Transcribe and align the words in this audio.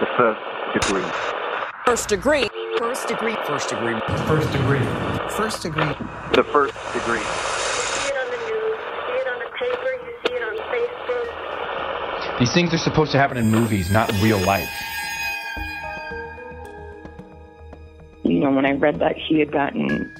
The 0.00 0.06
first 0.16 0.72
degree. 0.72 1.04
First 1.84 2.08
degree. 2.08 2.48
First 2.78 3.08
degree. 3.08 3.36
First 3.46 3.68
degree. 3.68 4.00
First 4.26 4.50
degree. 4.50 4.80
First 5.28 5.62
degree. 5.62 5.92
The 6.32 6.42
first 6.42 6.74
degree. 6.94 7.20
see 7.20 8.08
it 8.08 8.16
on 8.16 8.30
the 8.30 8.38
news, 8.48 8.80
you 8.80 8.96
see 9.06 9.12
it 9.12 9.28
on 9.28 9.38
the 9.38 9.50
paper, 9.58 9.92
you 9.92 10.12
see 10.24 10.32
it 10.32 10.42
on 10.42 10.56
Facebook. 10.72 12.38
These 12.38 12.52
things 12.54 12.72
are 12.72 12.78
supposed 12.78 13.12
to 13.12 13.18
happen 13.18 13.36
in 13.36 13.50
movies, 13.50 13.90
not 13.90 14.08
in 14.10 14.22
real 14.22 14.38
life. 14.38 14.70
you 18.24 18.40
know, 18.40 18.50
when 18.52 18.64
I 18.64 18.72
read 18.72 19.00
that 19.00 19.16
he 19.18 19.38
had 19.38 19.52
gotten 19.52 20.10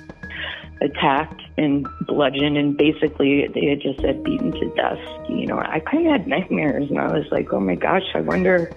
attacked 0.83 1.41
and 1.57 1.87
bludgeoned 2.07 2.59
and 2.59 2.77
basically 2.77 3.47
they 3.55 3.67
had 3.67 3.81
just 3.81 4.01
said 4.01 4.23
beaten 4.25 4.53
to 4.53 4.75
death, 4.75 4.99
you 5.31 5.47
know, 5.47 5.59
I 5.59 5.81
kind 5.81 6.07
of 6.07 6.12
had 6.12 6.27
nightmares 6.27 6.91
and 6.91 6.99
I 6.99 7.11
was 7.12 7.25
like, 7.31 7.53
oh 7.55 7.61
my 7.61 7.77
gosh, 7.77 8.03
I 8.15 8.21
wonder, 8.21 8.71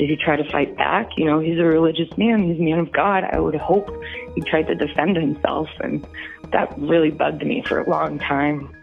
did 0.00 0.08
he 0.08 0.16
try 0.16 0.34
to 0.34 0.50
fight 0.50 0.74
back? 0.78 1.10
You 1.18 1.26
know, 1.26 1.40
he's 1.40 1.58
a 1.58 1.64
religious 1.64 2.08
man, 2.16 2.48
he's 2.48 2.58
a 2.58 2.62
man 2.62 2.78
of 2.78 2.90
God. 2.90 3.22
I 3.22 3.38
would 3.38 3.54
hope 3.54 3.86
he 4.34 4.40
tried 4.40 4.66
to 4.68 4.74
defend 4.74 5.14
himself. 5.14 5.68
And 5.80 6.06
that 6.52 6.72
really 6.78 7.10
bugged 7.10 7.44
me 7.44 7.62
for 7.66 7.80
a 7.80 7.90
long 7.90 8.18
time. 8.18 8.74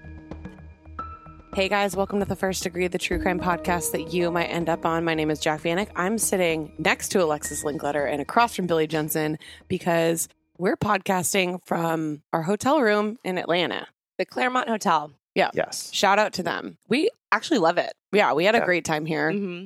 Hey 1.56 1.70
guys, 1.70 1.96
welcome 1.96 2.20
to 2.20 2.26
the 2.26 2.36
First 2.36 2.62
Degree, 2.62 2.86
of 2.86 2.92
the 2.92 3.00
true 3.00 3.20
crime 3.20 3.40
podcast 3.40 3.94
that 3.94 4.14
you 4.14 4.30
might 4.30 4.46
end 4.46 4.70
up 4.70 4.86
on. 4.86 5.04
My 5.04 5.16
name 5.16 5.32
is 5.32 5.40
Jac 5.40 5.62
Vanek. 5.62 5.90
I'm 5.96 6.20
sitting 6.20 6.72
next 6.78 7.10
to 7.14 7.24
Alexis 7.24 7.64
Linkletter 7.64 8.08
and 8.08 8.22
across 8.22 8.56
from 8.56 8.68
Billy 8.68 8.86
Jensen 8.86 9.40
because 9.68 10.30
we're 10.60 10.78
podcasting 10.78 11.62
from 11.66 12.22
our 12.32 12.44
hotel 12.44 12.80
room 12.80 13.18
in 13.24 13.40
Atlanta. 13.40 13.88
The 14.20 14.26
Clermont 14.26 14.70
Hotel. 14.70 15.12
Yeah. 15.34 15.50
Yes. 15.56 15.92
Shout 15.92 16.20
out 16.20 16.34
to 16.34 16.44
them. 16.44 16.78
We 16.88 17.10
actually 17.32 17.58
love 17.58 17.80
it. 17.80 17.94
Yeah, 18.12 18.34
we 18.34 18.46
had 18.46 18.54
a 18.54 18.64
great 18.64 18.86
time 18.86 19.08
here. 19.08 19.32
hmm 19.32 19.66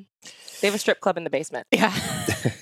They 0.62 0.68
have 0.68 0.76
a 0.76 0.80
strip 0.80 1.00
club 1.00 1.18
in 1.18 1.24
the 1.24 1.30
basement. 1.30 1.68
Yeah. 1.72 1.94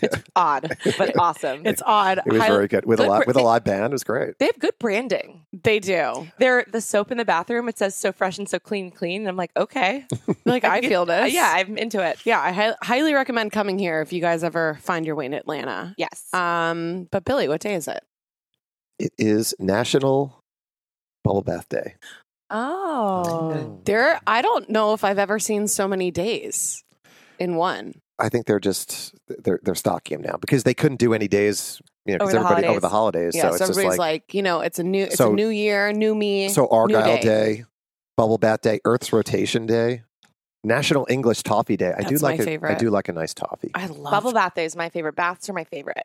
It's 0.02 0.16
odd, 0.36 0.78
but 0.98 1.18
awesome. 1.20 1.66
it's 1.66 1.82
odd. 1.86 2.20
It 2.26 2.32
was 2.32 2.42
Hi- 2.42 2.48
very 2.48 2.68
good 2.68 2.86
with 2.86 3.00
a 3.00 3.04
Good 3.04 3.10
live 3.10 3.24
for- 3.24 3.28
with 3.28 3.36
a 3.38 3.42
live 3.42 3.64
band. 3.66 3.86
It 3.86 3.92
was 3.92 4.04
great. 4.04 4.38
they 4.40 4.46
have 4.46 4.58
good 4.60 4.74
branding. 4.80 5.46
They 5.54 5.80
do. 5.80 6.28
They're 6.38 6.66
the 6.72 6.80
soap 6.82 7.12
in 7.12 7.18
the 7.18 7.26
bathroom. 7.26 7.68
It 7.70 7.78
says 7.78 7.96
so 7.96 8.12
fresh 8.12 8.38
and 8.38 8.48
so 8.48 8.60
clean, 8.60 8.92
clean. 8.92 9.22
And 9.22 9.28
I'm 9.30 9.36
like, 9.38 9.52
okay, 9.58 10.06
Like, 10.46 10.64
I 10.64 10.82
feel 10.82 11.06
this. 11.06 11.34
yeah, 11.34 11.52
I'm 11.56 11.78
into 11.78 12.02
it. 12.06 12.26
Yeah, 12.26 12.42
I 12.42 12.52
hi- 12.52 12.76
highly 12.82 13.14
recommend 13.14 13.52
coming 13.52 13.78
here 13.80 14.02
if 14.02 14.12
you 14.14 14.22
guys 14.22 14.44
ever 14.44 14.80
find 14.82 15.06
your 15.06 15.16
way 15.16 15.26
in 15.26 15.34
Atlanta. 15.34 15.94
Yes. 15.98 16.26
Um, 16.34 17.08
but 17.12 17.26
Billy, 17.26 17.48
what 17.48 17.62
day 17.62 17.76
is 17.76 17.88
it? 17.88 18.02
It 19.00 19.12
is 19.18 19.54
National 19.60 20.42
Bubble 21.24 21.42
Bath 21.42 21.68
Day. 21.70 21.96
oh, 22.50 23.80
There, 23.86 24.20
I 24.28 24.42
don't 24.42 24.70
know 24.70 24.94
if 24.94 25.04
I've 25.04 25.20
ever 25.20 25.40
seen 25.40 25.68
so 25.68 25.88
many 25.88 26.12
days 26.12 26.84
in 27.40 27.56
one. 27.56 28.02
I 28.20 28.30
think 28.30 28.46
they're 28.46 28.60
just 28.60 29.16
they're 29.28 29.60
they're 29.64 29.76
stocking 29.76 30.22
them 30.22 30.32
now 30.32 30.38
because 30.38 30.64
they 30.64 30.74
couldn't 30.74 30.98
do 31.00 31.14
any 31.14 31.28
days, 31.28 31.82
you 32.06 32.14
know, 32.14 32.20
because 32.26 32.36
Over 32.36 32.44
the 32.44 32.50
everybody 32.50 32.68
over 32.68 32.80
the 32.82 32.90
holidays. 32.90 33.34
Yeah, 33.36 33.44
so 33.44 33.48
so, 33.48 33.54
it's 33.54 33.60
just 33.60 33.72
everybody's 33.72 33.98
like, 34.00 34.24
like, 34.24 34.34
you 34.34 34.42
know, 34.42 34.60
it's 34.62 34.80
a 34.80 34.84
new, 34.84 35.04
it's 35.06 35.16
So- 35.16 35.32
a 35.32 35.34
new 35.34 35.48
year, 35.50 35.94
new 35.94 36.14
me. 36.14 36.50
so 36.50 36.64
new 36.64 36.68
Argyle 36.70 37.22
day. 37.22 37.66
Bubble 38.18 38.38
Bath 38.38 38.60
Day, 38.62 38.82
Earth's 38.84 39.14
Rotation 39.14 39.66
Day, 39.66 40.04
National 40.66 41.08
English 41.10 41.42
Toffee 41.44 41.78
Day. 41.78 41.94
I 41.98 42.02
do 42.02 42.10
That's 42.10 42.22
my 42.22 42.30
like 42.32 42.40
a, 42.40 42.44
I 42.44 42.46
favorite. 42.46 42.80
do 42.80 42.90
like 42.90 43.08
a 43.08 43.14
nice 43.14 43.34
toffee. 43.34 43.72
I 43.74 43.86
love 43.86 44.12
bubble 44.12 44.34
bath 44.34 44.56
day 44.56 44.66
is 44.66 44.76
my 44.76 44.90
favorite. 44.90 45.16
Baths 45.16 45.50
are 45.50 45.54
my 45.54 45.64
favorite. 45.64 46.04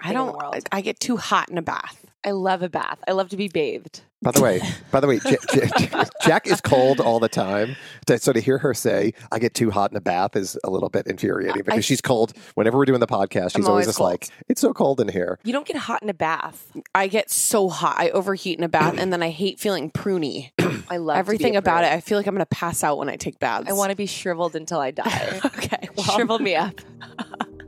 I 0.00 0.08
thing 0.08 0.16
in 0.18 0.26
the 0.26 0.32
don't. 0.32 0.38
world. 0.38 0.54
I, 0.72 0.78
I 0.78 0.80
get 0.80 1.00
too 1.00 1.16
hot 1.16 1.48
in 1.50 1.58
a 1.58 1.62
bath. 1.62 2.04
I 2.24 2.32
love 2.32 2.62
a 2.62 2.68
bath. 2.68 2.98
I 3.06 3.12
love 3.12 3.28
to 3.30 3.36
be 3.36 3.48
bathed. 3.48 4.02
By 4.20 4.32
the 4.32 4.42
way, 4.42 4.60
by 4.90 4.98
the 4.98 5.06
way, 5.06 5.20
J- 5.20 5.36
J- 5.54 6.04
Jac 6.24 6.48
is 6.48 6.60
cold 6.60 6.98
all 6.98 7.20
the 7.20 7.28
time. 7.28 7.76
So 8.08 8.32
to 8.32 8.40
hear 8.40 8.58
her 8.58 8.74
say, 8.74 9.14
"I 9.30 9.38
get 9.38 9.54
too 9.54 9.70
hot 9.70 9.92
in 9.92 9.96
a 9.96 10.00
bath," 10.00 10.34
is 10.34 10.58
a 10.64 10.70
little 10.70 10.88
bit 10.88 11.06
infuriating 11.06 11.62
because 11.62 11.78
I- 11.78 11.80
she's 11.82 12.00
cold. 12.00 12.32
Whenever 12.56 12.76
we're 12.76 12.84
doing 12.86 12.98
the 12.98 13.06
podcast, 13.06 13.52
she's 13.52 13.64
I'm 13.64 13.66
always 13.66 13.68
always 13.68 13.86
just 13.86 13.98
cold. 13.98 14.10
like, 14.10 14.28
"It's 14.48 14.60
so 14.60 14.72
cold 14.72 15.00
in 15.00 15.06
here." 15.08 15.38
You 15.44 15.52
don't 15.52 15.64
get 15.66 15.76
hot 15.76 16.02
in 16.02 16.08
a 16.08 16.14
bath. 16.14 16.72
I 16.96 17.06
get 17.06 17.30
so 17.30 17.68
hot. 17.68 17.94
I 17.96 18.10
overheat 18.10 18.58
in 18.58 18.64
a 18.64 18.68
bath, 18.68 18.96
and 18.98 19.12
then 19.12 19.22
I 19.22 19.30
hate 19.30 19.60
feeling 19.60 19.88
pruny. 19.92 20.50
I 20.90 20.96
love 20.96 21.16
Everything 21.16 21.54
about 21.54 21.84
it. 21.84 21.92
I 21.92 22.00
feel 22.00 22.18
like 22.18 22.26
I'm 22.26 22.34
going 22.34 22.40
to 22.44 22.46
pass 22.46 22.82
out 22.82 22.98
when 22.98 23.08
I 23.08 23.14
take 23.14 23.38
baths. 23.38 23.70
I 23.70 23.72
want 23.74 23.90
to 23.90 23.96
be 23.96 24.06
shriveled 24.06 24.56
until 24.56 24.80
I 24.80 24.90
die. 24.90 25.40
Okay, 25.58 25.88
well, 25.96 26.06
Shrivel 26.06 26.38
me 26.40 26.56
up. 26.56 26.80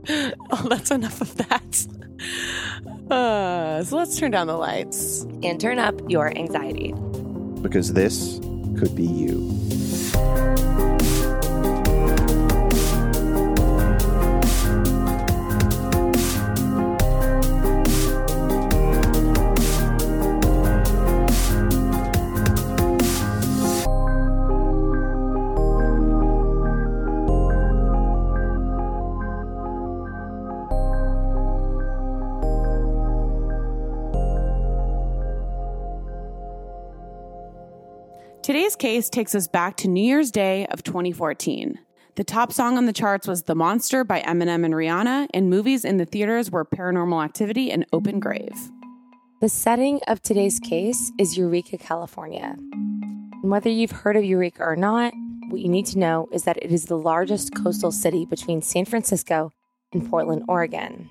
oh, 0.09 0.67
that's 0.69 0.91
enough 0.91 1.21
of 1.21 1.35
that. 1.37 1.87
Uh, 3.09 3.83
so 3.83 3.97
let's 3.97 4.17
turn 4.17 4.31
down 4.31 4.47
the 4.47 4.55
lights. 4.57 5.23
and 5.43 5.59
turn 5.59 5.79
up 5.79 5.99
your 6.09 6.35
anxiety. 6.37 6.93
Because 7.61 7.93
this 7.93 8.39
could 8.79 8.95
be 8.95 9.05
you. 9.05 10.70
Today's 38.71 38.93
case 38.93 39.09
takes 39.09 39.35
us 39.35 39.49
back 39.49 39.75
to 39.77 39.89
New 39.89 40.01
Year's 40.01 40.31
Day 40.31 40.65
of 40.67 40.81
2014. 40.81 41.77
The 42.15 42.23
top 42.23 42.53
song 42.53 42.77
on 42.77 42.85
the 42.85 42.93
charts 42.93 43.27
was 43.27 43.43
The 43.43 43.53
Monster 43.53 44.05
by 44.05 44.21
Eminem 44.21 44.63
and 44.63 44.73
Rihanna, 44.73 45.27
and 45.33 45.49
movies 45.49 45.83
in 45.83 45.97
the 45.97 46.05
theaters 46.05 46.49
were 46.49 46.63
Paranormal 46.63 47.21
Activity 47.21 47.69
and 47.69 47.85
Open 47.91 48.21
Grave. 48.21 48.71
The 49.41 49.49
setting 49.49 49.99
of 50.07 50.21
today's 50.21 50.57
case 50.57 51.11
is 51.19 51.37
Eureka, 51.37 51.79
California. 51.79 52.55
And 52.57 53.51
whether 53.51 53.69
you've 53.69 53.91
heard 53.91 54.15
of 54.15 54.23
Eureka 54.23 54.63
or 54.63 54.77
not, 54.77 55.11
what 55.49 55.59
you 55.59 55.67
need 55.67 55.87
to 55.87 55.99
know 55.99 56.29
is 56.31 56.45
that 56.45 56.63
it 56.63 56.71
is 56.71 56.85
the 56.85 56.97
largest 56.97 57.53
coastal 57.53 57.91
city 57.91 58.25
between 58.25 58.61
San 58.61 58.85
Francisco 58.85 59.51
and 59.91 60.09
Portland, 60.09 60.43
Oregon. 60.47 61.09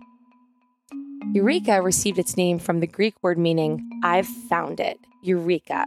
Eureka 1.34 1.82
received 1.82 2.18
its 2.18 2.38
name 2.38 2.58
from 2.58 2.80
the 2.80 2.86
Greek 2.86 3.16
word 3.22 3.36
meaning, 3.36 4.00
I've 4.02 4.26
found 4.26 4.80
it, 4.80 4.98
Eureka, 5.22 5.86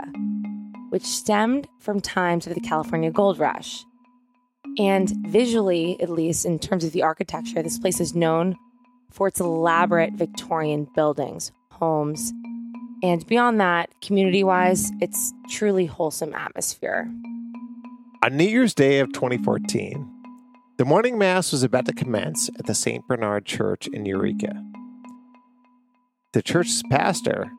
which 0.94 1.08
stemmed 1.08 1.68
from 1.80 2.00
times 2.00 2.46
of 2.46 2.54
the 2.54 2.62
California 2.62 3.09
gold 3.09 3.40
rush. 3.40 3.84
And 4.78 5.09
visually, 5.26 6.00
at 6.00 6.08
least 6.08 6.46
in 6.46 6.59
terms 6.59 6.84
of 6.84 6.92
the 6.92 7.02
architecture, 7.02 7.64
this 7.64 7.80
place 7.80 8.00
is 8.00 8.14
known 8.14 8.56
for 9.09 9.28
its 9.28 9.40
elaborate 9.40 10.14
Victorian 10.14 10.88
buildings, 10.94 11.52
homes, 11.72 12.31
and 13.02 13.26
beyond 13.26 13.59
that, 13.59 13.90
community 14.02 14.44
wise, 14.44 14.92
it's 15.02 15.34
truly 15.50 15.88
wholesome 15.88 16.36
atmosphere. 16.36 17.10
On 18.24 18.38
New 18.38 18.44
Year's 18.44 18.75
Day 18.75 19.00
of 19.00 19.12
2014, 19.14 20.08
the 20.78 20.86
morning 20.86 21.18
mass 21.18 21.52
was 21.52 21.64
about 21.64 21.88
to 21.88 21.94
commence 21.94 22.50
at 22.60 22.68
the 22.68 22.75
St. 22.75 23.04
Bernard 23.08 23.46
Church 23.46 23.88
in 23.88 24.06
Eureka. 24.06 24.64
The 26.34 26.44
church's 26.44 26.84
pastor, 26.92 27.50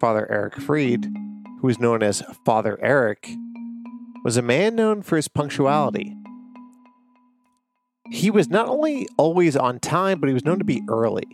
Father 0.00 0.30
Eric 0.30 0.56
Freed, 0.56 1.10
who 1.64 1.70
is 1.70 1.80
known 1.80 2.02
as 2.02 2.22
Father 2.44 2.78
Eric, 2.82 3.26
was 4.22 4.36
a 4.36 4.42
man 4.42 4.74
known 4.74 5.00
for 5.00 5.16
his 5.16 5.28
punctuality. 5.28 6.14
He 8.10 8.30
was 8.30 8.50
not 8.50 8.68
only 8.68 9.08
always 9.16 9.56
on 9.56 9.80
time, 9.80 10.20
but 10.20 10.28
he 10.28 10.34
was 10.34 10.44
known 10.44 10.58
to 10.58 10.64
be 10.64 10.82
early. 10.90 11.24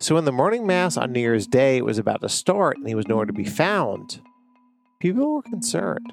So 0.00 0.14
when 0.14 0.24
the 0.24 0.32
morning 0.32 0.66
mass 0.66 0.96
on 0.96 1.12
New 1.12 1.20
Year's 1.20 1.46
Day 1.46 1.82
was 1.82 1.98
about 1.98 2.22
to 2.22 2.28
start 2.30 2.78
and 2.78 2.88
he 2.88 2.94
was 2.94 3.06
nowhere 3.06 3.26
to 3.26 3.34
be 3.34 3.44
found, 3.44 4.22
people 4.98 5.34
were 5.34 5.42
concerned 5.42 6.10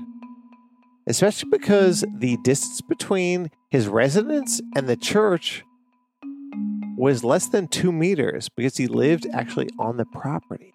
especially 1.07 1.49
because 1.49 2.05
the 2.19 2.37
distance 2.43 2.81
between 2.81 3.49
his 3.69 3.87
residence 3.87 4.61
and 4.75 4.87
the 4.87 4.95
church 4.95 5.63
was 6.97 7.23
less 7.23 7.47
than 7.47 7.67
two 7.67 7.91
meters 7.91 8.49
because 8.49 8.77
he 8.77 8.87
lived 8.87 9.25
actually 9.33 9.69
on 9.79 9.97
the 9.97 10.05
property. 10.05 10.73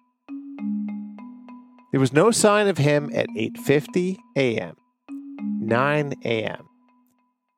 There 1.91 1.99
was 1.99 2.11
no 2.11 2.31
sign 2.31 2.67
of 2.67 2.77
him 2.77 3.09
at 3.13 3.27
8:50 3.29 4.17
a.m., 4.35 4.75
9 5.09 6.13
a.m., 6.25 6.67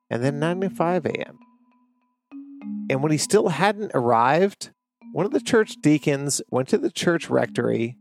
and 0.08 0.22
then 0.22 0.40
9:05 0.40 1.06
a.m. 1.06 1.38
And 2.88 3.02
when 3.02 3.12
he 3.12 3.18
still 3.18 3.48
hadn't 3.48 3.92
arrived, 3.94 4.70
one 5.12 5.26
of 5.26 5.32
the 5.32 5.40
church 5.40 5.74
deacons 5.82 6.40
went 6.50 6.68
to 6.68 6.78
the 6.78 6.90
church 6.90 7.28
rectory 7.28 7.96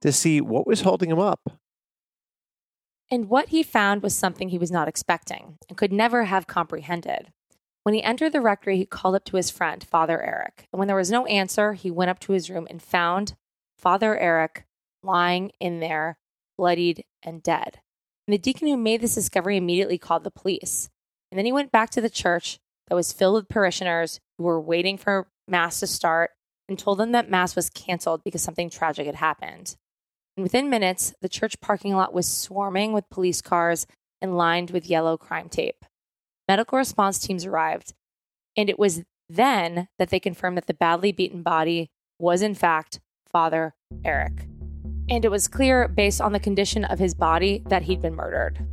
to 0.00 0.12
see 0.12 0.40
what 0.40 0.66
was 0.66 0.80
holding 0.80 1.10
him 1.10 1.18
up. 1.18 1.40
And 3.10 3.28
what 3.28 3.50
he 3.50 3.62
found 3.62 4.02
was 4.02 4.14
something 4.14 4.48
he 4.48 4.58
was 4.58 4.70
not 4.70 4.88
expecting 4.88 5.58
and 5.68 5.76
could 5.76 5.92
never 5.92 6.24
have 6.24 6.46
comprehended. 6.46 7.32
When 7.82 7.94
he 7.94 8.02
entered 8.02 8.32
the 8.32 8.40
rectory, 8.40 8.78
he 8.78 8.86
called 8.86 9.14
up 9.14 9.24
to 9.26 9.36
his 9.36 9.50
friend, 9.50 9.84
Father 9.84 10.22
Eric. 10.22 10.66
And 10.72 10.78
when 10.78 10.88
there 10.88 10.96
was 10.96 11.10
no 11.10 11.26
answer, 11.26 11.74
he 11.74 11.90
went 11.90 12.10
up 12.10 12.18
to 12.20 12.32
his 12.32 12.48
room 12.48 12.66
and 12.70 12.82
found 12.82 13.34
Father 13.76 14.18
Eric 14.18 14.64
lying 15.04 15.52
in 15.60 15.80
there, 15.80 16.18
bloodied 16.56 17.04
and 17.22 17.42
dead. 17.42 17.80
And 18.26 18.32
the 18.32 18.38
deacon 18.38 18.68
who 18.68 18.76
made 18.76 19.00
this 19.00 19.14
discovery 19.14 19.56
immediately 19.56 19.98
called 19.98 20.24
the 20.24 20.30
police. 20.30 20.88
And 21.30 21.38
then 21.38 21.44
he 21.44 21.52
went 21.52 21.72
back 21.72 21.90
to 21.90 22.00
the 22.00 22.10
church 22.10 22.58
that 22.88 22.94
was 22.94 23.12
filled 23.12 23.34
with 23.34 23.48
parishioners 23.48 24.20
who 24.38 24.44
were 24.44 24.60
waiting 24.60 24.96
for 24.96 25.28
Mass 25.48 25.80
to 25.80 25.86
start 25.86 26.30
and 26.68 26.78
told 26.78 26.98
them 26.98 27.12
that 27.12 27.30
Mass 27.30 27.54
was 27.54 27.70
canceled 27.70 28.22
because 28.24 28.42
something 28.42 28.70
tragic 28.70 29.06
had 29.06 29.16
happened. 29.16 29.76
And 30.36 30.42
within 30.42 30.70
minutes, 30.70 31.14
the 31.20 31.28
church 31.28 31.60
parking 31.60 31.94
lot 31.94 32.14
was 32.14 32.26
swarming 32.26 32.92
with 32.92 33.10
police 33.10 33.40
cars 33.40 33.86
and 34.20 34.36
lined 34.36 34.70
with 34.70 34.88
yellow 34.88 35.16
crime 35.16 35.48
tape. 35.48 35.84
Medical 36.48 36.78
response 36.78 37.18
teams 37.18 37.44
arrived, 37.44 37.94
and 38.56 38.68
it 38.68 38.78
was 38.78 39.02
then 39.28 39.88
that 39.98 40.10
they 40.10 40.20
confirmed 40.20 40.56
that 40.56 40.66
the 40.66 40.74
badly 40.74 41.12
beaten 41.12 41.42
body 41.42 41.90
was, 42.18 42.42
in 42.42 42.54
fact, 42.54 43.00
Father 43.30 43.74
Eric. 44.04 44.46
And 45.08 45.24
it 45.24 45.30
was 45.30 45.48
clear, 45.48 45.86
based 45.86 46.20
on 46.20 46.32
the 46.32 46.40
condition 46.40 46.84
of 46.84 46.98
his 46.98 47.14
body, 47.14 47.62
that 47.66 47.82
he'd 47.82 48.00
been 48.00 48.14
murdered. 48.14 48.66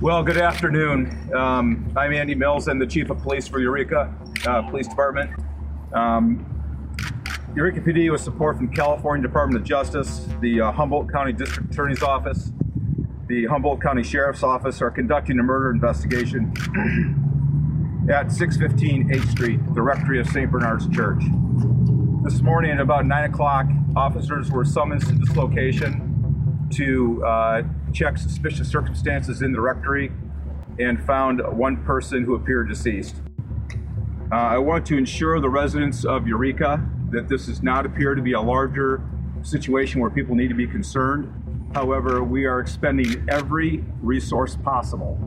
Well, 0.00 0.22
good 0.22 0.38
afternoon. 0.38 1.30
Um, 1.34 1.92
I'm 1.94 2.14
Andy 2.14 2.34
Mills. 2.34 2.66
I'm 2.66 2.78
the 2.78 2.86
Chief 2.86 3.10
of 3.10 3.18
Police 3.18 3.46
for 3.46 3.60
Eureka 3.60 4.12
uh, 4.46 4.62
Police 4.62 4.88
Department. 4.88 5.30
Um, 5.92 6.46
Eureka 7.54 7.80
PD, 7.80 8.10
with 8.10 8.22
support 8.22 8.56
from 8.56 8.72
California 8.72 9.26
Department 9.26 9.60
of 9.60 9.68
Justice, 9.68 10.26
the 10.40 10.62
uh, 10.62 10.72
Humboldt 10.72 11.12
County 11.12 11.34
District 11.34 11.70
Attorney's 11.70 12.02
Office, 12.02 12.52
the 13.26 13.44
Humboldt 13.44 13.82
County 13.82 14.02
Sheriff's 14.02 14.42
Office, 14.42 14.80
are 14.80 14.90
conducting 14.90 15.38
a 15.38 15.42
murder 15.42 15.70
investigation 15.70 16.52
at 18.10 18.32
615 18.32 19.10
8th 19.10 19.30
Street, 19.30 19.74
the 19.74 19.82
Rectory 19.82 20.18
of 20.18 20.26
St. 20.28 20.50
Bernard's 20.50 20.88
Church. 20.88 21.22
This 22.22 22.40
morning 22.40 22.70
at 22.70 22.78
about 22.78 23.04
9 23.04 23.24
o'clock, 23.24 23.66
officers 23.96 24.48
were 24.48 24.64
summoned 24.64 25.04
to 25.06 25.12
this 25.12 25.34
location 25.34 26.68
to 26.70 27.24
uh, 27.24 27.62
check 27.92 28.16
suspicious 28.16 28.68
circumstances 28.68 29.42
in 29.42 29.52
the 29.52 29.60
rectory 29.60 30.12
and 30.78 31.04
found 31.04 31.42
one 31.58 31.82
person 31.82 32.22
who 32.22 32.36
appeared 32.36 32.68
deceased. 32.68 33.16
Uh, 34.30 34.36
I 34.36 34.58
want 34.58 34.86
to 34.86 34.96
ensure 34.96 35.40
the 35.40 35.48
residents 35.48 36.04
of 36.04 36.28
Eureka 36.28 36.88
that 37.10 37.28
this 37.28 37.46
does 37.46 37.60
not 37.60 37.86
appear 37.86 38.14
to 38.14 38.22
be 38.22 38.34
a 38.34 38.40
larger 38.40 39.02
situation 39.42 40.00
where 40.00 40.08
people 40.08 40.36
need 40.36 40.48
to 40.48 40.54
be 40.54 40.68
concerned. 40.68 41.70
However, 41.74 42.22
we 42.22 42.44
are 42.44 42.60
expending 42.60 43.26
every 43.28 43.84
resource 44.00 44.56
possible 44.62 45.18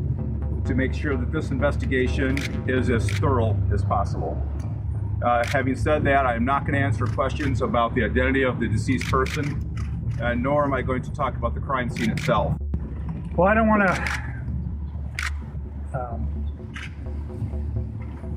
to 0.64 0.74
make 0.74 0.94
sure 0.94 1.18
that 1.18 1.30
this 1.34 1.52
investigation 1.52 2.38
is 2.70 2.90
as 2.90 3.10
thorough 3.20 3.62
as 3.74 3.84
possible. 3.84 4.42
Uh, 5.26 5.44
having 5.48 5.76
said 5.76 6.04
that, 6.04 6.24
I 6.28 6.36
am 6.36 6.46
not 6.46 6.68
going 6.68 6.74
to 6.74 6.86
answer 6.86 7.08
questions 7.08 7.64
about 7.64 7.96
the 7.96 8.04
identity 8.04 8.44
of 8.44 8.60
the 8.60 8.68
deceased 8.68 9.06
person, 9.06 9.76
uh, 10.22 10.36
nor 10.36 10.66
am 10.66 10.74
I 10.76 10.84
going 10.84 11.02
to 11.02 11.12
talk 11.12 11.36
about 11.36 11.56
the 11.56 11.60
crime 11.60 11.90
scene 11.90 12.12
itself. 12.12 12.54
Well, 13.36 13.48
I 13.48 13.56
don't 13.56 13.68
want 13.68 13.88
to. 13.88 14.36
Um, 15.96 16.28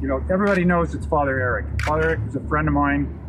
you 0.00 0.08
know, 0.08 0.24
everybody 0.30 0.64
knows 0.64 0.94
it's 0.94 1.04
Father 1.04 1.38
Eric. 1.38 1.66
Father 1.82 2.04
Eric 2.04 2.20
is 2.26 2.36
a 2.36 2.40
friend 2.48 2.66
of 2.66 2.72
mine, 2.72 3.20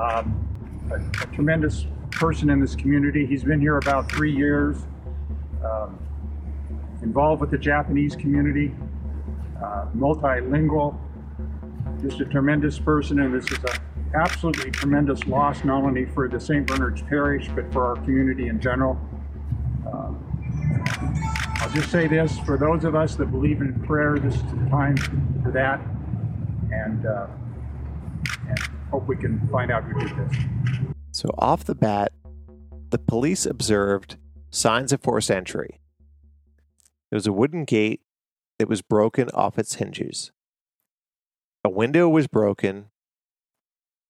um, 0.00 0.86
a, 0.92 1.24
a, 1.24 1.26
tremendous 1.34 1.86
person 2.12 2.48
in 2.48 2.60
this 2.60 2.76
community. 2.76 3.26
He's 3.26 3.42
been 3.42 3.60
here 3.60 3.78
about 3.78 4.08
three 4.08 4.32
years, 4.32 4.86
um, 5.64 5.98
involved 7.02 7.40
with 7.40 7.50
the 7.50 7.58
Japanese 7.58 8.14
community, 8.14 8.72
uh, 9.60 9.86
multilingual, 9.96 10.96
just 12.04 12.20
a 12.20 12.24
tremendous 12.26 12.78
person, 12.78 13.20
and 13.20 13.34
this 13.34 13.50
is 13.50 13.58
a 13.64 13.80
absolutely 14.14 14.70
tremendous 14.70 15.26
loss, 15.26 15.64
not 15.64 15.82
only 15.82 16.04
for 16.04 16.28
the 16.28 16.38
St. 16.38 16.66
Bernard's 16.66 17.02
Parish, 17.02 17.48
but 17.54 17.72
for 17.72 17.86
our 17.86 17.96
community 18.04 18.48
in 18.48 18.60
general. 18.60 18.98
Um, 19.86 20.20
I'll 21.60 21.70
just 21.70 21.90
say 21.90 22.06
this 22.06 22.38
for 22.40 22.58
those 22.58 22.84
of 22.84 22.94
us 22.94 23.16
that 23.16 23.30
believe 23.30 23.60
in 23.60 23.80
prayer, 23.84 24.18
this 24.18 24.34
is 24.34 24.42
the 24.42 24.68
time 24.70 24.96
for 25.42 25.50
that. 25.52 25.80
And, 26.70 27.06
uh, 27.06 27.26
and 28.48 28.58
hope 28.90 29.06
we 29.06 29.16
can 29.16 29.46
find 29.48 29.70
out 29.70 29.84
who 29.84 29.98
did 29.98 30.16
this. 30.16 30.36
So, 31.12 31.30
off 31.38 31.64
the 31.64 31.74
bat, 31.74 32.12
the 32.90 32.98
police 32.98 33.46
observed 33.46 34.16
signs 34.50 34.92
of 34.92 35.00
forced 35.00 35.30
entry. 35.30 35.80
There 37.10 37.16
was 37.16 37.26
a 37.26 37.32
wooden 37.32 37.64
gate 37.64 38.02
that 38.58 38.68
was 38.68 38.82
broken 38.82 39.30
off 39.30 39.58
its 39.58 39.76
hinges. 39.76 40.32
A 41.64 41.70
window 41.70 42.08
was 42.08 42.26
broken, 42.26 42.90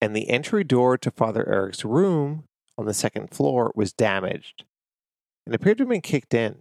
and 0.01 0.15
the 0.15 0.29
entry 0.29 0.65
door 0.65 0.99
to 0.99 1.11
Father 1.13 1.49
Eric's 1.49 1.85
room 1.85 2.45
on 2.77 2.87
the 2.87 2.95
second 2.95 3.31
floor 3.31 3.71
was 3.77 3.93
damaged 3.93 4.65
and 5.47 5.55
appeared 5.55 5.79
to 5.79 5.85
have 5.85 5.89
been 5.89 6.01
kicked 6.01 6.35
in. 6.35 6.59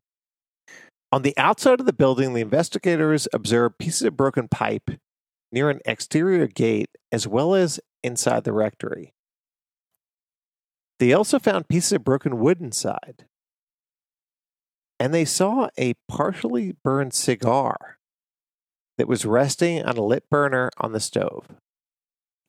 On 1.11 1.23
the 1.23 1.35
outside 1.35 1.79
of 1.79 1.87
the 1.87 1.93
building, 1.93 2.33
the 2.33 2.41
investigators 2.41 3.27
observed 3.33 3.79
pieces 3.79 4.03
of 4.03 4.17
broken 4.17 4.47
pipe 4.47 4.91
near 5.51 5.69
an 5.69 5.79
exterior 5.85 6.47
gate 6.47 6.89
as 7.11 7.27
well 7.27 7.55
as 7.55 7.79
inside 8.03 8.43
the 8.43 8.53
rectory. 8.53 9.13
They 10.99 11.13
also 11.13 11.39
found 11.39 11.67
pieces 11.67 11.93
of 11.93 12.03
broken 12.03 12.39
wood 12.39 12.61
inside. 12.61 13.25
And 14.99 15.13
they 15.13 15.25
saw 15.25 15.69
a 15.77 15.95
partially 16.07 16.75
burned 16.83 17.13
cigar 17.13 17.97
that 18.97 19.07
was 19.07 19.25
resting 19.25 19.83
on 19.83 19.97
a 19.97 20.03
lit 20.03 20.29
burner 20.29 20.69
on 20.77 20.91
the 20.91 20.99
stove. 20.99 21.47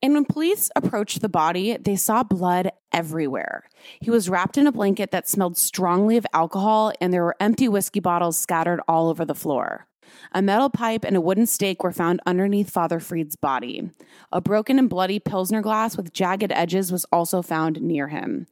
And 0.01 0.13
when 0.13 0.25
police 0.25 0.69
approached 0.75 1.21
the 1.21 1.29
body, 1.29 1.77
they 1.77 1.95
saw 1.95 2.21
blood 2.21 2.71
everywhere. 2.91 3.63
He 4.01 4.11
was 4.11 4.29
wrapped 4.29 4.57
in 4.57 4.67
a 4.67 4.71
blanket 4.71 5.11
that 5.11 5.27
smelled 5.27 5.57
strongly 5.57 6.17
of 6.17 6.27
alcohol, 6.33 6.93
and 7.01 7.11
there 7.11 7.23
were 7.23 7.35
empty 7.39 7.67
whiskey 7.67 7.99
bottles 7.99 8.37
scattered 8.37 8.81
all 8.87 9.09
over 9.09 9.25
the 9.25 9.33
floor. 9.33 9.87
A 10.31 10.41
metal 10.41 10.69
pipe 10.69 11.03
and 11.03 11.15
a 11.15 11.21
wooden 11.21 11.47
stake 11.47 11.83
were 11.83 11.91
found 11.91 12.21
underneath 12.25 12.69
Father 12.69 12.99
Freed's 12.99 13.35
body. 13.35 13.89
A 14.31 14.41
broken 14.41 14.77
and 14.77 14.89
bloody 14.89 15.19
Pilsner 15.19 15.61
glass 15.61 15.97
with 15.97 16.13
jagged 16.13 16.51
edges 16.51 16.91
was 16.91 17.05
also 17.11 17.41
found 17.41 17.81
near 17.81 18.09
him. 18.09 18.45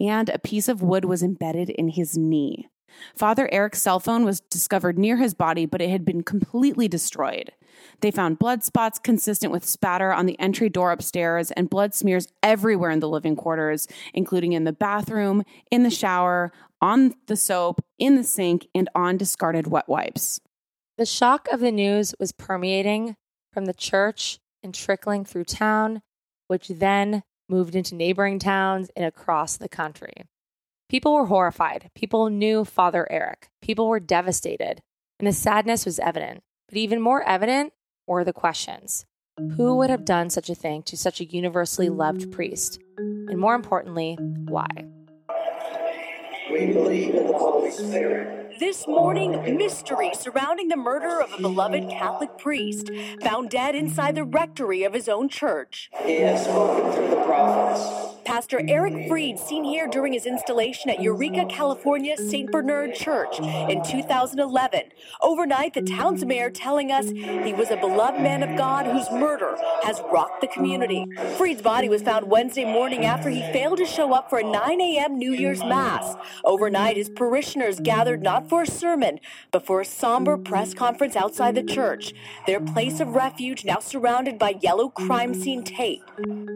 And 0.00 0.28
a 0.28 0.38
piece 0.38 0.68
of 0.68 0.82
wood 0.82 1.04
was 1.04 1.22
embedded 1.22 1.70
in 1.70 1.90
his 1.90 2.16
knee. 2.16 2.68
Father 3.14 3.48
Eric's 3.52 3.82
cell 3.82 4.00
phone 4.00 4.24
was 4.24 4.40
discovered 4.40 4.98
near 4.98 5.16
his 5.16 5.34
body, 5.34 5.66
but 5.66 5.80
it 5.80 5.90
had 5.90 6.04
been 6.04 6.22
completely 6.22 6.88
destroyed. 6.88 7.52
They 8.00 8.10
found 8.10 8.38
blood 8.38 8.64
spots 8.64 8.98
consistent 8.98 9.52
with 9.52 9.64
spatter 9.64 10.12
on 10.12 10.26
the 10.26 10.38
entry 10.38 10.68
door 10.68 10.92
upstairs 10.92 11.50
and 11.52 11.70
blood 11.70 11.94
smears 11.94 12.28
everywhere 12.42 12.90
in 12.90 13.00
the 13.00 13.08
living 13.08 13.36
quarters, 13.36 13.86
including 14.14 14.52
in 14.52 14.64
the 14.64 14.72
bathroom, 14.72 15.42
in 15.70 15.82
the 15.82 15.90
shower, 15.90 16.52
on 16.80 17.14
the 17.26 17.36
soap, 17.36 17.84
in 17.98 18.16
the 18.16 18.24
sink, 18.24 18.66
and 18.74 18.88
on 18.94 19.16
discarded 19.16 19.66
wet 19.66 19.88
wipes. 19.88 20.40
The 20.98 21.06
shock 21.06 21.48
of 21.52 21.60
the 21.60 21.72
news 21.72 22.14
was 22.18 22.32
permeating 22.32 23.16
from 23.52 23.66
the 23.66 23.74
church 23.74 24.38
and 24.62 24.74
trickling 24.74 25.24
through 25.24 25.44
town, 25.44 26.02
which 26.48 26.68
then 26.68 27.22
moved 27.48 27.74
into 27.74 27.94
neighboring 27.94 28.38
towns 28.38 28.90
and 28.96 29.04
across 29.04 29.56
the 29.56 29.68
country. 29.68 30.24
People 30.88 31.14
were 31.14 31.26
horrified. 31.26 31.90
People 31.96 32.30
knew 32.30 32.64
Father 32.64 33.10
Eric. 33.10 33.48
People 33.60 33.88
were 33.88 33.98
devastated, 33.98 34.82
and 35.18 35.26
the 35.26 35.32
sadness 35.32 35.84
was 35.84 35.98
evident. 35.98 36.44
But 36.68 36.78
even 36.78 37.00
more 37.00 37.22
evident 37.24 37.72
were 38.06 38.24
the 38.24 38.32
questions 38.32 39.04
Who 39.56 39.76
would 39.76 39.90
have 39.90 40.04
done 40.04 40.30
such 40.30 40.48
a 40.48 40.54
thing 40.54 40.82
to 40.84 40.96
such 40.96 41.20
a 41.20 41.24
universally 41.24 41.88
loved 41.88 42.30
priest? 42.30 42.78
And 42.98 43.38
more 43.38 43.56
importantly, 43.56 44.16
why? 44.20 44.68
We 46.52 46.72
believe 46.72 47.14
in 47.16 47.26
the 47.26 47.36
Holy 47.36 47.72
Spirit. 47.72 48.45
This 48.58 48.86
morning, 48.86 49.58
mystery 49.58 50.12
surrounding 50.14 50.68
the 50.68 50.76
murder 50.76 51.20
of 51.20 51.30
a 51.32 51.42
beloved 51.42 51.90
Catholic 51.90 52.38
priest 52.38 52.90
found 53.20 53.50
dead 53.50 53.74
inside 53.74 54.14
the 54.14 54.24
rectory 54.24 54.82
of 54.82 54.94
his 54.94 55.10
own 55.10 55.28
church. 55.28 55.90
He 56.04 56.20
has 56.20 56.44
spoken 56.44 56.90
through 56.92 57.08
the 57.08 57.22
prophets. 57.24 58.16
Pastor 58.24 58.60
Eric 58.66 59.06
Freed, 59.08 59.38
seen 59.38 59.62
here 59.62 59.86
during 59.86 60.12
his 60.12 60.26
installation 60.26 60.90
at 60.90 61.00
Eureka, 61.00 61.46
California 61.48 62.16
St. 62.16 62.50
Bernard 62.50 62.92
Church 62.92 63.38
in 63.38 63.84
2011. 63.84 64.82
Overnight, 65.22 65.74
the 65.74 65.82
town's 65.82 66.24
mayor 66.24 66.50
telling 66.50 66.90
us 66.90 67.08
he 67.10 67.52
was 67.52 67.70
a 67.70 67.76
beloved 67.76 68.20
man 68.20 68.42
of 68.42 68.56
God 68.58 68.84
whose 68.84 69.08
murder 69.12 69.56
has 69.84 70.02
rocked 70.12 70.40
the 70.40 70.48
community. 70.48 71.06
Freed's 71.36 71.62
body 71.62 71.88
was 71.88 72.02
found 72.02 72.28
Wednesday 72.28 72.64
morning 72.64 73.06
after 73.06 73.30
he 73.30 73.40
failed 73.52 73.78
to 73.78 73.86
show 73.86 74.12
up 74.12 74.28
for 74.28 74.40
a 74.40 74.42
9 74.42 74.80
a.m. 74.80 75.18
New 75.18 75.32
Year's 75.32 75.60
Mass. 75.60 76.16
Overnight, 76.44 76.96
his 76.96 77.08
parishioners 77.08 77.78
gathered 77.78 78.24
not 78.24 78.45
for 78.48 78.62
a 78.62 78.66
sermon, 78.66 79.20
but 79.50 79.66
for 79.66 79.80
a 79.80 79.84
somber 79.84 80.36
press 80.36 80.74
conference 80.74 81.16
outside 81.16 81.54
the 81.54 81.62
church, 81.62 82.12
their 82.46 82.60
place 82.60 83.00
of 83.00 83.14
refuge 83.14 83.64
now 83.64 83.78
surrounded 83.78 84.38
by 84.38 84.56
yellow 84.60 84.88
crime 84.88 85.34
scene 85.34 85.62
tape. 85.62 86.02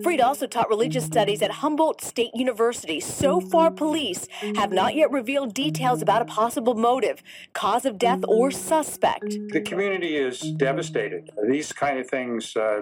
Freed 0.02 0.20
also 0.20 0.47
taught 0.47 0.68
religious 0.68 1.04
studies 1.04 1.42
at 1.42 1.50
Humboldt 1.50 2.00
State 2.00 2.30
University. 2.35 3.00
So 3.00 3.40
far, 3.40 3.70
police 3.70 4.26
have 4.56 4.73
not 4.73 4.94
yet 4.94 5.11
revealed 5.11 5.54
details 5.54 6.02
about 6.02 6.23
a 6.23 6.25
possible 6.25 6.75
motive, 6.75 7.23
cause 7.52 7.85
of 7.85 7.99
death, 7.99 8.20
or 8.26 8.50
suspect. 8.50 9.37
The 9.52 9.61
community 9.61 10.16
is 10.16 10.40
devastated. 10.40 11.30
These 11.49 11.73
kind 11.73 11.99
of 11.99 12.09
things 12.09 12.56
uh, 12.56 12.80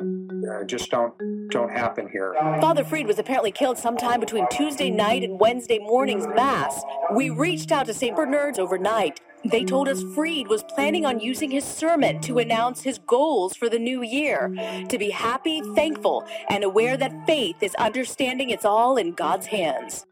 uh, 0.50 0.65
just 0.65 0.91
don't 0.91 1.15
don't 1.50 1.71
happen 1.71 2.09
here. 2.09 2.35
Father 2.61 2.85
Freed 2.85 3.07
was 3.07 3.19
apparently 3.19 3.53
killed 3.53 3.79
sometime 3.79 4.21
between 4.21 4.47
Tuesday 4.50 4.91
night 4.91 5.23
and 5.23 5.41
Wednesday 5.41 5.79
morning's 5.79 6.27
mass. 6.27 6.83
We 7.15 7.31
reached 7.31 7.73
out 7.73 7.87
to 7.87 7.95
St. 7.95 8.15
Bernard's 8.15 8.59
overnight. 8.59 8.98
They 9.45 9.64
told 9.64 9.88
us 9.88 10.02
Freed 10.14 10.49
was 10.49 10.64
planning 10.64 11.07
on 11.07 11.21
using 11.21 11.50
his 11.50 11.64
sermon 11.64 12.21
to 12.23 12.38
announce 12.38 12.83
his 12.83 12.99
goals 12.99 13.57
for 13.57 13.69
the 13.69 13.78
new 13.78 14.02
year 14.02 14.49
to 14.88 14.99
be 14.99 15.11
happy, 15.11 15.62
thankful, 15.75 16.26
and 16.50 16.64
aware 16.64 16.97
that 16.97 17.26
faith 17.26 17.62
is 17.62 17.75
understanding 17.76 18.50
it's 18.50 18.64
all 18.64 18.97
in 18.97 19.12
God's 19.12 19.47
hands. 19.47 20.05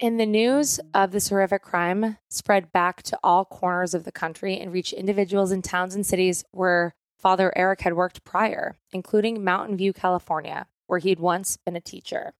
And 0.00 0.20
the 0.20 0.26
news 0.26 0.78
of 0.92 1.12
this 1.12 1.30
horrific 1.30 1.62
crime 1.62 2.18
spread 2.28 2.70
back 2.72 3.02
to 3.04 3.18
all 3.22 3.44
corners 3.46 3.94
of 3.94 4.04
the 4.04 4.12
country 4.12 4.58
and 4.58 4.72
reached 4.72 4.92
individuals 4.92 5.52
in 5.52 5.62
towns 5.62 5.94
and 5.94 6.04
cities 6.04 6.44
where 6.50 6.94
Father 7.18 7.52
Eric 7.56 7.80
had 7.80 7.94
worked 7.94 8.24
prior, 8.24 8.76
including 8.92 9.42
Mountain 9.42 9.78
View, 9.78 9.94
California, 9.94 10.66
where 10.86 10.98
he 10.98 11.08
had 11.08 11.20
once 11.20 11.56
been 11.56 11.76
a 11.76 11.80
teacher. 11.80 12.34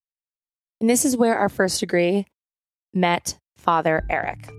And 0.79 0.89
this 0.89 1.03
is 1.03 1.17
where 1.17 1.37
our 1.37 1.49
first 1.49 1.79
degree 1.79 2.27
met 2.93 3.39
Father 3.57 4.05
Eric. 4.09 4.49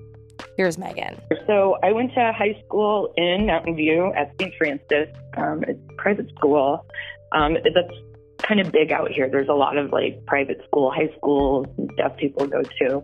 Here's 0.59 0.77
Megan. 0.77 1.17
So 1.47 1.79
I 1.85 1.93
went 1.93 2.12
to 2.15 2.33
high 2.37 2.61
school 2.67 3.15
in 3.17 3.47
Mountain 3.47 3.77
View 3.77 4.12
at 4.17 4.33
St. 4.41 4.53
Francis, 4.59 5.09
um, 5.37 5.62
a 5.62 5.75
private 5.95 6.29
school. 6.35 6.85
Um, 7.31 7.55
that's 7.55 7.95
kind 8.43 8.59
of 8.59 8.73
big 8.73 8.91
out 8.91 9.09
here. 9.12 9.31
There's 9.31 9.49
a 9.49 9.55
lot 9.55 9.79
of 9.79 9.93
like 9.93 10.27
private 10.27 10.61
school, 10.67 10.91
high 10.91 11.15
schools 11.17 11.67
and 11.79 12.17
people 12.17 12.49
go 12.49 12.62
to. 12.62 12.97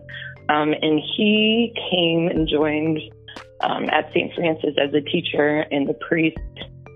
Um, 0.49 0.73
and 0.81 1.01
he 1.15 1.73
came 1.89 2.27
and 2.27 2.45
joined 2.45 2.99
um, 3.61 3.85
at 3.85 4.09
St. 4.09 4.33
Francis 4.33 4.75
as 4.77 4.93
a 4.93 4.99
teacher 4.99 5.65
and 5.71 5.87
the 5.87 5.93
priest 5.93 6.37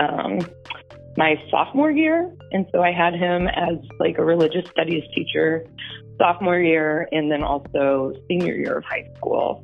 um, 0.01 0.39
my 1.16 1.36
sophomore 1.50 1.92
year. 1.92 2.36
And 2.51 2.66
so 2.74 2.82
I 2.82 2.92
had 2.92 3.13
him 3.13 3.48
as 3.48 3.78
like 3.98 4.18
a 4.18 4.25
religious 4.25 4.70
studies 4.72 5.06
teacher 5.16 5.66
sophomore 6.18 6.60
year 6.60 7.08
and 7.13 7.32
then 7.32 7.44
also 7.44 8.12
senior 8.28 8.56
year 8.56 8.80
of 8.80 8.84
high 8.84 9.10
school. 9.16 9.63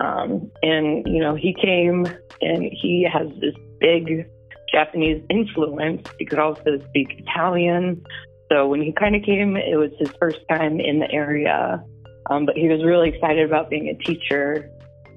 Um, 0.00 0.50
and, 0.62 1.06
you 1.06 1.20
know, 1.20 1.34
he 1.34 1.54
came 1.54 2.06
and 2.40 2.62
he 2.62 3.06
has 3.10 3.28
this 3.40 3.54
big 3.80 4.28
Japanese 4.72 5.22
influence. 5.30 6.06
He 6.18 6.26
could 6.26 6.38
also 6.38 6.78
speak 6.88 7.08
Italian. 7.18 8.04
So 8.50 8.66
when 8.66 8.82
he 8.82 8.92
kind 8.92 9.14
of 9.14 9.22
came, 9.22 9.56
it 9.56 9.76
was 9.76 9.90
his 9.98 10.10
first 10.20 10.40
time 10.48 10.80
in 10.80 10.98
the 10.98 11.10
area. 11.10 11.82
Um, 12.30 12.46
but 12.46 12.56
he 12.56 12.68
was 12.68 12.82
really 12.84 13.10
excited 13.10 13.46
about 13.46 13.70
being 13.70 13.88
a 13.88 14.04
teacher 14.04 14.70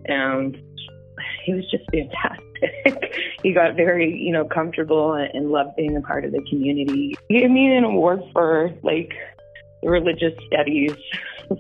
and 0.06 0.58
he 1.46 1.54
was 1.54 1.70
just 1.72 1.84
fantastic. 1.92 2.44
he 3.44 3.54
got 3.54 3.76
very, 3.76 4.18
you 4.18 4.32
know, 4.32 4.46
comfortable 4.46 5.14
and 5.14 5.50
loved 5.50 5.76
being 5.76 5.96
a 5.96 6.02
part 6.02 6.26
of 6.26 6.32
the 6.32 6.42
community. 6.50 7.16
He 7.30 7.40
gave 7.40 7.50
me 7.50 7.76
an 7.76 7.84
award 7.84 8.22
for 8.34 8.72
like 8.84 9.14
religious 9.84 10.34
studies 10.48 10.96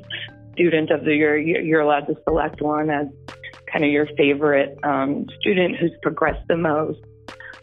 student 0.58 0.90
of 0.92 1.06
the 1.06 1.16
year. 1.16 1.38
You're 1.38 1.82
allowed 1.82 2.08
to 2.08 2.16
select 2.24 2.62
one 2.62 2.90
as 2.90 3.08
kind 3.72 3.86
of 3.86 3.92
your 3.92 4.08
favorite 4.18 4.78
um, 4.84 5.28
student 5.40 5.78
who's 5.78 5.92
progressed 6.02 6.46
the 6.48 6.58
most. 6.58 7.00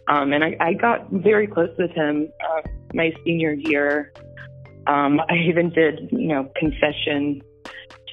Um, 0.06 0.32
and 0.32 0.44
I, 0.44 0.56
I, 0.60 0.74
got 0.74 1.10
very 1.10 1.46
close 1.46 1.74
with 1.78 1.90
him 1.92 2.28
uh, 2.46 2.60
my 2.92 3.10
senior 3.24 3.52
year. 3.52 4.12
Um, 4.86 5.18
I 5.30 5.36
even 5.48 5.70
did, 5.70 6.10
you 6.12 6.28
know, 6.28 6.50
confession 6.56 7.40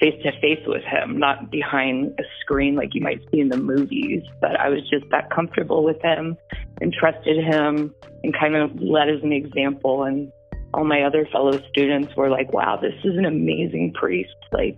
face 0.02 0.20
to 0.24 0.32
face 0.42 0.66
with 0.66 0.84
him, 0.84 1.20
not 1.20 1.52
behind 1.52 2.18
a 2.20 2.24
screen 2.42 2.76
like 2.76 2.96
you 2.96 3.02
might 3.02 3.22
see 3.30 3.40
in 3.40 3.50
the 3.50 3.58
movies. 3.58 4.24
But 4.42 4.60
I 4.60 4.70
was 4.70 4.82
just 4.90 5.06
that 5.12 5.30
comfortable 5.30 5.84
with 5.84 6.02
him 6.02 6.38
and 6.82 6.92
trusted 6.92 7.38
him 7.44 7.94
and 8.24 8.34
kind 8.38 8.56
of 8.56 8.82
led 8.82 9.10
as 9.10 9.22
an 9.22 9.32
example. 9.32 10.04
And 10.04 10.32
all 10.74 10.84
my 10.84 11.04
other 11.04 11.28
fellow 11.32 11.60
students 11.70 12.16
were 12.16 12.30
like, 12.30 12.52
wow, 12.54 12.78
this 12.82 12.94
is 13.04 13.18
an 13.18 13.26
amazing 13.26 13.94
priest. 13.94 14.36
Like 14.52 14.78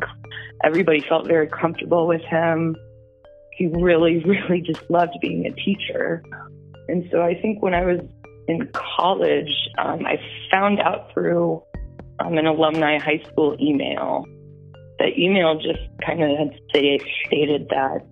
everybody 0.64 1.02
felt 1.02 1.28
very 1.28 1.48
comfortable 1.48 2.08
with 2.08 2.22
him. 2.22 2.76
He 3.52 3.68
really, 3.68 4.24
really 4.26 4.62
just 4.62 4.90
loved 4.90 5.14
being 5.22 5.46
a 5.46 5.52
teacher. 5.52 6.24
And 6.88 7.08
so 7.12 7.22
I 7.22 7.40
think 7.40 7.62
when 7.62 7.74
I 7.74 7.86
was 7.86 8.00
in 8.48 8.70
college, 8.74 9.52
um, 9.78 10.06
I 10.06 10.18
found 10.52 10.80
out 10.80 11.14
through 11.14 11.64
um, 12.20 12.38
an 12.38 12.46
alumni 12.46 13.00
high 13.00 13.24
school 13.32 13.56
email 13.60 14.26
the 15.00 15.08
email 15.20 15.56
just 15.56 15.80
kind 16.06 16.24
of 16.24 16.30
had 16.38 16.60
stated 16.70 17.68
that, 17.70 18.06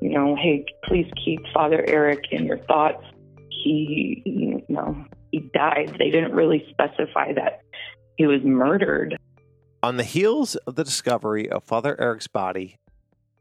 you 0.00 0.10
know, 0.10 0.36
hey, 0.36 0.64
please 0.84 1.10
keep 1.24 1.40
Father 1.52 1.84
Eric 1.86 2.20
in 2.30 2.46
your 2.46 2.58
thoughts. 2.58 3.02
He, 3.50 4.22
you 4.24 4.62
know, 4.68 5.04
he 5.36 5.50
died. 5.52 5.96
They 5.98 6.10
didn't 6.10 6.32
really 6.32 6.66
specify 6.70 7.32
that 7.34 7.60
he 8.16 8.26
was 8.26 8.40
murdered. 8.42 9.16
On 9.82 9.98
the 9.98 10.04
heels 10.04 10.56
of 10.66 10.76
the 10.76 10.84
discovery 10.84 11.50
of 11.50 11.62
Father 11.62 12.00
Eric's 12.00 12.26
body, 12.26 12.78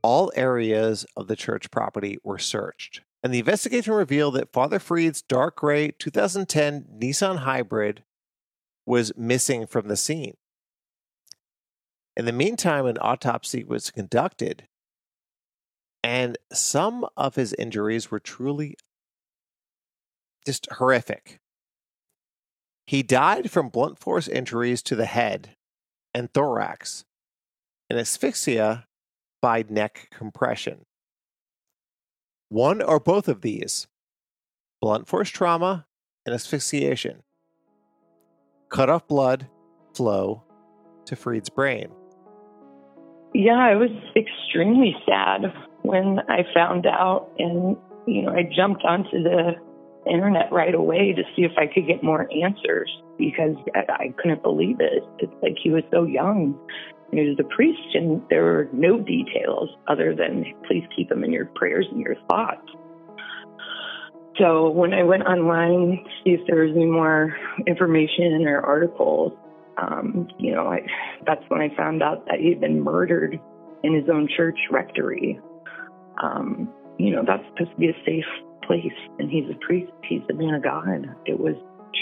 all 0.01 0.31
areas 0.35 1.05
of 1.15 1.27
the 1.27 1.35
church 1.35 1.71
property 1.71 2.17
were 2.23 2.37
searched. 2.37 3.01
And 3.23 3.33
the 3.33 3.39
investigation 3.39 3.93
revealed 3.93 4.35
that 4.35 4.51
Father 4.51 4.77
Freed's 4.77 5.21
dark 5.21 5.55
gray 5.55 5.91
2010 5.97 6.85
Nissan 7.01 7.37
Hybrid 7.39 8.03
was 8.85 9.13
missing 9.15 9.65
from 9.65 9.87
the 9.87 9.95
scene. 9.95 10.35
In 12.17 12.25
the 12.25 12.33
meantime, 12.33 12.85
an 12.85 12.97
autopsy 12.99 13.63
was 13.63 13.89
conducted, 13.89 14.67
and 16.03 16.37
some 16.51 17.05
of 17.17 17.35
his 17.35 17.53
injuries 17.53 18.11
were 18.11 18.19
truly 18.19 18.75
just 20.45 20.67
horrific. 20.73 21.39
He 22.87 23.01
died 23.01 23.49
from 23.49 23.69
blunt 23.69 23.99
force 23.99 24.27
injuries 24.27 24.81
to 24.83 24.95
the 24.95 25.05
head 25.05 25.55
and 26.13 26.31
thorax 26.31 27.03
and 27.89 27.99
asphyxia 27.99 28.85
by 29.41 29.63
neck 29.67 30.09
compression. 30.11 30.85
One 32.49 32.81
or 32.81 32.99
both 32.99 33.27
of 33.27 33.41
these, 33.41 33.87
blunt 34.81 35.07
force 35.07 35.29
trauma 35.29 35.87
and 36.25 36.35
asphyxiation, 36.35 37.23
cut 38.69 38.89
off 38.89 39.07
blood 39.07 39.47
flow 39.95 40.43
to 41.05 41.15
Freed's 41.15 41.49
brain. 41.49 41.89
Yeah, 43.33 43.57
I 43.57 43.75
was 43.75 43.89
extremely 44.15 44.95
sad 45.07 45.53
when 45.81 46.19
I 46.29 46.45
found 46.53 46.85
out, 46.85 47.29
and 47.37 47.75
you 48.07 48.21
know, 48.21 48.31
I 48.31 48.43
jumped 48.43 48.83
onto 48.83 49.21
the 49.23 49.55
internet 50.09 50.51
right 50.51 50.73
away 50.73 51.13
to 51.13 51.23
see 51.35 51.43
if 51.43 51.51
I 51.57 51.67
could 51.67 51.87
get 51.87 52.03
more 52.03 52.27
answers 52.31 52.91
because 53.17 53.55
I, 53.75 54.13
couldn't 54.17 54.43
believe 54.43 54.79
it. 54.79 55.03
It's 55.19 55.33
like 55.41 55.55
he 55.61 55.69
was 55.69 55.83
so 55.91 56.03
young. 56.03 56.59
He 57.11 57.29
was 57.29 57.37
a 57.39 57.55
priest, 57.55 57.95
and 57.95 58.21
there 58.29 58.43
were 58.43 58.69
no 58.73 58.99
details 58.99 59.69
other 59.87 60.15
than 60.15 60.45
please 60.67 60.83
keep 60.95 61.11
him 61.11 61.23
in 61.23 61.31
your 61.31 61.45
prayers 61.45 61.87
and 61.91 62.01
your 62.01 62.15
thoughts. 62.27 62.67
So 64.37 64.69
when 64.69 64.93
I 64.93 65.03
went 65.03 65.23
online 65.23 66.03
to 66.03 66.09
see 66.23 66.31
if 66.31 66.41
there 66.47 66.63
was 66.63 66.75
any 66.75 66.85
more 66.85 67.35
information 67.67 68.45
or 68.45 68.59
articles, 68.59 69.31
um, 69.77 70.27
you 70.37 70.53
know, 70.53 70.67
I, 70.67 70.81
that's 71.25 71.43
when 71.47 71.61
I 71.61 71.73
found 71.75 72.03
out 72.03 72.25
that 72.25 72.39
he'd 72.39 72.59
been 72.59 72.81
murdered 72.81 73.39
in 73.83 73.93
his 73.93 74.09
own 74.11 74.27
church 74.35 74.57
rectory. 74.71 75.39
Um, 76.21 76.69
you 76.97 77.11
know, 77.11 77.23
that's 77.25 77.43
supposed 77.51 77.71
to 77.71 77.77
be 77.77 77.89
a 77.89 78.05
safe 78.05 78.25
place, 78.67 78.93
and 79.19 79.29
he's 79.29 79.45
a 79.49 79.65
priest. 79.65 79.91
He's 80.03 80.21
a 80.29 80.33
man 80.33 80.53
of 80.53 80.63
God. 80.63 81.07
It 81.25 81.39
was 81.39 81.55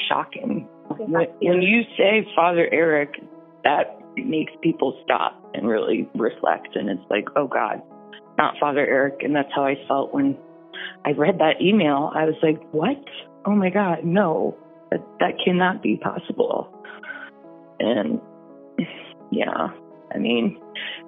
shocking. 0.10 0.68
When, 0.98 1.28
when 1.42 1.62
you 1.62 1.82
say 1.98 2.28
Father 2.36 2.68
Eric, 2.72 3.16
that 3.64 4.00
makes 4.16 4.52
people 4.62 5.00
stop 5.04 5.42
and 5.54 5.68
really 5.68 6.10
reflect, 6.16 6.76
and 6.76 6.90
it's 6.90 7.10
like, 7.10 7.26
oh 7.36 7.48
God, 7.48 7.82
not 8.38 8.56
Father 8.60 8.86
Eric. 8.86 9.22
And 9.22 9.36
that's 9.36 9.50
how 9.56 9.66
I 9.66 9.76
felt 9.88 10.14
when 10.14 10.38
I 11.06 11.12
read 11.12 11.40
that 11.40 11.62
email. 11.62 12.12
I 12.14 12.26
was 12.26 12.36
like, 12.42 12.62
what? 12.72 13.04
Oh 13.46 13.56
my 13.56 13.70
God, 13.70 14.04
no, 14.04 14.58
that 14.92 15.02
that 15.20 15.34
cannot 15.44 15.82
be 15.82 15.98
possible. 15.98 16.74
And 17.80 18.22
yeah, 19.32 19.68
I 20.14 20.18
mean, 20.18 20.60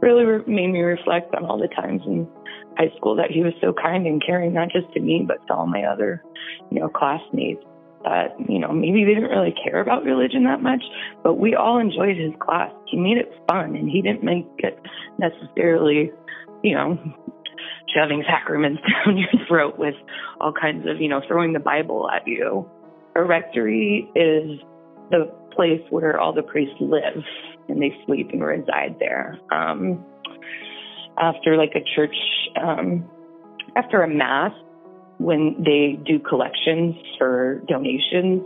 really 0.02 0.26
re- 0.26 0.44
made 0.48 0.72
me 0.72 0.82
reflect 0.82 1.34
on 1.36 1.46
all 1.46 1.60
the 1.60 1.68
times 1.68 2.02
in 2.06 2.28
high 2.78 2.92
school 2.98 3.16
that 3.16 3.32
he 3.32 3.42
was 3.42 3.54
so 3.62 3.74
kind 3.74 4.06
and 4.06 4.24
caring, 4.26 4.54
not 4.54 4.70
just 4.70 4.92
to 4.94 5.00
me, 5.00 5.24
but 5.28 5.46
to 5.48 5.54
all 5.54 5.66
my 5.66 5.84
other, 5.84 6.24
you 6.72 6.80
know, 6.80 6.90
classmates. 6.90 7.64
That, 8.04 8.36
you 8.48 8.60
know, 8.60 8.72
maybe 8.72 9.04
they 9.04 9.16
didn't 9.16 9.32
really 9.32 9.56
care 9.64 9.82
about 9.82 10.04
religion 10.04 10.44
that 10.44 10.62
much, 10.62 10.84
but 11.24 11.40
we 11.40 11.56
all 11.56 11.80
enjoyed 11.80 12.16
his 12.18 12.34
class. 12.40 12.72
He 12.86 12.98
made 12.98 13.18
it 13.18 13.34
fun 13.48 13.76
and 13.76 13.90
he 13.90 14.04
didn't 14.04 14.24
make 14.24 14.46
it 14.60 14.80
necessarily, 15.18 16.12
you 16.64 16.76
know, 16.76 17.00
shoving 17.96 18.24
sacraments 18.28 18.80
down 19.06 19.18
your 19.18 19.48
throat 19.48 19.80
with 19.80 19.96
all 20.40 20.54
kinds 20.54 20.88
of, 20.88 21.02
you 21.02 21.10
know, 21.10 21.22
throwing 21.28 21.54
the 21.54 21.60
Bible 21.60 22.08
at 22.08 22.28
you. 22.28 22.70
A 23.16 23.24
rectory 23.24 24.08
is 24.16 24.60
the 25.10 25.32
place 25.56 25.82
where 25.90 26.20
all 26.20 26.34
the 26.34 26.44
priests 26.44 26.76
live 26.80 27.24
and 27.70 27.82
they 27.82 27.92
sleep 28.06 28.30
and 28.34 28.44
reside 28.44 28.98
there. 29.00 29.40
Um, 29.52 30.06
after 31.18 31.58
like 31.58 31.74
a 31.76 31.84
church, 31.96 32.16
um, 32.62 33.10
after 33.76 34.04
a 34.04 34.08
mass, 34.08 34.52
when 35.18 35.64
they 35.64 35.98
do 36.06 36.20
collections 36.20 36.96
for 37.18 37.62
donations, 37.68 38.46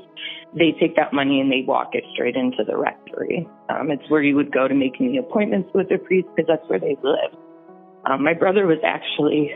they 0.53 0.73
take 0.79 0.95
that 0.95 1.13
money 1.13 1.41
and 1.41 1.51
they 1.51 1.63
walk 1.65 1.89
it 1.93 2.03
straight 2.13 2.35
into 2.35 2.63
the 2.65 2.77
rectory. 2.77 3.47
Um, 3.69 3.89
it's 3.91 4.07
where 4.09 4.21
you 4.21 4.35
would 4.35 4.51
go 4.51 4.67
to 4.67 4.75
make 4.75 4.93
any 4.99 5.17
appointments 5.17 5.69
with 5.73 5.89
the 5.89 5.97
priest 5.97 6.27
because 6.35 6.47
that's 6.47 6.67
where 6.69 6.79
they 6.79 6.95
live. 7.03 7.33
Um, 8.05 8.23
my 8.23 8.33
brother 8.33 8.65
was 8.65 8.79
actually 8.83 9.51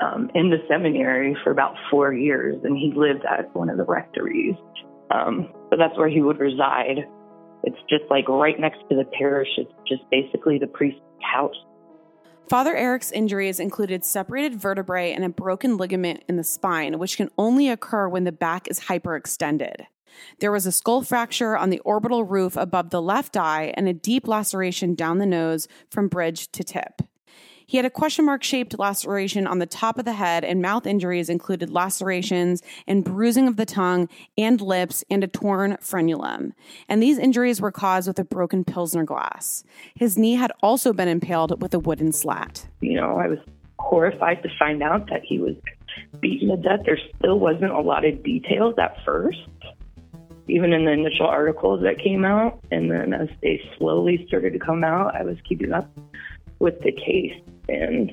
um, 0.00 0.30
in 0.34 0.50
the 0.50 0.58
seminary 0.68 1.36
for 1.44 1.50
about 1.50 1.74
four 1.90 2.12
years, 2.12 2.56
and 2.64 2.76
he 2.76 2.92
lived 2.94 3.24
at 3.24 3.54
one 3.54 3.68
of 3.68 3.76
the 3.76 3.84
rectories. 3.84 4.54
Um, 5.10 5.52
so 5.70 5.76
that's 5.78 5.96
where 5.96 6.08
he 6.08 6.20
would 6.20 6.38
reside. 6.38 7.04
It's 7.64 7.78
just 7.88 8.04
like 8.10 8.28
right 8.28 8.58
next 8.58 8.78
to 8.90 8.96
the 8.96 9.04
parish. 9.18 9.48
It's 9.56 9.72
just 9.86 10.02
basically 10.10 10.58
the 10.58 10.66
priest's 10.66 11.00
house. 11.22 11.56
Father 12.48 12.74
Eric's 12.74 13.12
injuries 13.12 13.60
included 13.60 14.06
separated 14.06 14.58
vertebrae 14.58 15.12
and 15.12 15.22
a 15.22 15.28
broken 15.28 15.76
ligament 15.76 16.24
in 16.30 16.36
the 16.36 16.44
spine, 16.44 16.98
which 16.98 17.18
can 17.18 17.28
only 17.36 17.68
occur 17.68 18.08
when 18.08 18.24
the 18.24 18.32
back 18.32 18.68
is 18.68 18.80
hyperextended. 18.80 19.84
There 20.40 20.50
was 20.50 20.64
a 20.64 20.72
skull 20.72 21.02
fracture 21.02 21.58
on 21.58 21.68
the 21.68 21.80
orbital 21.80 22.24
roof 22.24 22.56
above 22.56 22.88
the 22.88 23.02
left 23.02 23.36
eye 23.36 23.74
and 23.76 23.86
a 23.86 23.92
deep 23.92 24.26
laceration 24.26 24.94
down 24.94 25.18
the 25.18 25.26
nose 25.26 25.68
from 25.90 26.08
bridge 26.08 26.50
to 26.52 26.64
tip. 26.64 27.02
He 27.68 27.76
had 27.76 27.84
a 27.84 27.90
question 27.90 28.24
mark 28.24 28.42
shaped 28.42 28.78
laceration 28.78 29.46
on 29.46 29.58
the 29.58 29.66
top 29.66 29.98
of 29.98 30.06
the 30.06 30.14
head, 30.14 30.42
and 30.42 30.62
mouth 30.62 30.86
injuries 30.86 31.28
included 31.28 31.68
lacerations 31.68 32.62
and 32.86 33.04
bruising 33.04 33.46
of 33.46 33.56
the 33.56 33.66
tongue 33.66 34.08
and 34.38 34.58
lips 34.58 35.04
and 35.10 35.22
a 35.22 35.26
torn 35.26 35.76
frenulum. 35.82 36.52
And 36.88 37.02
these 37.02 37.18
injuries 37.18 37.60
were 37.60 37.70
caused 37.70 38.08
with 38.08 38.18
a 38.18 38.24
broken 38.24 38.64
Pilsner 38.64 39.04
glass. 39.04 39.64
His 39.94 40.16
knee 40.16 40.36
had 40.36 40.50
also 40.62 40.94
been 40.94 41.08
impaled 41.08 41.60
with 41.60 41.74
a 41.74 41.78
wooden 41.78 42.10
slat. 42.12 42.66
You 42.80 42.94
know, 42.94 43.18
I 43.18 43.28
was 43.28 43.38
horrified 43.78 44.42
to 44.44 44.48
find 44.58 44.82
out 44.82 45.10
that 45.10 45.20
he 45.22 45.38
was 45.38 45.54
beaten 46.20 46.48
to 46.48 46.56
death. 46.56 46.86
There 46.86 46.98
still 47.18 47.38
wasn't 47.38 47.72
a 47.72 47.80
lot 47.80 48.06
of 48.06 48.22
details 48.22 48.76
at 48.78 48.96
first 49.04 49.46
even 50.48 50.72
in 50.72 50.86
the 50.86 50.92
initial 50.92 51.26
articles 51.26 51.82
that 51.82 51.98
came 52.02 52.24
out. 52.24 52.58
And 52.70 52.90
then 52.90 53.12
as 53.12 53.28
they 53.42 53.60
slowly 53.76 54.24
started 54.26 54.54
to 54.54 54.58
come 54.58 54.82
out, 54.82 55.14
I 55.14 55.22
was 55.22 55.36
keeping 55.46 55.72
up 55.72 55.90
with 56.58 56.80
the 56.80 56.92
case. 56.92 57.34
And 57.68 58.10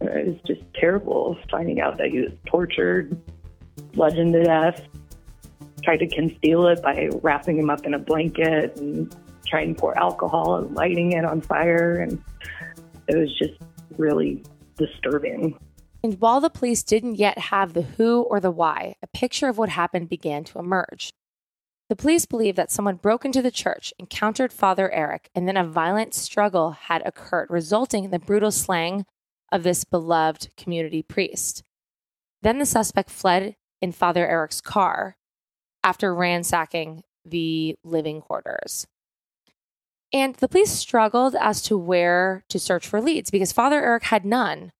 uh, 0.00 0.06
it 0.06 0.26
was 0.26 0.36
just 0.46 0.62
terrible 0.74 1.36
finding 1.50 1.80
out 1.80 1.98
that 1.98 2.08
he 2.08 2.20
was 2.20 2.32
tortured, 2.46 3.16
bludgeoned 3.92 4.32
to 4.32 4.44
death, 4.44 4.82
tried 5.82 5.98
to 5.98 6.08
conceal 6.08 6.66
it 6.66 6.82
by 6.82 7.08
wrapping 7.22 7.58
him 7.58 7.70
up 7.70 7.84
in 7.84 7.94
a 7.94 7.98
blanket 7.98 8.76
and 8.76 9.14
trying 9.46 9.74
to 9.74 9.80
pour 9.80 9.98
alcohol 9.98 10.56
and 10.56 10.74
lighting 10.74 11.12
it 11.12 11.24
on 11.24 11.40
fire. 11.40 11.96
And 11.96 12.22
it 13.08 13.16
was 13.16 13.36
just 13.38 13.60
really 13.98 14.42
disturbing. 14.76 15.58
And 16.04 16.20
while 16.20 16.40
the 16.40 16.50
police 16.50 16.82
didn't 16.82 17.16
yet 17.16 17.38
have 17.38 17.74
the 17.74 17.82
who 17.82 18.22
or 18.22 18.40
the 18.40 18.50
why, 18.50 18.96
a 19.02 19.06
picture 19.06 19.48
of 19.48 19.58
what 19.58 19.68
happened 19.68 20.08
began 20.08 20.42
to 20.44 20.58
emerge. 20.58 21.12
The 21.92 21.96
police 21.96 22.24
believe 22.24 22.56
that 22.56 22.70
someone 22.70 22.96
broke 22.96 23.26
into 23.26 23.42
the 23.42 23.50
church, 23.50 23.92
encountered 23.98 24.50
Father 24.50 24.90
Eric, 24.90 25.28
and 25.34 25.46
then 25.46 25.58
a 25.58 25.68
violent 25.68 26.14
struggle 26.14 26.70
had 26.70 27.02
occurred, 27.04 27.48
resulting 27.50 28.04
in 28.04 28.10
the 28.10 28.18
brutal 28.18 28.50
slaying 28.50 29.04
of 29.52 29.62
this 29.62 29.84
beloved 29.84 30.56
community 30.56 31.02
priest. 31.02 31.62
Then 32.40 32.58
the 32.58 32.64
suspect 32.64 33.10
fled 33.10 33.56
in 33.82 33.92
Father 33.92 34.26
Eric's 34.26 34.62
car 34.62 35.18
after 35.84 36.14
ransacking 36.14 37.02
the 37.26 37.76
living 37.84 38.22
quarters. 38.22 38.86
And 40.14 40.34
the 40.36 40.48
police 40.48 40.70
struggled 40.70 41.36
as 41.38 41.60
to 41.64 41.76
where 41.76 42.42
to 42.48 42.58
search 42.58 42.88
for 42.88 43.02
leads 43.02 43.30
because 43.30 43.52
Father 43.52 43.82
Eric 43.82 44.04
had 44.04 44.24
none 44.24 44.72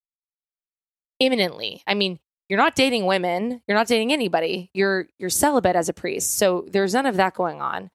imminently. 1.21 1.83
I 1.87 1.92
mean, 1.92 2.21
you're 2.52 2.61
not 2.61 2.75
dating 2.75 3.06
women, 3.06 3.62
you're 3.66 3.78
not 3.78 3.87
dating 3.87 4.12
anybody. 4.12 4.71
You're 4.75 5.06
you're 5.18 5.30
celibate 5.30 5.75
as 5.75 5.88
a 5.88 5.94
priest. 5.94 6.35
So 6.37 6.66
there's 6.68 6.92
none 6.92 7.06
of 7.06 7.16
that 7.16 7.32
going 7.32 7.62
on. 7.62 7.88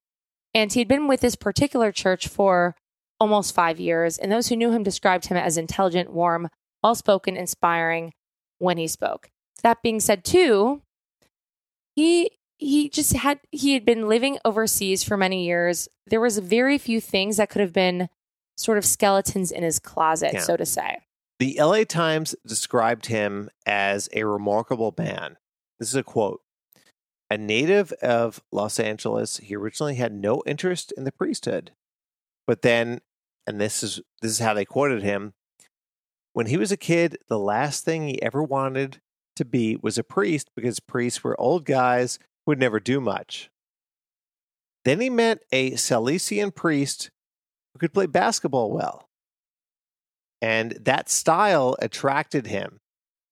And 0.55 0.73
he'd 0.73 0.87
been 0.87 1.07
with 1.07 1.21
this 1.21 1.35
particular 1.35 1.91
church 1.91 2.27
for 2.27 2.75
almost 3.19 3.53
5 3.53 3.79
years, 3.79 4.17
and 4.17 4.31
those 4.31 4.47
who 4.47 4.55
knew 4.55 4.71
him 4.71 4.81
described 4.81 5.27
him 5.27 5.37
as 5.37 5.57
intelligent, 5.59 6.11
warm, 6.11 6.49
well-spoken, 6.81 7.37
inspiring 7.37 8.13
when 8.57 8.79
he 8.79 8.87
spoke. 8.87 9.29
That 9.61 9.83
being 9.83 9.99
said, 9.99 10.23
too, 10.25 10.81
he 11.95 12.31
he 12.57 12.89
just 12.89 13.13
had 13.13 13.39
he 13.51 13.73
had 13.73 13.85
been 13.85 14.07
living 14.07 14.39
overseas 14.43 15.03
for 15.03 15.17
many 15.17 15.45
years. 15.45 15.87
There 16.07 16.19
was 16.21 16.39
very 16.39 16.79
few 16.79 16.99
things 16.99 17.37
that 17.37 17.51
could 17.51 17.61
have 17.61 17.73
been 17.73 18.09
sort 18.55 18.79
of 18.79 18.85
skeletons 18.85 19.51
in 19.51 19.61
his 19.61 19.77
closet, 19.77 20.33
Yeah. 20.33 20.39
so 20.39 20.57
to 20.57 20.65
say. 20.65 20.97
The 21.39 21.57
LA 21.59 21.83
Times 21.83 22.35
described 22.45 23.07
him 23.07 23.49
as 23.65 24.09
a 24.13 24.23
remarkable 24.23 24.93
man. 24.97 25.37
This 25.79 25.89
is 25.89 25.95
a 25.95 26.03
quote. 26.03 26.41
A 27.29 27.37
native 27.37 27.91
of 28.01 28.41
Los 28.51 28.79
Angeles, 28.79 29.37
he 29.37 29.55
originally 29.55 29.95
had 29.95 30.13
no 30.13 30.41
interest 30.45 30.93
in 30.97 31.03
the 31.03 31.11
priesthood. 31.11 31.71
But 32.47 32.61
then, 32.61 33.01
and 33.45 33.61
this 33.61 33.83
is 33.83 34.01
this 34.21 34.31
is 34.31 34.39
how 34.39 34.53
they 34.53 34.65
quoted 34.65 35.03
him, 35.03 35.33
when 36.33 36.47
he 36.47 36.57
was 36.57 36.71
a 36.71 36.77
kid, 36.77 37.17
the 37.27 37.39
last 37.39 37.83
thing 37.83 38.07
he 38.07 38.21
ever 38.21 38.41
wanted 38.41 39.01
to 39.35 39.45
be 39.45 39.75
was 39.75 39.97
a 39.97 40.03
priest 40.03 40.49
because 40.55 40.79
priests 40.79 41.23
were 41.23 41.39
old 41.39 41.65
guys 41.65 42.17
who 42.45 42.51
would 42.51 42.59
never 42.59 42.79
do 42.79 43.01
much. 43.01 43.49
Then 44.85 45.01
he 45.01 45.09
met 45.09 45.39
a 45.51 45.71
Salesian 45.71 46.53
priest 46.55 47.09
who 47.73 47.79
could 47.79 47.93
play 47.93 48.05
basketball 48.05 48.71
well. 48.71 49.06
And 50.41 50.71
that 50.81 51.09
style 51.09 51.75
attracted 51.79 52.47
him. 52.47 52.79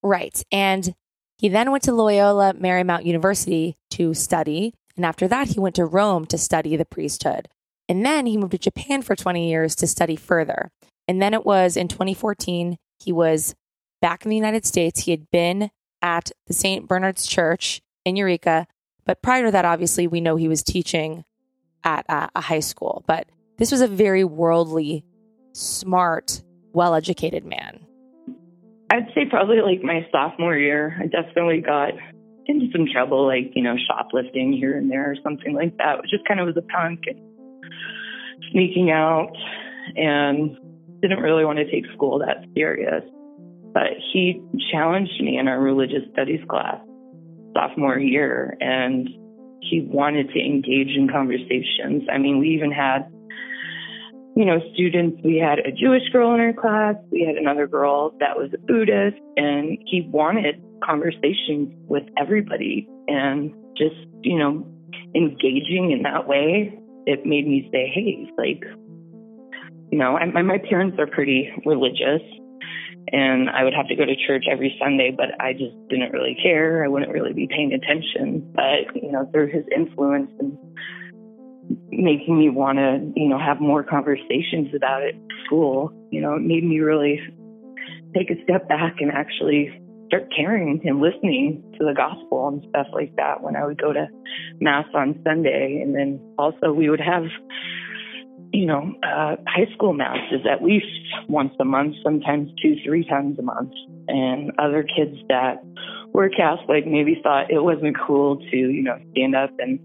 Right. 0.02 0.42
And 0.50 0.94
he 1.38 1.48
then 1.48 1.70
went 1.70 1.84
to 1.84 1.92
Loyola 1.92 2.54
Marymount 2.54 3.04
University 3.04 3.76
to 3.90 4.14
study. 4.14 4.74
And 4.96 5.04
after 5.04 5.28
that, 5.28 5.48
he 5.48 5.60
went 5.60 5.74
to 5.76 5.84
Rome 5.84 6.26
to 6.26 6.38
study 6.38 6.76
the 6.76 6.84
priesthood. 6.84 7.48
And 7.88 8.04
then 8.04 8.26
he 8.26 8.36
moved 8.36 8.52
to 8.52 8.58
Japan 8.58 9.02
for 9.02 9.14
20 9.14 9.48
years 9.48 9.74
to 9.76 9.86
study 9.86 10.16
further. 10.16 10.70
And 11.06 11.22
then 11.22 11.34
it 11.34 11.44
was 11.44 11.76
in 11.76 11.88
2014, 11.88 12.78
he 12.98 13.12
was 13.12 13.54
back 14.00 14.24
in 14.24 14.30
the 14.30 14.36
United 14.36 14.66
States. 14.66 15.00
He 15.00 15.10
had 15.12 15.30
been 15.30 15.70
at 16.02 16.30
the 16.46 16.54
St. 16.54 16.88
Bernard's 16.88 17.26
Church 17.26 17.80
in 18.04 18.16
Eureka. 18.16 18.66
But 19.04 19.22
prior 19.22 19.44
to 19.44 19.50
that, 19.52 19.64
obviously, 19.64 20.06
we 20.06 20.20
know 20.20 20.36
he 20.36 20.48
was 20.48 20.62
teaching 20.62 21.24
at 21.84 22.04
uh, 22.08 22.28
a 22.34 22.40
high 22.40 22.60
school. 22.60 23.04
But 23.06 23.28
this 23.58 23.70
was 23.70 23.80
a 23.80 23.88
very 23.88 24.24
worldly, 24.24 25.04
smart, 25.52 26.42
well 26.76 26.94
educated 26.94 27.46
man. 27.46 27.80
I'd 28.90 29.08
say 29.14 29.24
probably 29.28 29.62
like 29.62 29.82
my 29.82 30.06
sophomore 30.12 30.56
year, 30.56 30.94
I 31.00 31.06
definitely 31.06 31.62
got 31.62 31.94
into 32.44 32.66
some 32.70 32.86
trouble, 32.92 33.26
like, 33.26 33.50
you 33.54 33.62
know, 33.62 33.74
shoplifting 33.88 34.52
here 34.52 34.76
and 34.76 34.90
there 34.90 35.10
or 35.10 35.16
something 35.24 35.54
like 35.54 35.76
that, 35.78 35.96
which 35.96 36.10
just 36.10 36.28
kind 36.28 36.38
of 36.38 36.46
was 36.46 36.56
a 36.56 36.62
punk 36.62 37.00
and 37.06 37.18
sneaking 38.52 38.90
out 38.90 39.32
and 39.96 40.56
didn't 41.00 41.20
really 41.20 41.44
want 41.46 41.58
to 41.58 41.68
take 41.68 41.84
school 41.94 42.18
that 42.20 42.44
serious. 42.54 43.02
But 43.72 43.96
he 44.12 44.40
challenged 44.70 45.20
me 45.20 45.38
in 45.38 45.48
our 45.48 45.58
religious 45.58 46.02
studies 46.12 46.40
class 46.48 46.78
sophomore 47.54 47.98
year 47.98 48.54
and 48.60 49.08
he 49.62 49.80
wanted 49.80 50.28
to 50.28 50.38
engage 50.38 50.94
in 50.94 51.08
conversations. 51.10 52.04
I 52.12 52.18
mean, 52.18 52.38
we 52.38 52.50
even 52.50 52.70
had 52.70 53.10
you 54.36 54.44
know, 54.44 54.58
students, 54.74 55.18
we 55.24 55.38
had 55.38 55.60
a 55.60 55.72
Jewish 55.72 56.06
girl 56.12 56.34
in 56.34 56.40
our 56.40 56.52
class, 56.52 56.94
we 57.10 57.24
had 57.26 57.36
another 57.36 57.66
girl 57.66 58.14
that 58.20 58.36
was 58.36 58.50
a 58.52 58.58
Buddhist, 58.58 59.16
and 59.38 59.78
he 59.86 60.06
wanted 60.12 60.62
conversations 60.84 61.72
with 61.88 62.04
everybody 62.18 62.86
and 63.08 63.50
just, 63.78 63.96
you 64.20 64.38
know, 64.38 64.66
engaging 65.14 65.90
in 65.90 66.02
that 66.02 66.28
way. 66.28 66.78
It 67.06 67.24
made 67.24 67.48
me 67.48 67.66
say, 67.72 67.90
hey, 67.94 68.30
like, 68.36 68.62
you 69.90 69.98
know, 69.98 70.18
I, 70.18 70.26
my, 70.26 70.42
my 70.42 70.58
parents 70.58 70.98
are 70.98 71.06
pretty 71.06 71.50
religious 71.64 72.20
and 73.12 73.48
I 73.48 73.62
would 73.64 73.72
have 73.74 73.88
to 73.88 73.94
go 73.94 74.04
to 74.04 74.16
church 74.26 74.44
every 74.50 74.76
Sunday, 74.82 75.14
but 75.16 75.40
I 75.40 75.52
just 75.52 75.76
didn't 75.88 76.12
really 76.12 76.36
care. 76.42 76.84
I 76.84 76.88
wouldn't 76.88 77.12
really 77.12 77.32
be 77.32 77.46
paying 77.46 77.72
attention. 77.72 78.52
But, 78.52 79.00
you 79.00 79.12
know, 79.12 79.30
through 79.32 79.52
his 79.52 79.64
influence 79.74 80.30
and 80.40 80.58
making 81.90 82.38
me 82.38 82.48
want 82.48 82.78
to, 82.78 83.12
you 83.16 83.28
know, 83.28 83.38
have 83.38 83.60
more 83.60 83.82
conversations 83.82 84.74
about 84.74 85.02
it 85.02 85.14
at 85.14 85.44
school. 85.46 85.92
You 86.10 86.20
know, 86.20 86.34
it 86.34 86.42
made 86.42 86.64
me 86.64 86.80
really 86.80 87.20
take 88.14 88.30
a 88.30 88.42
step 88.44 88.68
back 88.68 88.96
and 89.00 89.10
actually 89.10 89.70
start 90.06 90.32
caring 90.34 90.80
and 90.84 91.00
listening 91.00 91.62
to 91.78 91.84
the 91.84 91.94
gospel 91.94 92.48
and 92.48 92.64
stuff 92.68 92.86
like 92.92 93.14
that 93.16 93.42
when 93.42 93.56
I 93.56 93.64
would 93.64 93.80
go 93.80 93.92
to 93.92 94.06
mass 94.60 94.86
on 94.94 95.20
Sunday. 95.24 95.80
And 95.82 95.94
then 95.94 96.20
also 96.38 96.72
we 96.72 96.88
would 96.88 97.00
have, 97.00 97.24
you 98.52 98.66
know, 98.66 98.92
uh, 99.02 99.36
high 99.46 99.66
school 99.74 99.92
masses 99.92 100.46
at 100.50 100.62
least 100.62 100.86
once 101.28 101.52
a 101.60 101.64
month, 101.64 101.96
sometimes 102.04 102.50
two, 102.62 102.76
three 102.84 103.04
times 103.04 103.38
a 103.38 103.42
month. 103.42 103.72
And 104.08 104.52
other 104.58 104.84
kids 104.84 105.16
that 105.28 105.64
were 106.12 106.28
Catholic 106.28 106.86
maybe 106.86 107.18
thought 107.22 107.50
it 107.50 107.62
wasn't 107.62 107.96
cool 108.06 108.36
to, 108.36 108.56
you 108.56 108.82
know, 108.82 108.98
stand 109.10 109.34
up 109.34 109.50
and 109.58 109.80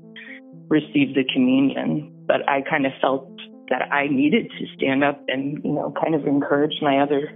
receive 0.72 1.14
the 1.14 1.26
communion. 1.32 2.12
But 2.26 2.48
I 2.50 2.62
kind 2.62 2.86
of 2.86 2.94
felt 3.02 3.30
that 3.70 3.92
I 3.92 4.08
needed 4.08 4.50
to 4.58 4.66
stand 4.76 5.04
up 5.04 5.22
and, 5.28 5.62
you 5.64 5.72
know, 5.72 5.94
kind 6.02 6.16
of 6.16 6.26
encourage 6.26 6.82
my 6.82 7.00
other 7.00 7.30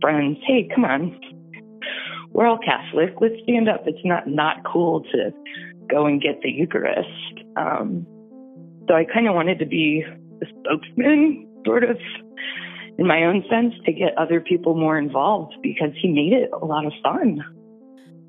friends, 0.00 0.38
hey, 0.46 0.68
come 0.74 0.84
on. 0.84 1.18
We're 2.32 2.46
all 2.46 2.58
Catholic. 2.58 3.14
Let's 3.20 3.40
stand 3.44 3.68
up. 3.68 3.84
It's 3.86 4.04
not 4.04 4.26
not 4.26 4.56
cool 4.64 5.04
to 5.12 5.32
go 5.88 6.06
and 6.06 6.20
get 6.20 6.40
the 6.42 6.50
Eucharist. 6.50 7.44
Um, 7.56 8.06
so 8.88 8.94
I 8.94 9.04
kind 9.04 9.28
of 9.28 9.34
wanted 9.34 9.60
to 9.60 9.66
be 9.66 10.04
the 10.40 10.46
spokesman, 10.46 11.46
sort 11.64 11.84
of, 11.84 11.96
in 12.98 13.06
my 13.06 13.24
own 13.24 13.44
sense, 13.48 13.74
to 13.86 13.92
get 13.92 14.18
other 14.18 14.40
people 14.40 14.74
more 14.74 14.98
involved 14.98 15.54
because 15.62 15.90
he 16.02 16.08
made 16.08 16.32
it 16.32 16.50
a 16.52 16.64
lot 16.64 16.84
of 16.84 16.92
fun. 17.04 17.38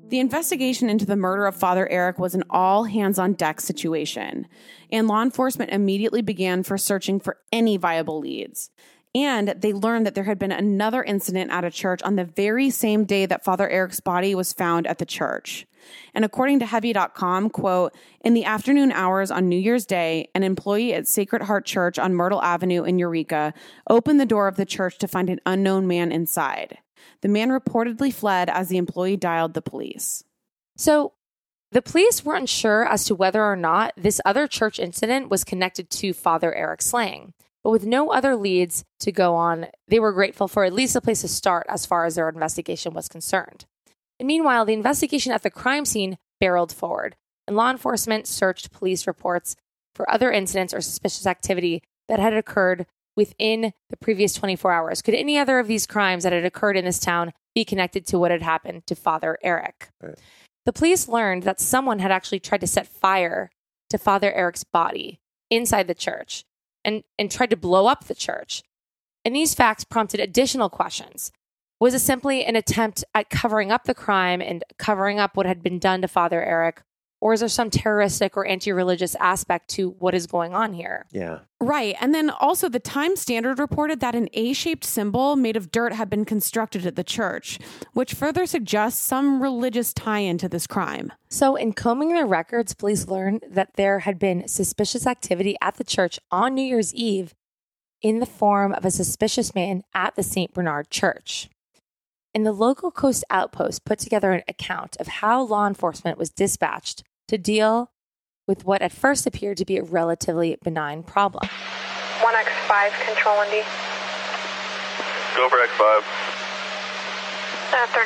The 0.08 0.20
investigation 0.20 0.88
into 0.88 1.04
the 1.04 1.16
murder 1.16 1.46
of 1.46 1.56
Father 1.56 1.88
Eric 1.88 2.20
was 2.20 2.36
an 2.36 2.44
all 2.48 2.84
hands 2.84 3.18
on 3.18 3.32
deck 3.32 3.60
situation, 3.60 4.46
and 4.92 5.08
law 5.08 5.20
enforcement 5.20 5.72
immediately 5.72 6.22
began 6.22 6.62
for 6.62 6.78
searching 6.78 7.18
for 7.18 7.38
any 7.50 7.76
viable 7.76 8.20
leads. 8.20 8.70
And 9.16 9.48
they 9.48 9.72
learned 9.72 10.06
that 10.06 10.14
there 10.14 10.24
had 10.24 10.38
been 10.38 10.52
another 10.52 11.02
incident 11.02 11.50
at 11.50 11.64
a 11.64 11.72
church 11.72 12.02
on 12.02 12.14
the 12.14 12.24
very 12.24 12.70
same 12.70 13.04
day 13.04 13.26
that 13.26 13.42
Father 13.42 13.68
Eric's 13.68 13.98
body 13.98 14.32
was 14.36 14.52
found 14.52 14.86
at 14.86 14.98
the 14.98 15.06
church. 15.06 15.66
And 16.14 16.24
according 16.24 16.60
to 16.60 16.66
Heavy.com, 16.66 17.50
quote, 17.50 17.92
in 18.20 18.34
the 18.34 18.44
afternoon 18.44 18.92
hours 18.92 19.32
on 19.32 19.48
New 19.48 19.58
Year's 19.58 19.86
Day, 19.86 20.28
an 20.36 20.44
employee 20.44 20.94
at 20.94 21.08
Sacred 21.08 21.42
Heart 21.42 21.64
Church 21.64 21.98
on 21.98 22.14
Myrtle 22.14 22.42
Avenue 22.42 22.84
in 22.84 22.98
Eureka 22.98 23.54
opened 23.90 24.20
the 24.20 24.26
door 24.26 24.46
of 24.46 24.56
the 24.56 24.66
church 24.66 24.98
to 24.98 25.08
find 25.08 25.30
an 25.30 25.40
unknown 25.46 25.88
man 25.88 26.12
inside. 26.12 26.78
The 27.22 27.28
man 27.28 27.50
reportedly 27.50 28.12
fled 28.12 28.48
as 28.48 28.68
the 28.68 28.78
employee 28.78 29.16
dialed 29.16 29.54
the 29.54 29.62
police. 29.62 30.24
So 30.76 31.12
the 31.72 31.82
police 31.82 32.24
weren't 32.24 32.48
sure 32.48 32.86
as 32.86 33.04
to 33.04 33.14
whether 33.14 33.42
or 33.42 33.56
not 33.56 33.92
this 33.96 34.20
other 34.24 34.46
church 34.46 34.78
incident 34.78 35.30
was 35.30 35.44
connected 35.44 35.90
to 35.90 36.12
Father 36.12 36.54
Eric 36.54 36.82
slaying. 36.82 37.34
But 37.64 37.70
with 37.70 37.84
no 37.84 38.12
other 38.12 38.36
leads 38.36 38.84
to 39.00 39.10
go 39.10 39.34
on, 39.34 39.66
they 39.88 39.98
were 39.98 40.12
grateful 40.12 40.46
for 40.46 40.64
at 40.64 40.72
least 40.72 40.94
a 40.94 41.00
place 41.00 41.22
to 41.22 41.28
start 41.28 41.66
as 41.68 41.84
far 41.84 42.04
as 42.04 42.14
their 42.14 42.28
investigation 42.28 42.94
was 42.94 43.08
concerned. 43.08 43.66
And 44.20 44.26
meanwhile, 44.26 44.64
the 44.64 44.72
investigation 44.72 45.32
at 45.32 45.42
the 45.42 45.50
crime 45.50 45.84
scene 45.84 46.16
barreled 46.38 46.72
forward, 46.72 47.16
and 47.46 47.56
law 47.56 47.70
enforcement 47.70 48.28
searched 48.28 48.70
police 48.70 49.06
reports 49.06 49.56
for 49.94 50.08
other 50.10 50.30
incidents 50.30 50.72
or 50.72 50.80
suspicious 50.80 51.26
activity 51.26 51.82
that 52.08 52.20
had 52.20 52.34
occurred 52.34 52.86
within 53.16 53.72
the 53.90 53.96
previous 53.96 54.34
24 54.34 54.72
hours. 54.72 55.02
Could 55.02 55.14
any 55.14 55.38
other 55.38 55.58
of 55.58 55.66
these 55.66 55.86
crimes 55.86 56.22
that 56.22 56.32
had 56.32 56.44
occurred 56.44 56.76
in 56.76 56.84
this 56.84 56.98
town 56.98 57.32
be 57.54 57.64
connected 57.64 58.06
to 58.06 58.18
what 58.18 58.30
had 58.30 58.42
happened 58.42 58.86
to 58.86 58.94
Father 58.94 59.38
Eric? 59.42 59.88
Right. 60.02 60.18
The 60.66 60.72
police 60.72 61.08
learned 61.08 61.44
that 61.44 61.60
someone 61.60 62.00
had 62.00 62.10
actually 62.10 62.40
tried 62.40 62.60
to 62.60 62.66
set 62.66 62.86
fire 62.86 63.50
to 63.90 63.98
Father 63.98 64.32
Eric's 64.32 64.64
body 64.64 65.20
inside 65.50 65.86
the 65.86 65.94
church 65.94 66.44
and, 66.84 67.04
and 67.18 67.30
tried 67.30 67.50
to 67.50 67.56
blow 67.56 67.86
up 67.86 68.04
the 68.04 68.14
church. 68.14 68.62
And 69.24 69.34
these 69.34 69.54
facts 69.54 69.84
prompted 69.84 70.20
additional 70.20 70.68
questions. 70.68 71.32
Was 71.80 71.94
it 71.94 72.00
simply 72.00 72.44
an 72.44 72.56
attempt 72.56 73.04
at 73.14 73.30
covering 73.30 73.70
up 73.70 73.84
the 73.84 73.94
crime 73.94 74.40
and 74.40 74.64
covering 74.78 75.20
up 75.20 75.36
what 75.36 75.46
had 75.46 75.62
been 75.62 75.78
done 75.78 76.00
to 76.02 76.08
Father 76.08 76.42
Eric? 76.42 76.82
Or 77.20 77.32
is 77.32 77.40
there 77.40 77.48
some 77.48 77.70
terroristic 77.70 78.36
or 78.36 78.46
anti 78.46 78.70
religious 78.72 79.14
aspect 79.16 79.68
to 79.70 79.90
what 79.98 80.14
is 80.14 80.26
going 80.26 80.54
on 80.54 80.74
here? 80.74 81.06
Yeah. 81.10 81.40
Right. 81.60 81.96
And 82.00 82.14
then 82.14 82.28
also, 82.28 82.68
the 82.68 82.78
Time 82.78 83.16
Standard 83.16 83.58
reported 83.58 84.00
that 84.00 84.14
an 84.14 84.28
A 84.34 84.52
shaped 84.52 84.84
symbol 84.84 85.34
made 85.36 85.56
of 85.56 85.70
dirt 85.70 85.94
had 85.94 86.10
been 86.10 86.26
constructed 86.26 86.84
at 86.84 86.96
the 86.96 87.04
church, 87.04 87.58
which 87.94 88.12
further 88.12 88.44
suggests 88.44 89.02
some 89.02 89.42
religious 89.42 89.94
tie 89.94 90.18
in 90.18 90.36
to 90.38 90.48
this 90.48 90.66
crime. 90.66 91.12
So, 91.30 91.56
in 91.56 91.72
combing 91.72 92.10
their 92.10 92.26
records, 92.26 92.74
police 92.74 93.08
learned 93.08 93.44
that 93.48 93.74
there 93.76 94.00
had 94.00 94.18
been 94.18 94.46
suspicious 94.46 95.06
activity 95.06 95.56
at 95.62 95.76
the 95.76 95.84
church 95.84 96.18
on 96.30 96.54
New 96.54 96.62
Year's 96.62 96.94
Eve 96.94 97.34
in 98.02 98.20
the 98.20 98.26
form 98.26 98.74
of 98.74 98.84
a 98.84 98.90
suspicious 98.90 99.54
man 99.54 99.82
at 99.94 100.14
the 100.16 100.22
St. 100.22 100.52
Bernard 100.52 100.90
Church. 100.90 101.48
And 102.36 102.44
the 102.44 102.52
Lost 102.52 102.84
Coast 102.92 103.24
Outpost 103.32 103.88
put 103.88 103.96
together 103.98 104.36
an 104.36 104.44
account 104.46 105.00
of 105.00 105.24
how 105.24 105.40
law 105.40 105.66
enforcement 105.66 106.20
was 106.20 106.28
dispatched 106.28 107.02
to 107.32 107.40
deal 107.40 107.88
with 108.44 108.68
what 108.68 108.82
at 108.82 108.92
first 108.92 109.24
appeared 109.26 109.56
to 109.56 109.64
be 109.64 109.80
a 109.80 109.82
relatively 109.82 110.54
benign 110.60 111.00
problem. 111.00 111.48
1X5, 112.20 112.92
control 113.08 113.40
Indy. 113.40 113.64
Go 115.32 115.48
for 115.48 115.64
X5. 115.64 116.04
Uh, 117.72 117.88
33 117.96 118.04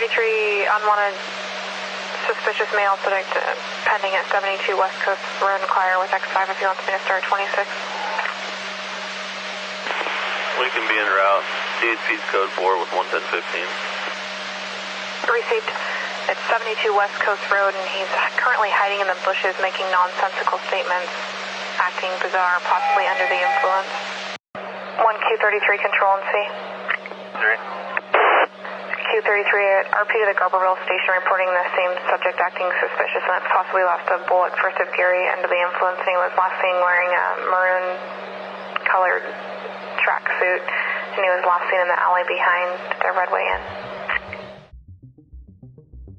unwanted 0.78 1.18
suspicious 2.30 2.70
male 2.78 2.94
subject 3.02 3.34
uh, 3.34 3.42
pending 3.82 4.14
at 4.14 4.30
72 4.30 4.78
West 4.78 4.94
Coast 5.02 5.26
Road 5.42 5.58
and 5.58 5.66
Clare 5.66 5.98
with 5.98 6.14
X5 6.14 6.54
if 6.54 6.58
he 6.62 6.70
wants 6.70 6.86
me 6.86 6.94
to 6.94 7.02
start 7.02 7.26
26. 7.26 7.66
We 10.62 10.70
can 10.70 10.86
be 10.86 10.94
en 10.94 11.10
route. 11.18 11.42
DHC's 11.82 12.22
code 12.30 12.54
4 12.54 12.78
with 12.78 12.94
11015. 12.94 13.89
Received. 15.28 15.68
at 16.30 16.38
72 16.46 16.94
West 16.94 17.16
Coast 17.20 17.42
Road, 17.50 17.74
and 17.74 17.86
he's 17.90 18.08
currently 18.38 18.70
hiding 18.70 19.02
in 19.02 19.08
the 19.10 19.18
bushes 19.26 19.52
making 19.58 19.84
nonsensical 19.90 20.62
statements, 20.70 21.10
acting 21.80 22.12
bizarre, 22.22 22.62
possibly 22.64 23.04
under 23.10 23.26
the 23.26 23.40
influence. 23.40 23.90
1Q33, 25.00 25.66
control 25.80 26.12
and 26.20 26.24
see. 26.30 26.46
Three. 27.40 27.58
Q33 29.10 29.50
at 29.82 29.86
RP 29.90 30.12
to 30.22 30.26
the 30.30 30.38
Garberville 30.38 30.78
station 30.86 31.10
reporting 31.18 31.50
the 31.50 31.66
same 31.74 31.92
subject 32.06 32.38
acting 32.38 32.70
suspicious 32.78 33.26
and 33.26 33.42
possibly 33.50 33.82
lost 33.82 34.06
a 34.14 34.22
bullet 34.30 34.54
first 34.62 34.78
of 34.78 34.86
Gary 34.94 35.26
under 35.34 35.50
the 35.50 35.58
influence 35.58 35.98
and 35.98 36.14
he 36.14 36.20
was 36.22 36.30
last 36.38 36.54
seen 36.62 36.78
wearing 36.78 37.10
a 37.10 37.26
maroon 37.50 37.86
colored 38.86 39.26
tracksuit 39.98 40.62
and 40.62 41.20
he 41.26 41.30
was 41.34 41.42
last 41.42 41.66
seen 41.66 41.82
in 41.82 41.90
the 41.90 41.98
alley 41.98 42.22
behind 42.30 42.70
the 43.02 43.10
Redway 43.18 43.42
Inn. 43.50 43.89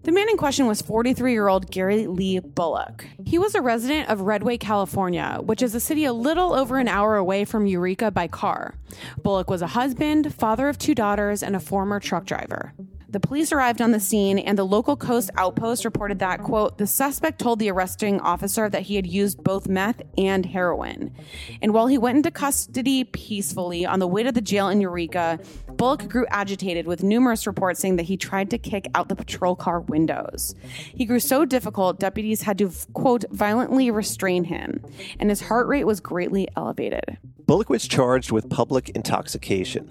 The 0.04 0.12
man 0.12 0.30
in 0.30 0.38
question 0.38 0.66
was 0.66 0.82
43 0.82 1.32
year 1.32 1.48
old 1.48 1.70
Gary 1.70 2.08
Lee 2.08 2.40
Bullock. 2.40 3.06
He 3.24 3.38
was 3.38 3.54
a 3.54 3.62
resident 3.62 4.10
of 4.10 4.22
Redway, 4.22 4.58
California, 4.58 5.38
which 5.44 5.62
is 5.62 5.76
a 5.76 5.80
city 5.80 6.06
a 6.06 6.14
little 6.14 6.54
over 6.54 6.80
an 6.80 6.88
hour 6.88 7.18
away 7.18 7.46
from 7.46 7.68
Eureka 7.68 8.10
by 8.10 8.28
car. 8.28 8.74
Bullock 9.22 9.48
was 9.48 9.62
a 9.62 9.68
husband, 9.68 10.34
father 10.34 10.70
of 10.70 10.80
two 10.80 10.96
daughters, 10.96 11.44
and 11.44 11.56
a 11.56 11.60
former 11.60 12.00
truck 12.00 12.26
driver. 12.26 12.74
The 13.12 13.20
police 13.20 13.52
arrived 13.52 13.82
on 13.82 13.92
the 13.92 14.00
scene, 14.00 14.40
and 14.40 14.58
the 14.58 14.66
Lost 14.66 15.00
Coast 15.00 15.32
Outpost 15.36 15.84
reported 15.84 16.20
that, 16.20 16.44
quote, 16.44 16.78
the 16.78 16.88
suspect 16.88 17.40
told 17.40 17.60
the 17.60 17.70
arresting 17.70 18.22
officer 18.22 18.70
that 18.70 18.84
he 18.84 18.96
had 18.96 19.06
used 19.06 19.44
both 19.44 19.68
meth 19.68 20.02
and 20.18 20.46
heroin. 20.46 21.14
And 21.62 21.74
while 21.74 21.88
he 21.88 21.98
went 21.98 22.16
into 22.16 22.32
custody 22.32 23.04
peacefully 23.04 23.86
on 23.86 24.00
the 24.00 24.08
way 24.08 24.24
to 24.24 24.32
the 24.32 24.40
jail 24.40 24.70
in 24.70 24.80
Eureka, 24.80 25.40
Bullock 25.74 26.08
grew 26.08 26.26
agitated 26.30 26.88
with 26.88 27.04
numerous 27.04 27.46
reports 27.46 27.82
saying 27.82 27.98
that 27.98 28.04
he 28.04 28.16
tried 28.16 28.50
to 28.52 28.58
kick 28.58 28.88
out 28.96 29.10
the 29.10 29.16
patrol 29.16 29.58
car 29.58 29.82
windows. 29.82 30.56
He 30.96 31.04
grew 31.04 31.20
so 31.20 31.44
difficult, 31.44 32.00
deputies 32.00 32.44
had 32.44 32.58
to, 32.60 32.72
quote, 32.94 33.26
violently 33.30 33.92
restrain 33.92 34.46
him, 34.46 34.86
and 35.20 35.30
his 35.30 35.42
heart 35.42 35.68
rate 35.68 35.84
was 35.84 36.00
greatly 36.00 36.48
elevated. 36.56 37.18
Bullock 37.46 37.70
was 37.70 37.86
charged 37.86 38.32
with 38.32 38.50
public 38.50 38.90
intoxication 38.92 39.90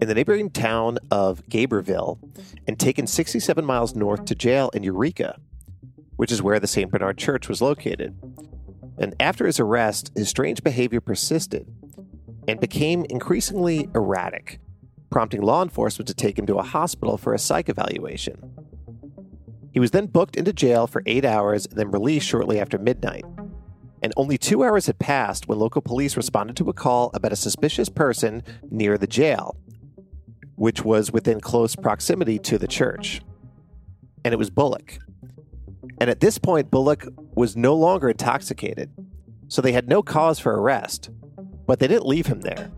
in 0.00 0.08
the 0.08 0.14
neighboring 0.14 0.50
town 0.50 0.98
of 1.10 1.46
Garberville 1.48 2.18
and 2.66 2.78
taken 2.78 3.06
67 3.06 3.64
miles 3.64 3.94
north 3.94 4.24
to 4.26 4.34
jail 4.34 4.70
in 4.70 4.82
Eureka, 4.82 5.38
which 6.16 6.32
is 6.32 6.42
where 6.42 6.58
the 6.58 6.66
St. 6.66 6.90
Bernard 6.90 7.18
Church 7.18 7.48
was 7.48 7.60
located. 7.60 8.16
And 8.98 9.14
after 9.20 9.46
his 9.46 9.60
arrest, 9.60 10.10
his 10.14 10.28
strange 10.28 10.62
behavior 10.62 11.00
persisted 11.00 11.66
and 12.48 12.60
became 12.60 13.04
increasingly 13.10 13.88
erratic, 13.94 14.60
prompting 15.10 15.42
law 15.42 15.62
enforcement 15.62 16.08
to 16.08 16.14
take 16.14 16.38
him 16.38 16.46
to 16.46 16.56
a 16.56 16.62
hospital 16.62 17.16
for 17.16 17.34
a 17.34 17.38
psych 17.38 17.68
evaluation. 17.68 18.38
He 19.72 19.80
was 19.80 19.92
then 19.92 20.06
booked 20.06 20.36
into 20.36 20.52
jail 20.52 20.86
for 20.86 21.02
eight 21.06 21.24
hours 21.24 21.66
and 21.66 21.76
then 21.76 21.90
released 21.90 22.26
shortly 22.26 22.58
after 22.58 22.78
midnight. 22.78 23.24
And 24.02 24.12
only 24.16 24.38
two 24.38 24.64
hours 24.64 24.86
had 24.86 24.98
passed 24.98 25.46
when 25.46 25.58
local 25.58 25.82
police 25.82 26.16
responded 26.16 26.56
to 26.56 26.70
a 26.70 26.72
call 26.72 27.10
about 27.12 27.32
a 27.32 27.36
suspicious 27.36 27.88
person 27.88 28.42
near 28.70 28.96
the 28.96 29.06
jail, 29.06 29.56
which 30.60 30.84
was 30.84 31.10
within 31.10 31.40
close 31.40 31.74
proximity 31.74 32.38
to 32.38 32.58
the 32.58 32.68
church. 32.68 33.22
And 34.26 34.34
it 34.34 34.36
was 34.36 34.50
Bullock. 34.50 34.98
And 35.98 36.10
at 36.10 36.20
this 36.20 36.36
point, 36.36 36.70
Bullock 36.70 37.08
was 37.34 37.56
no 37.56 37.74
longer 37.74 38.10
intoxicated, 38.10 38.90
so 39.48 39.62
they 39.62 39.72
had 39.72 39.88
no 39.88 40.02
cause 40.02 40.38
for 40.38 40.60
arrest. 40.60 41.08
But 41.66 41.78
they 41.78 41.88
didn't 41.88 42.04
leave 42.04 42.26
him 42.26 42.42
there. 42.42 42.70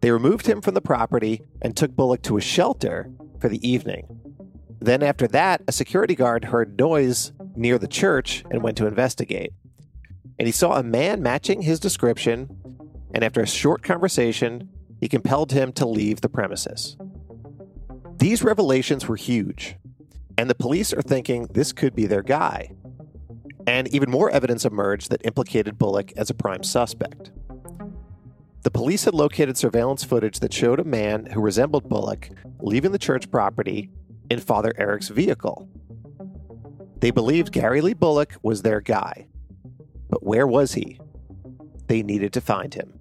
They 0.00 0.12
removed 0.12 0.46
him 0.46 0.60
from 0.60 0.74
the 0.74 0.80
property 0.80 1.42
and 1.60 1.76
took 1.76 1.90
Bullock 1.96 2.22
to 2.22 2.36
a 2.36 2.40
shelter 2.40 3.10
for 3.40 3.48
the 3.48 3.68
evening. 3.68 4.06
Then, 4.80 5.02
after 5.02 5.26
that, 5.26 5.62
a 5.66 5.72
security 5.72 6.14
guard 6.14 6.44
heard 6.44 6.78
noise 6.78 7.32
near 7.56 7.78
the 7.78 7.88
church 7.88 8.44
and 8.48 8.62
went 8.62 8.76
to 8.76 8.86
investigate. 8.86 9.52
And 10.38 10.46
he 10.46 10.52
saw 10.52 10.78
a 10.78 10.84
man 10.84 11.20
matching 11.20 11.62
his 11.62 11.80
description, 11.80 12.48
and 13.12 13.24
after 13.24 13.40
a 13.40 13.46
short 13.48 13.82
conversation, 13.82 14.68
he 15.02 15.08
compelled 15.08 15.50
him 15.50 15.72
to 15.72 15.84
leave 15.84 16.20
the 16.20 16.28
premises. 16.28 16.96
These 18.18 18.44
revelations 18.44 19.08
were 19.08 19.16
huge, 19.16 19.74
and 20.38 20.48
the 20.48 20.54
police 20.54 20.92
are 20.92 21.02
thinking 21.02 21.48
this 21.50 21.72
could 21.72 21.92
be 21.96 22.06
their 22.06 22.22
guy. 22.22 22.70
And 23.66 23.88
even 23.88 24.12
more 24.12 24.30
evidence 24.30 24.64
emerged 24.64 25.10
that 25.10 25.26
implicated 25.26 25.76
Bullock 25.76 26.12
as 26.16 26.30
a 26.30 26.34
prime 26.34 26.62
suspect. 26.62 27.32
The 28.62 28.70
police 28.70 29.04
had 29.04 29.12
located 29.12 29.58
surveillance 29.58 30.04
footage 30.04 30.38
that 30.38 30.54
showed 30.54 30.78
a 30.78 30.84
man 30.84 31.26
who 31.26 31.40
resembled 31.40 31.88
Bullock 31.88 32.30
leaving 32.60 32.92
the 32.92 32.98
church 32.98 33.28
property 33.28 33.90
in 34.30 34.38
Father 34.38 34.72
Eric's 34.78 35.08
vehicle. 35.08 35.68
They 37.00 37.10
believed 37.10 37.50
Gary 37.50 37.80
Lee 37.80 37.94
Bullock 37.94 38.36
was 38.40 38.62
their 38.62 38.80
guy. 38.80 39.26
But 40.08 40.22
where 40.22 40.46
was 40.46 40.74
he? 40.74 41.00
They 41.88 42.04
needed 42.04 42.32
to 42.34 42.40
find 42.40 42.72
him. 42.72 43.00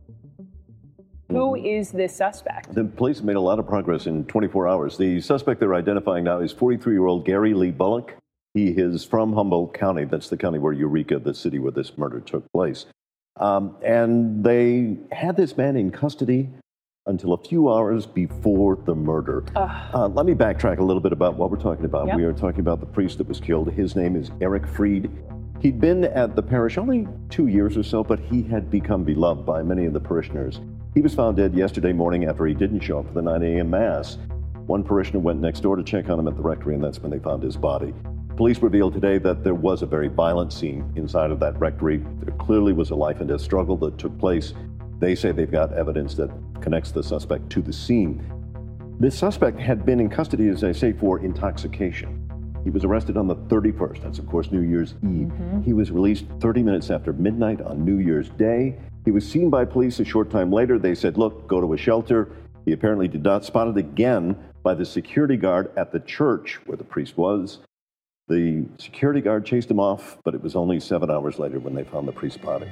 Who 1.31 1.55
is 1.55 1.91
this 1.91 2.15
suspect? 2.15 2.73
The 2.73 2.83
police 2.83 3.21
made 3.21 3.35
a 3.35 3.41
lot 3.41 3.59
of 3.59 3.67
progress 3.67 4.05
in 4.05 4.25
24 4.25 4.67
hours. 4.67 4.97
The 4.97 5.21
suspect 5.21 5.59
they're 5.59 5.75
identifying 5.75 6.23
now 6.23 6.39
is 6.39 6.51
43 6.51 6.93
year 6.93 7.05
old 7.05 7.25
Gary 7.25 7.53
Lee 7.53 7.71
Bullock. 7.71 8.15
He 8.53 8.67
is 8.67 9.05
from 9.05 9.33
Humboldt 9.33 9.73
County. 9.73 10.05
That's 10.05 10.29
the 10.29 10.37
county 10.37 10.59
where 10.59 10.73
Eureka, 10.73 11.19
the 11.19 11.33
city 11.33 11.57
where 11.57 11.71
this 11.71 11.97
murder 11.97 12.19
took 12.19 12.51
place. 12.51 12.85
Um, 13.39 13.77
and 13.83 14.43
they 14.43 14.97
had 15.11 15.37
this 15.37 15.55
man 15.55 15.77
in 15.77 15.89
custody 15.89 16.49
until 17.07 17.33
a 17.33 17.37
few 17.37 17.71
hours 17.71 18.05
before 18.05 18.75
the 18.75 18.93
murder. 18.93 19.43
Uh, 19.55 20.07
let 20.13 20.25
me 20.25 20.33
backtrack 20.33 20.77
a 20.79 20.83
little 20.83 21.01
bit 21.01 21.13
about 21.13 21.35
what 21.35 21.49
we're 21.49 21.57
talking 21.57 21.85
about. 21.85 22.07
Yep. 22.07 22.17
We 22.17 22.23
are 22.25 22.33
talking 22.33 22.59
about 22.59 22.79
the 22.79 22.85
priest 22.85 23.17
that 23.17 23.27
was 23.27 23.39
killed. 23.39 23.71
His 23.71 23.95
name 23.95 24.15
is 24.15 24.31
Eric 24.41 24.67
Freed. 24.67 25.09
He'd 25.61 25.79
been 25.79 26.05
at 26.05 26.35
the 26.35 26.43
parish 26.43 26.77
only 26.77 27.07
two 27.29 27.47
years 27.47 27.77
or 27.77 27.83
so, 27.83 28.03
but 28.03 28.19
he 28.19 28.43
had 28.43 28.69
become 28.69 29.03
beloved 29.03 29.45
by 29.45 29.63
many 29.63 29.85
of 29.85 29.93
the 29.93 29.99
parishioners. 29.99 30.59
He 30.93 31.01
was 31.01 31.15
found 31.15 31.37
dead 31.37 31.55
yesterday 31.55 31.93
morning 31.93 32.25
after 32.25 32.45
he 32.45 32.53
didn't 32.53 32.81
show 32.81 32.99
up 32.99 33.07
for 33.07 33.13
the 33.13 33.21
9 33.21 33.41
a.m. 33.43 33.69
Mass. 33.69 34.17
One 34.65 34.83
parishioner 34.83 35.19
went 35.19 35.39
next 35.39 35.61
door 35.61 35.77
to 35.77 35.83
check 35.83 36.09
on 36.09 36.19
him 36.19 36.27
at 36.27 36.35
the 36.35 36.41
rectory, 36.41 36.75
and 36.75 36.83
that's 36.83 36.99
when 36.99 37.11
they 37.11 37.19
found 37.19 37.41
his 37.43 37.55
body. 37.55 37.93
Police 38.35 38.61
revealed 38.61 38.93
today 38.93 39.17
that 39.19 39.41
there 39.41 39.53
was 39.53 39.83
a 39.83 39.85
very 39.85 40.09
violent 40.09 40.51
scene 40.51 40.91
inside 40.97 41.31
of 41.31 41.39
that 41.39 41.57
rectory. 41.57 42.03
There 42.21 42.35
clearly 42.35 42.73
was 42.73 42.89
a 42.89 42.95
life 42.95 43.21
and 43.21 43.29
death 43.29 43.39
struggle 43.39 43.77
that 43.77 43.97
took 43.97 44.17
place. 44.19 44.53
They 44.99 45.15
say 45.15 45.31
they've 45.31 45.49
got 45.49 45.71
evidence 45.71 46.15
that 46.15 46.29
connects 46.59 46.91
the 46.91 47.03
suspect 47.03 47.49
to 47.51 47.61
the 47.61 47.71
scene. 47.71 48.21
This 48.99 49.17
suspect 49.17 49.61
had 49.61 49.85
been 49.85 50.01
in 50.01 50.09
custody, 50.09 50.49
as 50.49 50.61
I 50.61 50.73
say, 50.73 50.91
for 50.91 51.19
intoxication. 51.19 52.17
He 52.65 52.69
was 52.69 52.83
arrested 52.83 53.15
on 53.15 53.27
the 53.27 53.37
31st. 53.37 54.03
That's, 54.03 54.19
of 54.19 54.27
course, 54.27 54.51
New 54.51 54.61
Year's 54.61 54.95
Eve. 55.03 55.27
Mm-hmm. 55.27 55.61
He 55.61 55.71
was 55.71 55.89
released 55.89 56.25
30 56.41 56.63
minutes 56.63 56.89
after 56.89 57.13
midnight 57.13 57.61
on 57.61 57.85
New 57.85 57.99
Year's 57.99 58.29
Day. 58.31 58.77
He 59.03 59.11
was 59.11 59.27
seen 59.27 59.49
by 59.49 59.65
police 59.65 59.99
a 59.99 60.05
short 60.05 60.29
time 60.29 60.51
later. 60.51 60.77
They 60.77 60.95
said, 60.95 61.17
Look, 61.17 61.47
go 61.47 61.59
to 61.59 61.73
a 61.73 61.77
shelter. 61.77 62.29
He 62.65 62.73
apparently 62.73 63.07
did 63.07 63.23
not 63.23 63.43
spotted 63.43 63.77
again 63.77 64.37
by 64.63 64.75
the 64.75 64.85
security 64.85 65.37
guard 65.37 65.71
at 65.75 65.91
the 65.91 65.99
church 65.99 66.59
where 66.65 66.77
the 66.77 66.83
priest 66.83 67.17
was. 67.17 67.59
The 68.27 68.65
security 68.77 69.19
guard 69.19 69.45
chased 69.45 69.71
him 69.71 69.79
off, 69.79 70.17
but 70.23 70.35
it 70.35 70.43
was 70.43 70.55
only 70.55 70.79
seven 70.79 71.09
hours 71.09 71.39
later 71.39 71.59
when 71.59 71.73
they 71.73 71.83
found 71.83 72.07
the 72.07 72.11
priest's 72.11 72.37
body. 72.37 72.67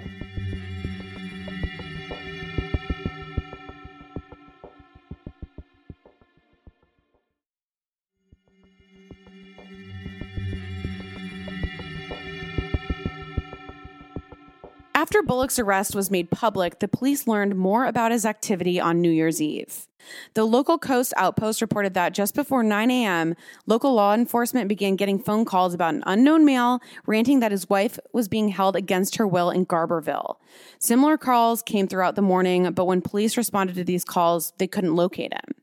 After 14.99 15.23
Bullock's 15.23 15.57
arrest 15.57 15.95
was 15.95 16.12
made 16.12 16.29
public, 16.29 16.79
the 16.79 16.88
police 16.89 17.25
learned 17.25 17.55
more 17.55 17.85
about 17.85 18.12
his 18.12 18.25
activity 18.25 18.81
on 18.81 18.99
New 18.99 19.09
Year's 19.09 19.41
Eve. 19.41 19.88
The 20.33 20.45
Lost 20.45 20.81
Coast 20.81 21.13
Outpost 21.15 21.62
reported 21.62 21.93
that 21.93 22.13
just 22.13 22.35
before 22.35 22.63
9 22.63 22.91
a.m., 22.91 23.33
local 23.65 23.93
law 23.93 24.13
enforcement 24.13 24.67
began 24.67 24.97
getting 24.97 25.17
phone 25.17 25.45
calls 25.45 25.73
about 25.73 25.93
an 25.93 26.03
unknown 26.05 26.43
male 26.43 26.81
ranting 27.05 27.39
that 27.39 27.53
his 27.53 27.69
wife 27.69 27.97
was 28.12 28.27
being 28.27 28.49
held 28.49 28.75
against 28.75 29.15
her 29.15 29.25
will 29.25 29.49
in 29.51 29.65
Garberville. 29.65 30.35
Similar 30.79 31.17
calls 31.17 31.62
came 31.62 31.88
throughout 31.88 32.15
the 32.15 32.21
morning, 32.21 32.69
but 32.73 32.83
when 32.83 32.99
police 32.99 33.38
responded 33.38 33.77
to 33.77 33.85
these 33.85 34.03
calls, 34.03 34.51
they 34.57 34.67
couldn't 34.67 34.97
locate 34.97 35.31
him. 35.33 35.55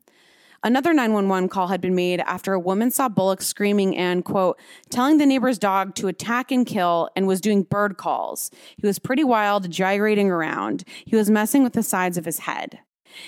Another 0.66 0.92
911 0.92 1.48
call 1.48 1.68
had 1.68 1.80
been 1.80 1.94
made 1.94 2.18
after 2.22 2.52
a 2.52 2.58
woman 2.58 2.90
saw 2.90 3.08
Bullock 3.08 3.40
screaming 3.40 3.96
and, 3.96 4.24
quote, 4.24 4.58
telling 4.90 5.18
the 5.18 5.24
neighbor's 5.24 5.60
dog 5.60 5.94
to 5.94 6.08
attack 6.08 6.50
and 6.50 6.66
kill 6.66 7.08
and 7.14 7.28
was 7.28 7.40
doing 7.40 7.62
bird 7.62 7.96
calls. 7.96 8.50
He 8.76 8.84
was 8.84 8.98
pretty 8.98 9.22
wild, 9.22 9.70
gyrating 9.70 10.28
around. 10.28 10.82
He 11.04 11.14
was 11.14 11.30
messing 11.30 11.62
with 11.62 11.74
the 11.74 11.84
sides 11.84 12.18
of 12.18 12.24
his 12.24 12.40
head. 12.40 12.80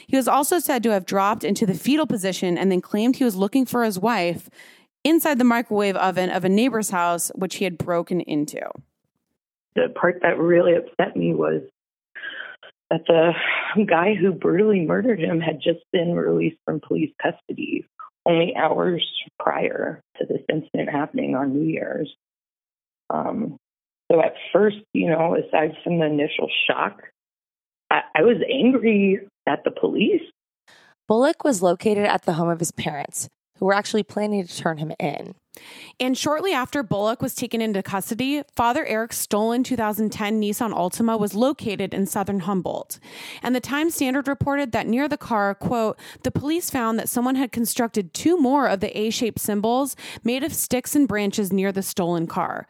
He 0.08 0.16
was 0.16 0.26
also 0.26 0.58
said 0.58 0.82
to 0.82 0.90
have 0.90 1.06
dropped 1.06 1.44
into 1.44 1.64
the 1.64 1.74
fetal 1.74 2.08
position 2.08 2.58
and 2.58 2.72
then 2.72 2.80
claimed 2.80 3.14
he 3.14 3.24
was 3.24 3.36
looking 3.36 3.64
for 3.64 3.84
his 3.84 4.00
wife 4.00 4.50
inside 5.04 5.38
the 5.38 5.44
microwave 5.44 5.94
oven 5.94 6.30
of 6.30 6.44
a 6.44 6.48
neighbor's 6.48 6.90
house, 6.90 7.30
which 7.36 7.54
he 7.58 7.64
had 7.64 7.78
broken 7.78 8.20
into. 8.20 8.62
The 9.76 9.90
part 9.94 10.22
that 10.22 10.40
really 10.40 10.74
upset 10.74 11.16
me 11.16 11.34
was 11.34 11.62
that 12.90 13.02
the 13.06 13.32
guy 13.84 14.14
who 14.14 14.32
brutally 14.32 14.80
murdered 14.80 15.20
him 15.20 15.40
had 15.40 15.60
just 15.62 15.84
been 15.92 16.14
released 16.14 16.58
from 16.64 16.80
police 16.80 17.12
custody 17.22 17.86
only 18.26 18.54
hours 18.56 19.06
prior 19.38 20.02
to 20.18 20.26
this 20.26 20.42
incident 20.48 20.90
happening 20.90 21.34
on 21.34 21.54
New 21.54 21.66
Year's. 21.66 22.14
Um, 23.10 23.56
so 24.10 24.20
at 24.20 24.34
first, 24.52 24.78
you 24.92 25.08
know, 25.08 25.36
aside 25.36 25.76
from 25.84 25.98
the 25.98 26.06
initial 26.06 26.48
shock, 26.66 27.02
I, 27.90 28.00
I 28.14 28.22
was 28.22 28.36
angry 28.50 29.20
at 29.46 29.64
the 29.64 29.70
police. 29.70 30.22
Bullock 31.06 31.44
was 31.44 31.62
located 31.62 32.04
at 32.04 32.22
the 32.22 32.34
home 32.34 32.50
of 32.50 32.58
his 32.58 32.72
parents, 32.72 33.28
who 33.58 33.66
were 33.66 33.74
actually 33.74 34.02
planning 34.02 34.46
to 34.46 34.56
turn 34.56 34.78
him 34.78 34.92
in. 34.98 35.34
And 35.98 36.16
shortly 36.16 36.52
after 36.52 36.82
Bullock 36.82 37.20
was 37.20 37.34
taken 37.34 37.60
into 37.60 37.82
custody, 37.82 38.42
Father 38.54 38.86
Eric's 38.86 39.18
stolen 39.18 39.64
2010 39.64 40.40
Nissan 40.40 40.72
Altima 40.72 41.18
was 41.18 41.34
located 41.34 41.92
in 41.92 42.06
southern 42.06 42.40
Humboldt. 42.40 43.00
And 43.42 43.54
the 43.54 43.60
Times 43.60 43.96
Standard 43.96 44.28
reported 44.28 44.72
that 44.72 44.86
near 44.86 45.08
the 45.08 45.16
car, 45.16 45.54
quote, 45.54 45.98
the 46.22 46.30
police 46.30 46.70
found 46.70 46.98
that 46.98 47.08
someone 47.08 47.34
had 47.34 47.52
constructed 47.52 48.14
two 48.14 48.38
more 48.38 48.68
of 48.68 48.80
the 48.80 48.96
A 48.96 49.10
shaped 49.10 49.40
symbols 49.40 49.96
made 50.22 50.44
of 50.44 50.54
sticks 50.54 50.94
and 50.94 51.08
branches 51.08 51.52
near 51.52 51.72
the 51.72 51.82
stolen 51.82 52.26
car. 52.26 52.68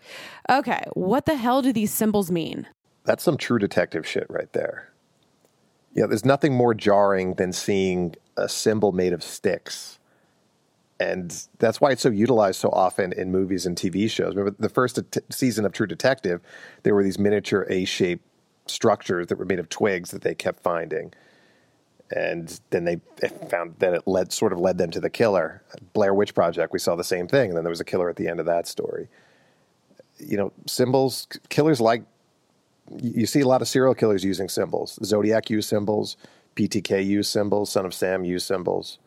Okay, 0.48 0.84
what 0.94 1.26
the 1.26 1.36
hell 1.36 1.60
do 1.60 1.72
these 1.72 1.92
symbols 1.92 2.30
mean? 2.30 2.66
That's 3.04 3.22
some 3.22 3.36
true 3.36 3.58
detective 3.58 4.06
shit 4.06 4.26
right 4.28 4.52
there. 4.52 4.90
Yeah, 5.94 6.06
there's 6.06 6.24
nothing 6.24 6.54
more 6.54 6.74
jarring 6.74 7.34
than 7.34 7.52
seeing 7.52 8.14
a 8.36 8.48
symbol 8.48 8.92
made 8.92 9.12
of 9.12 9.22
sticks. 9.22 9.97
And 11.00 11.46
that's 11.58 11.80
why 11.80 11.92
it's 11.92 12.02
so 12.02 12.10
utilized 12.10 12.60
so 12.60 12.70
often 12.70 13.12
in 13.12 13.30
movies 13.30 13.66
and 13.66 13.76
TV 13.76 14.10
shows. 14.10 14.34
Remember 14.34 14.56
the 14.58 14.68
first 14.68 14.98
season 15.30 15.64
of 15.64 15.72
True 15.72 15.86
Detective, 15.86 16.40
there 16.82 16.94
were 16.94 17.04
these 17.04 17.18
miniature 17.18 17.66
A 17.70 17.84
shaped 17.84 18.24
structures 18.66 19.28
that 19.28 19.38
were 19.38 19.44
made 19.44 19.60
of 19.60 19.68
twigs 19.68 20.10
that 20.10 20.22
they 20.22 20.34
kept 20.34 20.60
finding. 20.60 21.12
And 22.10 22.58
then 22.70 22.84
they 22.84 23.00
they 23.20 23.28
found 23.28 23.76
that 23.78 23.94
it 23.94 24.06
led 24.06 24.32
sort 24.32 24.52
of 24.52 24.58
led 24.58 24.78
them 24.78 24.90
to 24.92 25.00
the 25.00 25.10
killer. 25.10 25.62
Blair 25.92 26.14
Witch 26.14 26.34
Project, 26.34 26.72
we 26.72 26.78
saw 26.78 26.96
the 26.96 27.04
same 27.04 27.28
thing. 27.28 27.50
And 27.50 27.56
then 27.56 27.64
there 27.64 27.70
was 27.70 27.80
a 27.80 27.84
killer 27.84 28.08
at 28.08 28.16
the 28.16 28.28
end 28.28 28.40
of 28.40 28.46
that 28.46 28.66
story. 28.66 29.08
You 30.18 30.36
know, 30.36 30.52
symbols, 30.66 31.28
killers 31.48 31.80
like 31.80 32.02
you 33.00 33.26
see 33.26 33.40
a 33.40 33.46
lot 33.46 33.62
of 33.62 33.68
serial 33.68 33.94
killers 33.94 34.24
using 34.24 34.48
symbols. 34.48 34.98
Zodiac 35.04 35.50
use 35.50 35.66
symbols, 35.66 36.16
BTK 36.56 37.04
use 37.04 37.28
symbols, 37.28 37.70
Son 37.70 37.84
of 37.84 37.94
Sam 37.94 38.24
use 38.24 38.44
symbols. 38.44 38.98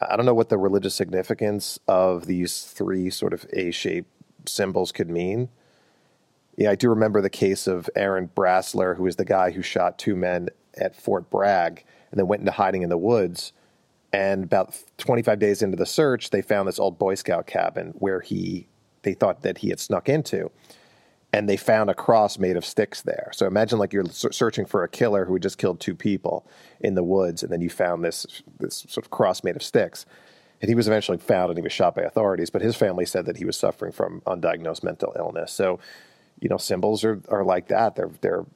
I 0.00 0.16
don't 0.16 0.26
know 0.26 0.34
what 0.34 0.48
the 0.48 0.58
religious 0.58 0.94
significance 0.94 1.78
of 1.88 2.26
these 2.26 2.62
three 2.62 3.10
sort 3.10 3.32
of 3.32 3.46
A 3.52 3.70
shaped 3.70 4.10
symbols 4.48 4.92
could 4.92 5.08
mean. 5.08 5.48
Yeah, 6.56 6.70
I 6.70 6.74
do 6.74 6.88
remember 6.88 7.20
the 7.20 7.30
case 7.30 7.66
of 7.66 7.88
Aaron 7.94 8.30
Bassler, 8.34 8.96
who 8.96 9.04
was 9.04 9.16
the 9.16 9.24
guy 9.24 9.50
who 9.50 9.62
shot 9.62 9.98
two 9.98 10.16
men 10.16 10.48
at 10.76 10.96
Fort 10.96 11.30
Bragg 11.30 11.84
and 12.10 12.18
then 12.18 12.26
went 12.26 12.40
into 12.40 12.52
hiding 12.52 12.82
in 12.82 12.88
the 12.88 12.98
woods. 12.98 13.52
And 14.12 14.44
about 14.44 14.74
25 14.98 15.38
days 15.38 15.62
into 15.62 15.76
the 15.76 15.86
search, 15.86 16.30
they 16.30 16.42
found 16.42 16.68
this 16.68 16.78
old 16.78 16.98
Boy 16.98 17.14
Scout 17.14 17.46
cabin 17.46 17.92
where 17.98 18.20
he 18.20 18.66
they 19.02 19.14
thought 19.14 19.42
that 19.42 19.58
he 19.58 19.68
had 19.68 19.78
snuck 19.78 20.08
into 20.08 20.50
and 21.36 21.50
they 21.50 21.58
found 21.58 21.90
a 21.90 21.94
cross 21.94 22.38
made 22.38 22.56
of 22.56 22.64
sticks 22.64 23.02
there. 23.02 23.30
So 23.34 23.46
imagine 23.46 23.78
like 23.78 23.92
you're 23.92 24.06
searching 24.08 24.64
for 24.64 24.82
a 24.82 24.88
killer 24.88 25.26
who 25.26 25.34
had 25.34 25.42
just 25.42 25.58
killed 25.58 25.80
two 25.80 25.94
people 25.94 26.46
in 26.80 26.94
the 26.94 27.02
woods, 27.04 27.42
and 27.42 27.52
then 27.52 27.60
you 27.60 27.68
found 27.68 28.02
this 28.02 28.24
this 28.58 28.86
sort 28.88 29.04
of 29.04 29.10
cross 29.10 29.44
made 29.44 29.54
of 29.54 29.62
sticks. 29.62 30.06
And 30.62 30.70
he 30.70 30.74
was 30.74 30.88
eventually 30.88 31.18
found 31.18 31.50
and 31.50 31.58
he 31.58 31.62
was 31.62 31.74
shot 31.74 31.94
by 31.94 32.02
authorities, 32.02 32.48
but 32.48 32.62
his 32.62 32.74
family 32.74 33.04
said 33.04 33.26
that 33.26 33.36
he 33.36 33.44
was 33.44 33.54
suffering 33.54 33.92
from 33.92 34.22
undiagnosed 34.22 34.82
mental 34.82 35.12
illness. 35.18 35.52
So, 35.52 35.78
you 36.40 36.48
know, 36.48 36.56
symbols 36.56 37.04
are, 37.04 37.20
are 37.28 37.44
like 37.44 37.68
that. 37.68 37.96
They're 37.96 38.12
they're 38.22 38.46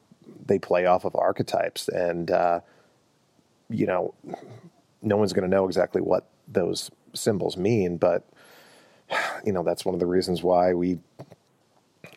they 0.47 0.57
play 0.57 0.87
off 0.87 1.05
of 1.05 1.15
archetypes, 1.15 1.87
and 1.87 2.31
uh, 2.31 2.61
you 3.69 3.85
know, 3.85 4.15
no 5.03 5.17
one's 5.17 5.33
going 5.33 5.47
to 5.47 5.55
know 5.55 5.67
exactly 5.67 6.01
what 6.01 6.27
those 6.47 6.89
symbols 7.13 7.57
mean, 7.57 7.97
but 7.97 8.27
you 9.45 9.51
know 9.51 9.61
that's 9.61 9.85
one 9.85 9.93
of 9.93 9.99
the 9.99 10.07
reasons 10.07 10.41
why 10.41 10.73
we 10.73 10.97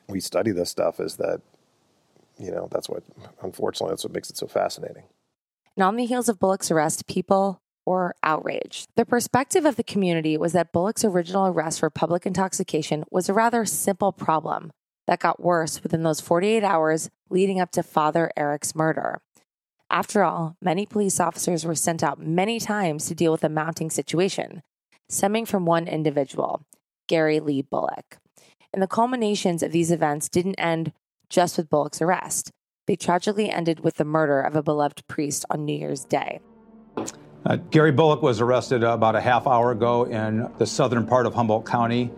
we 0.09 0.21
study 0.21 0.51
this 0.51 0.71
stuff 0.71 1.01
is 1.01 1.17
that 1.17 1.41
you 2.39 2.51
know 2.51 2.69
that's 2.71 2.89
what 2.89 3.03
unfortunately 3.43 3.93
that's 3.93 4.05
what 4.05 4.13
makes 4.13 4.31
it 4.31 4.37
so 4.37 4.47
fascinating 4.47 5.05
And 5.77 5.85
on 5.85 5.97
the 5.97 6.07
heels 6.07 6.29
of 6.29 6.39
Bullock's 6.39 6.71
arrest, 6.71 7.07
people 7.07 7.61
were 7.87 8.15
outraged. 8.23 8.89
The 8.97 9.05
perspective 9.05 9.65
of 9.65 9.77
the 9.77 9.85
community 9.85 10.37
was 10.37 10.53
that 10.53 10.73
Bullock's 10.73 11.05
original 11.05 11.47
arrest 11.47 11.81
for 11.81 11.91
public 11.91 12.27
intoxication 12.27 13.05
was 13.11 13.29
a 13.29 13.35
rather 13.35 13.65
simple 13.65 14.13
problem 14.13 14.71
that 15.07 15.21
got 15.21 15.43
worse 15.43 15.83
within 15.83 16.03
those 16.03 16.21
48 16.21 16.63
hours 16.63 17.11
leading 17.29 17.61
up 17.61 17.71
to 17.73 17.83
Father 17.83 18.31
Eric's 18.37 18.75
murder. 18.75 19.21
After 19.91 20.25
all, 20.25 20.57
many 20.63 20.87
police 20.87 21.21
officers 21.21 21.65
were 21.65 21.75
sent 21.75 22.03
out 22.03 22.19
many 22.19 22.59
times 22.59 23.07
to 23.07 23.15
deal 23.15 23.33
with 23.33 23.45
a 23.45 23.49
mounting 23.49 23.91
situation, 23.91 24.63
stemming 25.09 25.45
from 25.45 25.67
one 25.67 25.87
individual, 25.87 26.65
Gary 27.07 27.39
Lee 27.39 27.63
Bullock. 27.63 28.19
And 28.75 28.83
the 28.83 28.89
culminations 28.89 29.63
of 29.63 29.71
these 29.71 29.93
events 29.93 30.29
didn't 30.29 30.57
end 30.57 30.93
just 31.31 31.57
with 31.57 31.71
Bullock's 31.71 32.03
arrest. 32.03 32.51
they 32.87 32.97
tragically 32.97 33.49
ended 33.49 33.81
with 33.81 33.95
the 33.97 34.05
murder 34.05 34.43
of 34.43 34.57
a 34.57 34.63
beloved 34.63 35.07
priest 35.07 35.47
on 35.49 35.65
New 35.65 35.79
Year's 35.79 36.05
Day. 36.05 36.41
Uh, 37.47 37.57
Gary 37.71 37.93
Bullock 37.93 38.21
was 38.21 38.43
arrested 38.43 38.83
about 38.83 39.15
a 39.15 39.21
half 39.21 39.47
hour 39.47 39.71
ago 39.71 40.05
in 40.05 40.51
the 40.59 40.67
southern 40.67 41.07
part 41.07 41.25
of 41.25 41.33
Humboldt 41.33 41.65
County, 41.65 42.11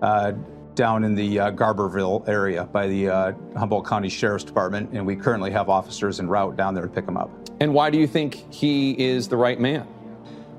uh, 0.00 0.32
down 0.74 1.04
in 1.04 1.14
the 1.14 1.40
uh, 1.40 1.50
Garberville 1.50 2.26
area 2.28 2.64
by 2.64 2.86
the 2.86 3.08
uh, 3.08 3.32
Humboldt 3.56 3.86
County 3.86 4.08
Sheriff's 4.08 4.44
Department, 4.44 4.90
and 4.92 5.04
we 5.04 5.16
currently 5.16 5.50
have 5.50 5.68
officers 5.68 6.20
en 6.20 6.28
route 6.28 6.56
down 6.56 6.72
there 6.72 6.84
to 6.84 6.90
pick 6.90 7.06
him 7.06 7.16
up. 7.16 7.30
And 7.60 7.74
why 7.74 7.90
do 7.90 7.98
you 7.98 8.06
think 8.06 8.52
he 8.54 8.92
is 8.92 9.28
the 9.28 9.36
right 9.36 9.58
man? 9.60 9.86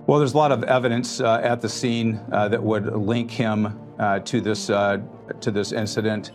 Well, 0.07 0.19
there's 0.19 0.33
a 0.33 0.37
lot 0.37 0.51
of 0.51 0.63
evidence 0.63 1.21
uh, 1.21 1.41
at 1.43 1.61
the 1.61 1.69
scene 1.69 2.19
uh, 2.31 2.47
that 2.47 2.63
would 2.63 2.85
link 2.95 3.29
him 3.29 3.77
to 4.25 4.41
this 4.41 4.67
to 4.67 5.51
this 5.51 5.71
incident. 5.71 6.31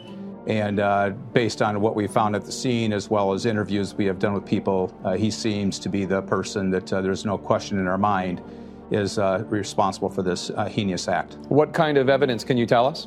And 0.46 0.80
uh, 0.80 1.10
based 1.32 1.62
on 1.62 1.80
what 1.80 1.94
we 1.94 2.08
found 2.08 2.34
at 2.34 2.44
the 2.44 2.52
scene, 2.52 2.92
as 2.92 3.08
well 3.08 3.32
as 3.32 3.46
interviews 3.46 3.94
we 3.94 4.06
have 4.06 4.18
done 4.18 4.32
with 4.32 4.44
people, 4.44 4.92
uh, 5.04 5.12
he 5.12 5.30
seems 5.30 5.78
to 5.80 5.88
be 5.88 6.04
the 6.04 6.22
person 6.22 6.70
that 6.70 6.92
uh, 6.92 7.00
there's 7.00 7.24
no 7.24 7.38
question 7.38 7.78
in 7.78 7.86
our 7.86 7.98
mind 7.98 8.42
is 8.90 9.18
uh, 9.18 9.44
responsible 9.48 10.10
for 10.10 10.22
this 10.22 10.50
uh, 10.50 10.66
heinous 10.66 11.06
act. 11.06 11.34
What 11.48 11.72
kind 11.72 11.96
of 11.96 12.08
evidence 12.08 12.42
can 12.42 12.56
you 12.56 12.66
tell 12.66 12.86
us? 12.86 13.06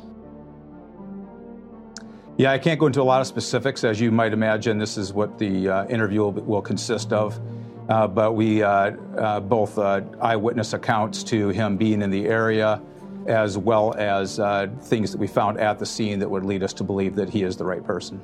Yeah, 2.38 2.52
I 2.52 2.58
can't 2.58 2.80
go 2.80 2.86
into 2.86 3.02
a 3.02 3.04
lot 3.04 3.20
of 3.20 3.26
specifics. 3.26 3.84
As 3.84 4.00
you 4.00 4.10
might 4.10 4.32
imagine, 4.32 4.78
this 4.78 4.96
is 4.96 5.12
what 5.12 5.38
the 5.38 5.68
uh, 5.68 5.86
interview 5.86 6.22
will, 6.22 6.32
will, 6.32 6.62
consist 6.62 7.12
of. 7.12 7.38
But 7.86 8.34
we 8.34 8.60
both 8.60 9.78
eyewitness 9.78 10.72
accounts 10.72 11.24
to 11.24 11.48
him 11.50 11.76
being 11.76 12.02
in 12.02 12.10
the 12.10 12.26
area 12.26 12.80
as 13.26 13.58
well 13.58 13.94
as 13.96 14.38
uh, 14.38 14.68
things 14.82 15.10
that 15.12 15.18
we 15.18 15.26
found 15.26 15.58
at 15.58 15.78
the 15.78 15.86
scene 15.86 16.18
that 16.18 16.28
would 16.28 16.44
lead 16.44 16.62
us 16.62 16.72
to 16.74 16.84
believe 16.84 17.14
that 17.16 17.28
he 17.28 17.42
is 17.42 17.56
the 17.56 17.64
right 17.64 17.84
person. 17.84 18.20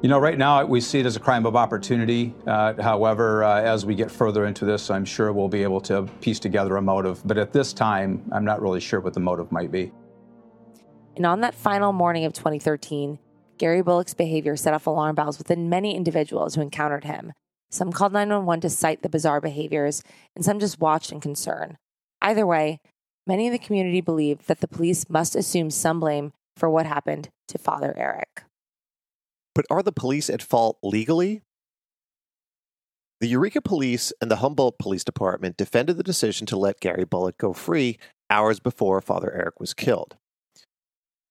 You 0.00 0.08
know, 0.08 0.18
right 0.18 0.38
now 0.38 0.64
we 0.64 0.80
see 0.80 1.00
it 1.00 1.06
as 1.06 1.16
a 1.16 1.20
crime 1.20 1.44
of 1.44 1.56
opportunity. 1.56 2.32
Uh, 2.46 2.80
however, 2.80 3.42
uh, 3.42 3.60
as 3.60 3.84
we 3.84 3.96
get 3.96 4.10
further 4.10 4.46
into 4.46 4.64
this, 4.64 4.90
I'm 4.90 5.04
sure 5.04 5.32
we'll 5.32 5.48
be 5.48 5.64
able 5.64 5.80
to 5.82 6.02
piece 6.20 6.38
together 6.38 6.76
a 6.76 6.82
motive. 6.82 7.20
But 7.26 7.36
at 7.36 7.52
this 7.52 7.72
time, 7.72 8.22
I'm 8.30 8.44
not 8.44 8.62
really 8.62 8.80
sure 8.80 9.00
what 9.00 9.14
the 9.14 9.20
motive 9.20 9.50
might 9.50 9.72
be. 9.72 9.90
And 11.16 11.26
on 11.26 11.40
that 11.40 11.54
final 11.54 11.92
morning 11.92 12.24
of 12.26 12.32
2013, 12.32 13.18
Gary 13.56 13.82
Bullock's 13.82 14.14
behavior 14.14 14.54
set 14.54 14.72
off 14.72 14.86
alarm 14.86 15.16
bells 15.16 15.36
within 15.36 15.68
many 15.68 15.96
individuals 15.96 16.54
who 16.54 16.60
encountered 16.60 17.02
him. 17.02 17.32
Some 17.70 17.92
called 17.92 18.12
911 18.12 18.62
to 18.62 18.70
cite 18.70 19.02
the 19.02 19.08
bizarre 19.08 19.40
behaviors, 19.40 20.02
and 20.34 20.44
some 20.44 20.58
just 20.58 20.80
watched 20.80 21.12
in 21.12 21.20
concern. 21.20 21.76
Either 22.22 22.46
way, 22.46 22.80
Many 23.28 23.44
in 23.44 23.52
the 23.52 23.58
community 23.58 24.00
believe 24.00 24.46
that 24.46 24.60
the 24.60 24.66
police 24.66 25.10
must 25.10 25.36
assume 25.36 25.68
some 25.70 26.00
blame 26.00 26.32
for 26.56 26.70
what 26.70 26.86
happened 26.86 27.28
to 27.48 27.58
Father 27.58 27.92
Eric. 27.94 28.44
But 29.54 29.66
are 29.68 29.82
the 29.82 29.92
police 29.92 30.30
at 30.30 30.40
fault 30.40 30.78
legally? 30.82 31.42
The 33.20 33.28
Eureka 33.28 33.60
Police 33.60 34.14
and 34.22 34.30
the 34.30 34.36
Humboldt 34.36 34.78
Police 34.78 35.04
Department 35.04 35.58
defended 35.58 35.98
the 35.98 36.02
decision 36.02 36.46
to 36.46 36.56
let 36.56 36.80
Gary 36.80 37.04
Bullock 37.04 37.36
go 37.36 37.52
free 37.52 37.98
hours 38.30 38.60
before 38.60 39.02
Father 39.02 39.30
Eric 39.30 39.60
was 39.60 39.74
killed. 39.74 40.16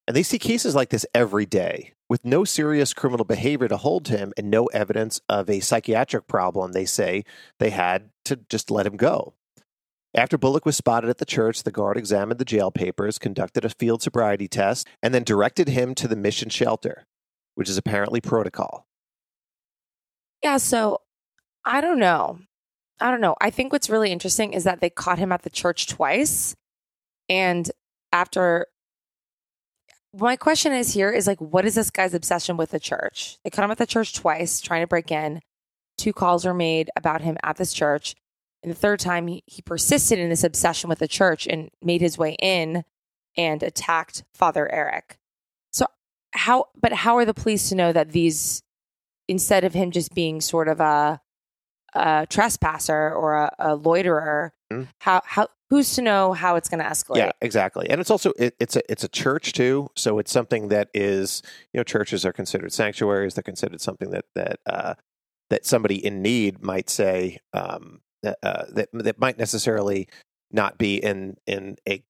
And 0.07 0.15
they 0.15 0.23
see 0.23 0.37
cases 0.37 0.75
like 0.75 0.89
this 0.89 1.05
every 1.15 1.47
day. 1.47 1.93
With 2.09 2.23
no 2.23 2.45
serious 2.45 2.93
criminal 2.93 3.25
behavior 3.25 3.67
to 3.67 3.77
hold 3.77 4.07
him 4.07 4.31
and 4.37 4.49
no 4.49 4.67
evidence 4.67 5.19
of 5.27 5.49
a 5.49 5.59
psychiatric 5.59 6.27
problem, 6.27 6.71
they 6.71 6.85
say 6.85 7.23
they 7.59 7.69
had 7.69 8.11
to 8.25 8.37
just 8.49 8.71
let 8.71 8.85
him 8.85 8.95
go. 8.95 9.33
After 10.13 10.37
Bullock 10.37 10.65
was 10.65 10.77
spotted 10.77 11.09
at 11.09 11.17
the 11.17 11.25
church, 11.25 11.63
the 11.63 11.71
guard 11.71 11.97
examined 11.97 12.39
the 12.39 12.45
jail 12.45 12.71
papers, 12.71 13.19
conducted 13.19 13.65
a 13.65 13.69
field 13.69 14.01
sobriety 14.01 14.47
test, 14.47 14.87
and 15.03 15.13
then 15.13 15.23
directed 15.23 15.67
him 15.67 15.93
to 15.95 16.07
the 16.07 16.15
mission 16.15 16.49
shelter, 16.49 17.05
which 17.55 17.69
is 17.69 17.77
apparently 17.77 18.21
protocol. 18.21 18.87
Yeah, 20.41 20.57
so 20.57 21.01
I 21.65 21.81
don't 21.81 21.99
know. 21.99 22.39
I 22.99 23.11
don't 23.11 23.21
know. 23.21 23.35
I 23.41 23.49
think 23.49 23.71
what's 23.73 23.89
really 23.89 24.11
interesting 24.11 24.53
is 24.53 24.63
that 24.63 24.79
they 24.79 24.89
caught 24.89 25.19
him 25.19 25.31
at 25.31 25.43
the 25.43 25.49
church 25.49 25.87
twice. 25.87 26.55
And 27.29 27.69
after 28.11 28.67
my 30.19 30.35
question 30.35 30.73
is 30.73 30.93
here 30.93 31.11
is 31.11 31.27
like, 31.27 31.39
what 31.39 31.65
is 31.65 31.75
this 31.75 31.91
guy's 31.91 32.13
obsession 32.13 32.57
with 32.57 32.71
the 32.71 32.79
church? 32.79 33.37
They 33.43 33.49
caught 33.49 33.65
him 33.65 33.71
at 33.71 33.77
the 33.77 33.85
church 33.85 34.13
twice 34.13 34.61
trying 34.61 34.81
to 34.81 34.87
break 34.87 35.11
in. 35.11 35.41
Two 35.97 36.13
calls 36.13 36.45
were 36.45 36.53
made 36.53 36.89
about 36.95 37.21
him 37.21 37.37
at 37.43 37.57
this 37.57 37.73
church. 37.73 38.15
And 38.63 38.71
the 38.71 38.75
third 38.75 38.99
time, 38.99 39.27
he, 39.27 39.43
he 39.45 39.61
persisted 39.61 40.19
in 40.19 40.29
this 40.29 40.43
obsession 40.43 40.89
with 40.89 40.99
the 40.99 41.07
church 41.07 41.47
and 41.47 41.69
made 41.81 42.01
his 42.01 42.17
way 42.17 42.35
in 42.41 42.83
and 43.35 43.61
attacked 43.61 44.23
Father 44.33 44.71
Eric. 44.71 45.17
So, 45.71 45.85
how, 46.31 46.67
but 46.79 46.93
how 46.93 47.17
are 47.17 47.25
the 47.25 47.33
police 47.33 47.69
to 47.69 47.75
know 47.75 47.93
that 47.93 48.11
these, 48.11 48.63
instead 49.27 49.63
of 49.63 49.73
him 49.73 49.91
just 49.91 50.13
being 50.13 50.41
sort 50.41 50.67
of 50.67 50.79
a, 50.79 51.21
a 51.93 52.27
trespasser 52.29 53.11
or 53.13 53.35
a, 53.35 53.55
a 53.59 53.75
loiterer, 53.75 54.53
mm-hmm. 54.71 54.89
how, 54.99 55.21
how, 55.25 55.47
who's 55.69 55.95
to 55.95 56.01
know 56.01 56.33
how 56.33 56.55
it's 56.55 56.69
going 56.69 56.79
to 56.79 56.89
escalate? 56.89 57.17
Yeah, 57.17 57.31
exactly. 57.41 57.89
And 57.89 57.99
it's 57.99 58.11
also 58.11 58.33
it, 58.37 58.55
it's 58.59 58.75
a 58.75 58.91
it's 58.91 59.03
a 59.03 59.07
church 59.07 59.53
too, 59.53 59.89
so 59.95 60.19
it's 60.19 60.31
something 60.31 60.69
that 60.69 60.89
is 60.93 61.41
you 61.73 61.79
know 61.79 61.83
churches 61.83 62.25
are 62.25 62.33
considered 62.33 62.73
sanctuaries. 62.73 63.33
They're 63.35 63.43
considered 63.43 63.81
something 63.81 64.11
that 64.11 64.25
that 64.35 64.59
uh, 64.65 64.93
that 65.49 65.65
somebody 65.65 66.03
in 66.03 66.21
need 66.21 66.61
might 66.61 66.89
say, 66.89 67.39
um, 67.53 68.01
uh, 68.25 68.33
that 68.69 68.89
that 68.93 69.19
might 69.19 69.37
necessarily 69.37 70.07
not 70.51 70.77
be 70.77 70.97
in 70.97 71.37
in 71.45 71.77
a 71.87 72.03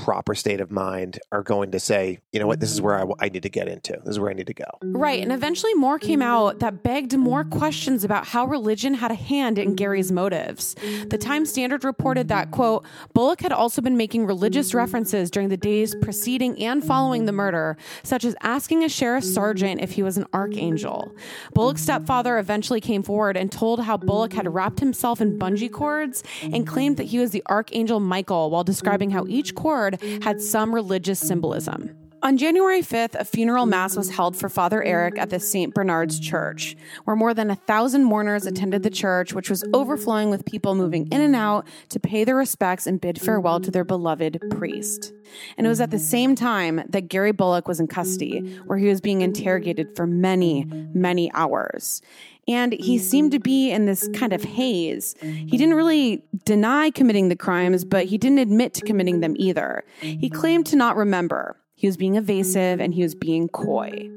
proper 0.00 0.34
state 0.34 0.60
of 0.60 0.70
mind 0.70 1.18
are 1.30 1.42
going 1.42 1.70
to 1.72 1.80
say, 1.80 2.20
you 2.32 2.40
know 2.40 2.46
what, 2.46 2.60
this 2.60 2.72
is 2.72 2.80
where 2.80 2.98
I, 2.98 3.02
mm-hmm. 3.02 3.12
I 3.20 3.28
need 3.28 3.42
to 3.42 3.48
get 3.48 3.68
into. 3.68 3.92
This 4.04 4.12
is 4.12 4.20
where 4.20 4.30
I 4.30 4.34
need 4.34 4.46
to 4.46 4.54
go. 4.54 4.64
Right. 4.82 5.22
And 5.22 5.32
eventually 5.32 5.74
more 5.74 5.98
came 5.98 6.22
out 6.22 6.60
that 6.60 6.82
begged 6.82 7.16
more 7.16 7.44
questions 7.44 8.04
about 8.04 8.26
how 8.26 8.46
religion 8.46 8.94
had 8.94 9.10
a 9.10 9.14
hand 9.14 9.58
in 9.58 9.74
Gary's 9.74 10.10
motives. 10.10 10.74
The 11.08 11.18
Times 11.18 11.50
Standard 11.50 11.84
reported 11.84 12.28
that, 12.28 12.50
quote, 12.50 12.84
Bullock 13.12 13.40
had 13.40 13.52
also 13.52 13.82
been 13.82 13.96
making 13.96 14.26
religious 14.26 14.74
references 14.74 15.30
during 15.30 15.48
the 15.48 15.56
days 15.56 15.94
preceding 16.00 16.60
and 16.62 16.82
following 16.82 17.26
the 17.26 17.32
murder, 17.32 17.76
such 18.02 18.24
as 18.24 18.34
asking 18.42 18.84
a 18.84 18.88
sheriff 18.88 19.24
sergeant 19.24 19.80
if 19.80 19.92
he 19.92 20.02
was 20.02 20.16
an 20.16 20.26
archangel. 20.32 21.14
Bullock's 21.54 21.82
stepfather 21.82 22.38
eventually 22.38 22.80
came 22.80 23.02
forward 23.02 23.36
and 23.36 23.52
told 23.52 23.80
how 23.80 23.96
Bullock 23.96 24.32
had 24.32 24.52
wrapped 24.52 24.80
himself 24.80 25.20
in 25.20 25.38
bungee 25.38 25.70
cords 25.70 26.22
and 26.42 26.66
claimed 26.66 26.96
that 26.96 27.04
he 27.04 27.18
was 27.18 27.30
the 27.30 27.42
archangel 27.46 28.00
Michael 28.00 28.50
while 28.50 28.64
describing 28.64 29.10
how 29.10 29.26
each 29.28 29.54
cord 29.54 29.89
had 30.22 30.40
some 30.40 30.74
religious 30.74 31.18
symbolism. 31.18 31.96
On 32.22 32.36
January 32.36 32.82
5th, 32.82 33.14
a 33.14 33.24
funeral 33.24 33.64
mass 33.64 33.96
was 33.96 34.10
held 34.10 34.36
for 34.36 34.50
Father 34.50 34.82
Eric 34.82 35.16
at 35.16 35.30
the 35.30 35.40
St. 35.40 35.72
Bernard's 35.72 36.20
Church, 36.20 36.76
where 37.04 37.16
more 37.16 37.32
than 37.32 37.48
a 37.48 37.56
thousand 37.56 38.04
mourners 38.04 38.44
attended 38.44 38.82
the 38.82 38.90
church, 38.90 39.32
which 39.32 39.48
was 39.48 39.64
overflowing 39.72 40.28
with 40.28 40.44
people 40.44 40.74
moving 40.74 41.06
in 41.06 41.22
and 41.22 41.34
out 41.34 41.66
to 41.88 41.98
pay 41.98 42.24
their 42.24 42.36
respects 42.36 42.86
and 42.86 43.00
bid 43.00 43.18
farewell 43.18 43.58
to 43.60 43.70
their 43.70 43.84
beloved 43.84 44.38
priest. 44.50 45.14
And 45.56 45.66
it 45.66 45.70
was 45.70 45.80
at 45.80 45.92
the 45.92 45.98
same 45.98 46.34
time 46.34 46.82
that 46.90 47.08
Gary 47.08 47.32
Bullock 47.32 47.66
was 47.66 47.80
in 47.80 47.86
custody, 47.86 48.40
where 48.66 48.76
he 48.76 48.88
was 48.88 49.00
being 49.00 49.22
interrogated 49.22 49.96
for 49.96 50.06
many, 50.06 50.66
many 50.92 51.32
hours 51.32 52.02
and 52.50 52.72
he 52.72 52.98
seemed 52.98 53.30
to 53.32 53.38
be 53.38 53.70
in 53.70 53.86
this 53.86 54.08
kind 54.14 54.32
of 54.32 54.42
haze. 54.42 55.14
He 55.20 55.56
didn't 55.56 55.74
really 55.74 56.24
deny 56.44 56.90
committing 56.90 57.28
the 57.28 57.36
crimes, 57.36 57.84
but 57.84 58.06
he 58.06 58.18
didn't 58.18 58.38
admit 58.38 58.74
to 58.74 58.84
committing 58.84 59.20
them 59.20 59.34
either. 59.38 59.84
He 60.00 60.28
claimed 60.28 60.66
to 60.66 60.76
not 60.76 60.96
remember. 60.96 61.56
He 61.74 61.86
was 61.86 61.96
being 61.96 62.16
evasive 62.16 62.80
and 62.80 62.92
he 62.92 63.02
was 63.02 63.14
being 63.14 63.48
coy. 63.48 64.10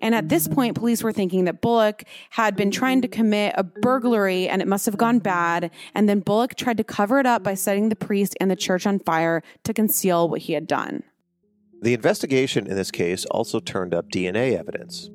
And 0.00 0.14
at 0.14 0.28
this 0.28 0.48
point, 0.48 0.76
police 0.76 1.02
were 1.02 1.12
thinking 1.12 1.44
that 1.44 1.60
Bullock 1.60 2.04
had 2.30 2.56
been 2.56 2.70
trying 2.70 3.02
to 3.02 3.08
commit 3.08 3.54
a 3.56 3.62
burglary 3.62 4.48
and 4.48 4.60
it 4.60 4.68
must 4.68 4.86
have 4.86 4.96
gone 4.96 5.18
bad. 5.18 5.70
And 5.94 6.08
then 6.08 6.20
Bullock 6.20 6.56
tried 6.56 6.78
to 6.78 6.84
cover 6.84 7.20
it 7.20 7.26
up 7.26 7.42
by 7.42 7.54
setting 7.54 7.88
the 7.88 7.96
priest 7.96 8.36
and 8.40 8.50
the 8.50 8.56
church 8.56 8.86
on 8.86 8.98
fire 8.98 9.42
to 9.64 9.72
conceal 9.72 10.28
what 10.28 10.42
he 10.42 10.54
had 10.54 10.66
done. 10.66 11.02
The 11.82 11.94
investigation 11.94 12.66
in 12.66 12.76
this 12.76 12.90
case 12.90 13.24
also 13.26 13.60
turned 13.60 13.94
up 13.94 14.10
DNA 14.10 14.58
evidence. 14.58 15.10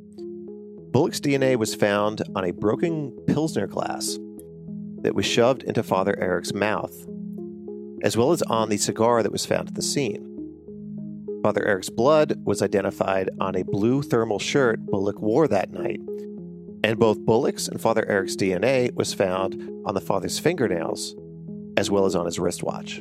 Bullock's 0.92 1.20
DNA 1.20 1.56
was 1.56 1.76
found 1.76 2.24
on 2.36 2.46
a 2.46 2.52
broken 2.52 3.12
Pilsner 3.28 3.68
glass 3.68 4.18
that 5.04 5.14
was 5.14 5.26
shoved 5.26 5.62
into 5.62 5.84
Father 5.84 6.18
Eric's 6.20 6.52
mouth, 6.52 6.96
as 8.02 8.18
well 8.18 8.32
as 8.32 8.42
on 8.44 8.70
the 8.70 8.78
cigar 8.78 9.22
that 9.22 9.32
was 9.32 9.46
found 9.46 9.68
at 9.68 9.76
the 9.76 9.84
scene. 9.84 10.26
Father 11.44 11.64
Eric's 11.64 11.92
blood 11.92 12.42
was 12.44 12.64
identified 12.64 13.30
on 13.40 13.56
a 13.56 13.64
blue 13.64 14.02
thermal 14.02 14.40
shirt 14.40 14.84
Bullock 14.88 15.22
wore 15.22 15.48
that 15.48 15.72
night, 15.72 16.02
and 16.84 16.98
both 16.98 17.24
Bullock's 17.24 17.68
and 17.68 17.80
Father 17.80 18.06
Eric's 18.08 18.36
DNA 18.36 18.92
was 18.96 19.14
found 19.14 19.62
on 19.86 19.94
the 19.94 20.02
father's 20.02 20.40
fingernails, 20.40 21.16
as 21.78 21.92
well 21.92 22.06
as 22.06 22.16
on 22.16 22.26
his 22.26 22.40
wristwatch. 22.40 23.00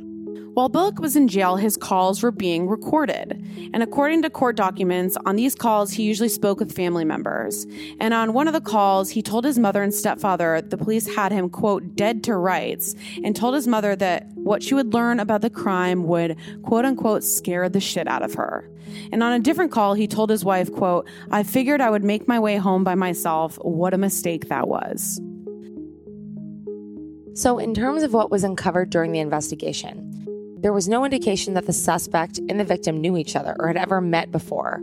While 0.58 0.68
Bullock 0.68 0.98
was 0.98 1.14
in 1.14 1.28
jail, 1.28 1.54
his 1.54 1.76
calls 1.76 2.20
were 2.20 2.32
being 2.32 2.66
recorded. 2.66 3.46
And 3.72 3.80
according 3.80 4.22
to 4.22 4.28
court 4.28 4.56
documents, 4.56 5.16
on 5.24 5.36
these 5.36 5.54
calls, 5.54 5.92
he 5.92 6.02
usually 6.02 6.28
spoke 6.28 6.58
with 6.58 6.74
family 6.74 7.04
members. 7.04 7.64
And 8.00 8.12
on 8.12 8.32
one 8.32 8.48
of 8.48 8.54
the 8.54 8.60
calls, 8.60 9.08
he 9.08 9.22
told 9.22 9.44
his 9.44 9.56
mother 9.56 9.84
and 9.84 9.94
stepfather 9.94 10.60
the 10.60 10.76
police 10.76 11.14
had 11.14 11.30
him, 11.30 11.48
quote, 11.48 11.94
dead 11.94 12.24
to 12.24 12.36
rights, 12.36 12.96
and 13.22 13.36
told 13.36 13.54
his 13.54 13.68
mother 13.68 13.94
that 13.94 14.26
what 14.34 14.64
she 14.64 14.74
would 14.74 14.92
learn 14.92 15.20
about 15.20 15.42
the 15.42 15.48
crime 15.48 16.08
would, 16.08 16.36
quote 16.64 16.84
unquote, 16.84 17.22
scare 17.22 17.68
the 17.68 17.78
shit 17.78 18.08
out 18.08 18.22
of 18.22 18.34
her. 18.34 18.68
And 19.12 19.22
on 19.22 19.34
a 19.34 19.38
different 19.38 19.70
call, 19.70 19.94
he 19.94 20.08
told 20.08 20.28
his 20.28 20.44
wife, 20.44 20.72
quote, 20.72 21.06
I 21.30 21.44
figured 21.44 21.80
I 21.80 21.90
would 21.90 22.02
make 22.02 22.26
my 22.26 22.40
way 22.40 22.56
home 22.56 22.82
by 22.82 22.96
myself. 22.96 23.60
What 23.62 23.94
a 23.94 23.98
mistake 23.98 24.48
that 24.48 24.66
was. 24.66 25.20
So, 27.34 27.60
in 27.60 27.74
terms 27.74 28.02
of 28.02 28.12
what 28.12 28.32
was 28.32 28.42
uncovered 28.42 28.90
during 28.90 29.12
the 29.12 29.20
investigation, 29.20 30.07
there 30.60 30.72
was 30.72 30.88
no 30.88 31.04
indication 31.04 31.54
that 31.54 31.66
the 31.66 31.72
suspect 31.72 32.38
and 32.48 32.58
the 32.58 32.64
victim 32.64 33.00
knew 33.00 33.16
each 33.16 33.36
other 33.36 33.54
or 33.58 33.68
had 33.68 33.76
ever 33.76 34.00
met 34.00 34.32
before 34.32 34.80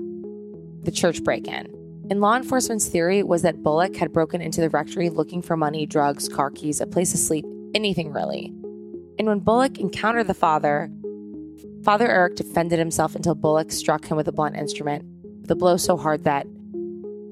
the 0.84 0.92
church 0.92 1.24
break 1.24 1.48
in. 1.48 1.68
And 2.10 2.22
law 2.22 2.38
enforcement's 2.38 2.88
theory 2.88 3.24
was 3.24 3.42
that 3.42 3.62
Bullock 3.62 3.96
had 3.96 4.14
broken 4.14 4.40
into 4.40 4.62
the 4.62 4.70
rectory 4.70 5.10
looking 5.10 5.42
for 5.42 5.58
money, 5.58 5.86
drugs, 5.86 6.30
car 6.30 6.52
keys, 6.52 6.80
a 6.80 6.88
place 6.88 7.12
to 7.12 7.18
sleep, 7.18 7.46
anything 7.74 8.14
really. 8.14 8.54
And 9.18 9.28
when 9.28 9.40
Bullock 9.40 9.80
encountered 9.80 10.28
the 10.28 10.34
father, 10.34 10.90
Father 11.84 12.08
Eric 12.08 12.36
defended 12.36 12.80
himself 12.80 13.16
until 13.16 13.36
Bullock 13.36 13.72
struck 13.72 14.06
him 14.06 14.18
with 14.18 14.28
a 14.28 14.32
blunt 14.32 14.56
instrument, 14.56 15.04
the 15.48 15.56
blow 15.56 15.78
so 15.78 15.98
hard 15.98 16.24
that 16.24 16.46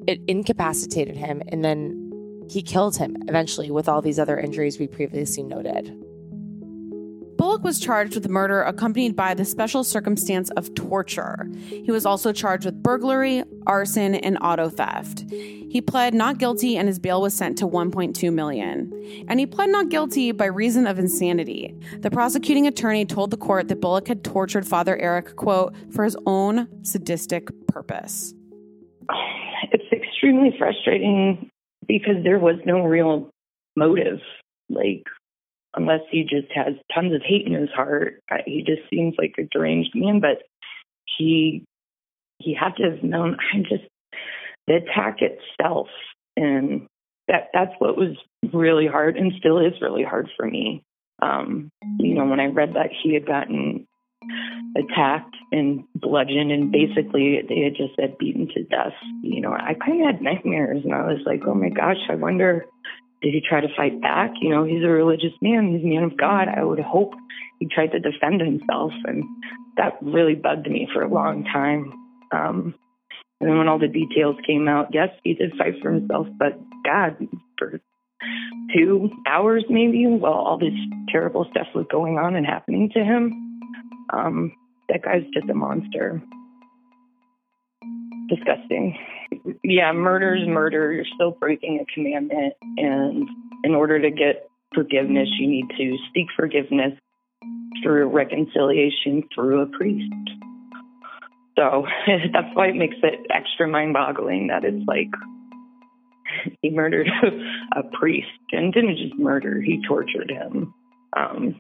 it 0.06 0.22
incapacitated 0.28 1.16
him, 1.16 1.42
and 1.48 1.64
then 1.64 2.46
he 2.50 2.62
killed 2.62 2.98
him 2.98 3.16
eventually 3.28 3.72
with 3.72 3.88
all 3.88 4.02
these 4.02 4.20
other 4.20 4.38
injuries 4.38 4.80
we 4.80 4.88
previously 4.88 5.44
noted. 5.44 5.96
Bullock 7.38 7.64
was 7.64 7.80
charged 7.80 8.16
with 8.16 8.30
murder 8.30 8.62
accompanied 8.62 9.16
by 9.16 9.34
the 9.34 9.46
special 9.46 9.84
circumstance 9.84 10.50
of 10.52 10.74
torture. 10.76 11.48
He 11.68 11.92
was 11.92 12.06
also 12.06 12.32
charged 12.32 12.66
with 12.66 12.82
burglary, 12.82 13.44
arson, 13.66 14.16
and 14.16 14.38
auto 14.42 14.70
theft. 14.70 15.26
He 15.30 15.82
pled 15.82 16.14
not 16.14 16.38
guilty 16.38 16.78
and 16.78 16.88
his 16.88 17.00
bail 17.00 17.22
was 17.22 17.34
sent 17.34 17.58
to 17.58 17.68
1.2 17.68 18.32
million. 18.34 18.92
And 19.28 19.40
he 19.40 19.46
pled 19.46 19.70
not 19.70 19.90
guilty 19.90 20.32
by 20.32 20.46
reason 20.46 20.86
of 20.86 21.00
insanity. 21.00 21.76
The 22.00 22.12
prosecuting 22.12 22.68
attorney 22.68 23.06
told 23.06 23.32
the 23.32 23.38
court 23.38 23.68
that 23.70 23.82
Bullock 23.82 24.08
had 24.08 24.24
tortured 24.24 24.68
Father 24.68 24.98
Eric, 24.98 25.36
quote, 25.36 25.74
for 25.92 26.04
his 26.04 26.16
own 26.26 26.68
sadistic 26.84 27.50
purpose. 27.68 28.34
It's 29.72 29.92
extremely 29.92 30.56
frustrating 30.58 31.50
because 31.88 32.24
there 32.24 32.40
was 32.40 32.56
no 32.66 32.84
real 32.84 33.30
motive. 33.76 34.20
Like 34.70 35.04
unless 35.76 36.02
he 36.12 36.24
just 36.24 36.52
has 36.54 36.74
tons 36.94 37.14
of 37.14 37.22
hate 37.24 37.48
in 37.48 37.54
his 37.54 37.70
heart. 37.70 38.22
He 38.46 38.64
just 38.64 38.82
seems 38.90 39.16
like 39.18 39.36
a 39.38 39.48
deranged 39.52 39.92
man, 39.96 40.20
but 40.20 40.44
he 41.18 41.66
he 42.40 42.54
had 42.54 42.76
to 42.78 42.92
have 42.92 43.04
known. 43.04 43.38
I 43.54 43.60
just 43.60 43.84
the 44.68 44.76
attack 44.76 45.18
itself, 45.22 45.88
and 46.38 46.88
that 47.28 47.50
that's 47.54 47.74
what 47.80 47.98
was 47.98 48.16
really 48.54 48.88
hard, 48.88 49.18
and 49.18 49.34
still 49.38 49.60
is 49.60 49.82
really 49.82 50.04
hard 50.04 50.30
for 50.38 50.46
me. 50.46 50.84
Um, 51.22 51.70
you 52.00 52.16
know, 52.16 52.26
when 52.26 52.40
I 52.40 52.48
read 52.48 52.74
that 52.74 52.90
he 53.04 53.14
had 53.14 53.26
gotten 53.26 53.88
attacked 54.76 55.36
and 55.52 55.84
bludgeoned 55.96 56.52
and 56.52 56.72
basically 56.72 57.42
they 57.48 57.62
had 57.62 57.76
just 57.76 57.96
said 57.96 58.18
beaten 58.18 58.48
to 58.48 58.64
death. 58.64 58.94
You 59.22 59.42
know, 59.42 59.54
I 59.54 59.74
kind 59.74 60.02
of 60.02 60.08
had 60.08 60.22
nightmares 60.22 60.82
and 60.84 60.94
I 60.94 61.02
was 61.06 61.20
like, 61.26 61.42
oh 61.48 61.54
my 61.54 61.70
gosh, 61.70 61.98
I 62.10 62.16
wonder 62.16 62.66
did 63.24 63.34
he 63.34 63.42
try 63.42 63.62
to 63.62 63.74
fight 63.76 64.02
back? 64.02 64.34
You 64.42 64.50
know, 64.50 64.66
he's 64.66 64.84
a 64.84 64.90
religious 64.90 65.32
man, 65.42 65.74
he's 65.74 65.84
a 65.84 65.88
man 65.88 66.04
of 66.04 66.18
God. 66.18 66.50
I 66.50 66.64
would 66.64 66.80
hope 66.80 67.14
he 67.60 67.68
tried 67.74 67.94
to 67.94 68.00
defend 68.00 68.42
himself. 68.42 68.92
And 69.06 69.24
that 69.78 69.94
really 70.02 70.36
bugged 70.36 70.70
me 70.70 70.90
for 70.94 71.02
a 71.02 71.08
long 71.08 71.46
time. 71.46 71.94
Um, 72.34 72.76
and 73.40 73.50
then 73.50 73.58
when 73.58 73.70
all 73.70 73.80
the 73.80 73.88
details 73.88 74.36
came 74.46 74.68
out, 74.68 74.90
yes, 74.92 75.10
he 75.24 75.34
did 75.36 75.56
fight 75.58 75.76
for 75.82 75.92
himself, 75.92 76.28
but 76.38 76.60
God, 76.86 77.18
for 77.58 77.80
two 78.76 79.10
hours 79.26 79.64
maybe, 79.70 80.06
while 80.06 80.34
all 80.34 80.58
this 80.58 80.74
terrible 81.10 81.46
stuff 81.52 81.68
was 81.74 81.86
going 81.90 82.18
on 82.18 82.36
and 82.36 82.46
happening 82.46 82.90
to 82.94 83.00
him, 83.00 83.60
um, 84.12 84.54
that 84.90 85.02
guy's 85.02 85.24
just 85.34 85.50
a 85.50 85.54
monster. 85.54 86.22
Disgusting 88.30 88.98
yeah, 89.64 89.92
murder 89.92 90.36
is 90.36 90.48
murder. 90.48 90.92
You're 90.92 91.06
still 91.16 91.32
breaking 91.32 91.80
a 91.82 91.94
commandment. 91.94 92.54
And 92.78 93.28
in 93.64 93.76
order 93.76 94.02
to 94.02 94.10
get 94.10 94.50
forgiveness, 94.74 95.30
you 95.40 95.48
need 95.48 95.70
to 95.78 95.98
seek 96.14 96.28
forgiveness 96.36 96.94
through 97.82 98.08
reconciliation 98.08 99.24
through 99.34 99.62
a 99.62 99.66
priest. 99.68 100.14
So 101.58 101.86
that's 102.08 102.56
why 102.56 102.68
it 102.68 102.76
makes 102.76 102.96
it 103.04 103.26
extra 103.30 103.68
mind 103.68 103.94
boggling 103.94 104.48
that 104.48 104.64
it's 104.64 104.86
like 104.88 105.10
he 106.62 106.70
murdered 106.70 107.10
a 107.76 107.84
priest 107.98 108.28
and 108.52 108.74
didn't 108.74 108.98
just 108.98 109.16
murder, 109.20 109.62
he 109.62 109.82
tortured 109.88 110.32
him. 110.32 110.74
Um, 111.16 111.60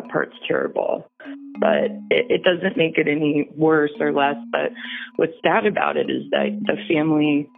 that 0.00 0.10
part's 0.10 0.36
terrible 0.46 1.10
but 1.58 1.90
it, 2.10 2.26
it 2.30 2.42
doesn't 2.42 2.76
make 2.76 2.98
it 2.98 3.08
any 3.08 3.48
worse 3.56 3.92
or 4.00 4.12
less. 4.12 4.36
But 4.50 4.72
what's 5.16 5.32
sad 5.42 5.66
about 5.66 5.96
it 5.96 6.10
is 6.10 6.24
that 6.30 6.58
the 6.62 6.76
family 6.88 7.48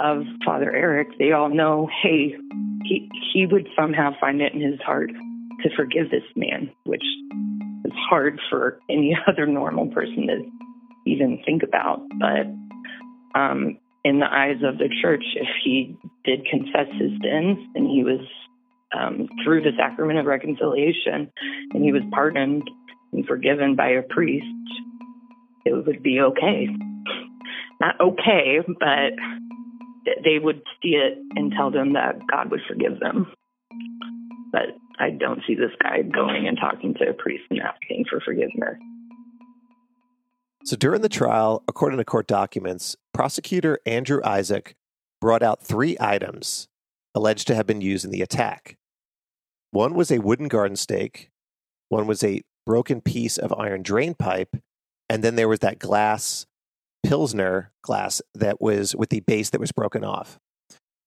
of 0.00 0.22
Father 0.44 0.74
Eric, 0.74 1.08
they 1.18 1.32
all 1.32 1.48
know, 1.48 1.88
hey, 2.02 2.34
he 2.84 3.08
he 3.32 3.46
would 3.46 3.68
somehow 3.78 4.12
find 4.20 4.40
it 4.40 4.52
in 4.52 4.60
his 4.60 4.80
heart 4.80 5.10
to 5.62 5.70
forgive 5.76 6.10
this 6.10 6.24
man, 6.34 6.70
which 6.84 7.04
is 7.84 7.92
hard 8.08 8.40
for 8.50 8.80
any 8.90 9.16
other 9.26 9.46
normal 9.46 9.86
person 9.88 10.26
to 10.26 11.10
even 11.10 11.42
think 11.44 11.62
about. 11.62 12.02
But 12.18 13.38
um, 13.38 13.78
in 14.04 14.18
the 14.18 14.26
eyes 14.26 14.62
of 14.64 14.78
the 14.78 14.88
church, 15.00 15.24
if 15.36 15.48
he 15.64 15.96
did 16.24 16.46
confess 16.50 16.88
his 16.98 17.12
sins 17.22 17.58
and 17.74 17.86
he 17.86 18.02
was 18.02 18.20
um, 18.98 19.28
through 19.44 19.62
the 19.62 19.72
sacrament 19.76 20.18
of 20.18 20.26
reconciliation 20.26 21.30
and 21.72 21.82
he 21.82 21.92
was 21.92 22.02
pardoned 22.12 22.68
and 23.12 23.26
forgiven 23.26 23.76
by 23.76 23.88
a 23.88 24.02
priest, 24.02 24.46
it 25.64 25.72
would 25.72 26.02
be 26.02 26.20
okay. 26.20 26.68
Not 27.80 28.00
okay, 28.00 28.58
but 28.66 29.12
they 30.24 30.38
would 30.38 30.62
see 30.82 30.90
it 30.90 31.18
and 31.36 31.52
tell 31.52 31.70
them 31.70 31.94
that 31.94 32.16
God 32.30 32.50
would 32.50 32.60
forgive 32.68 33.00
them. 33.00 33.26
But 34.52 34.76
I 34.98 35.10
don't 35.10 35.40
see 35.46 35.54
this 35.54 35.70
guy 35.82 36.02
going 36.02 36.46
and 36.46 36.58
talking 36.58 36.94
to 36.94 37.08
a 37.08 37.12
priest 37.12 37.44
and 37.50 37.60
asking 37.60 38.04
for 38.10 38.20
forgiveness. 38.20 38.76
So 40.64 40.76
during 40.76 41.02
the 41.02 41.08
trial, 41.08 41.64
according 41.66 41.98
to 41.98 42.04
court 42.04 42.28
documents, 42.28 42.96
prosecutor 43.12 43.80
Andrew 43.84 44.20
Isaac 44.24 44.76
brought 45.20 45.42
out 45.42 45.62
three 45.62 45.96
items 45.98 46.68
alleged 47.14 47.46
to 47.48 47.54
have 47.54 47.66
been 47.66 47.80
used 47.80 48.04
in 48.04 48.10
the 48.10 48.22
attack. 48.22 48.76
One 49.72 49.94
was 49.94 50.10
a 50.10 50.20
wooden 50.20 50.48
garden 50.48 50.76
stake, 50.76 51.30
one 51.88 52.06
was 52.06 52.22
a 52.22 52.42
broken 52.64 53.00
piece 53.00 53.38
of 53.38 53.52
iron 53.58 53.82
drain 53.82 54.14
pipe, 54.14 54.56
and 55.08 55.24
then 55.24 55.34
there 55.34 55.48
was 55.48 55.58
that 55.60 55.78
glass 55.78 56.46
Pilsner 57.02 57.72
glass 57.82 58.22
that 58.34 58.60
was 58.60 58.94
with 58.94 59.08
the 59.08 59.20
base 59.20 59.50
that 59.50 59.60
was 59.60 59.72
broken 59.72 60.04
off. 60.04 60.38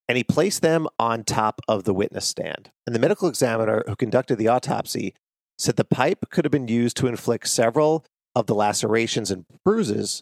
And 0.07 0.17
he 0.17 0.23
placed 0.23 0.61
them 0.61 0.87
on 0.99 1.23
top 1.23 1.61
of 1.67 1.83
the 1.85 1.93
witness 1.93 2.25
stand. 2.25 2.69
And 2.85 2.93
the 2.93 2.99
medical 2.99 3.29
examiner 3.29 3.83
who 3.87 3.95
conducted 3.95 4.35
the 4.35 4.47
autopsy 4.47 5.15
said 5.57 5.77
the 5.77 5.85
pipe 5.85 6.25
could 6.29 6.43
have 6.43 6.51
been 6.51 6.67
used 6.67 6.97
to 6.97 7.07
inflict 7.07 7.47
several 7.47 8.03
of 8.35 8.47
the 8.47 8.55
lacerations 8.55 9.31
and 9.31 9.45
bruises, 9.63 10.21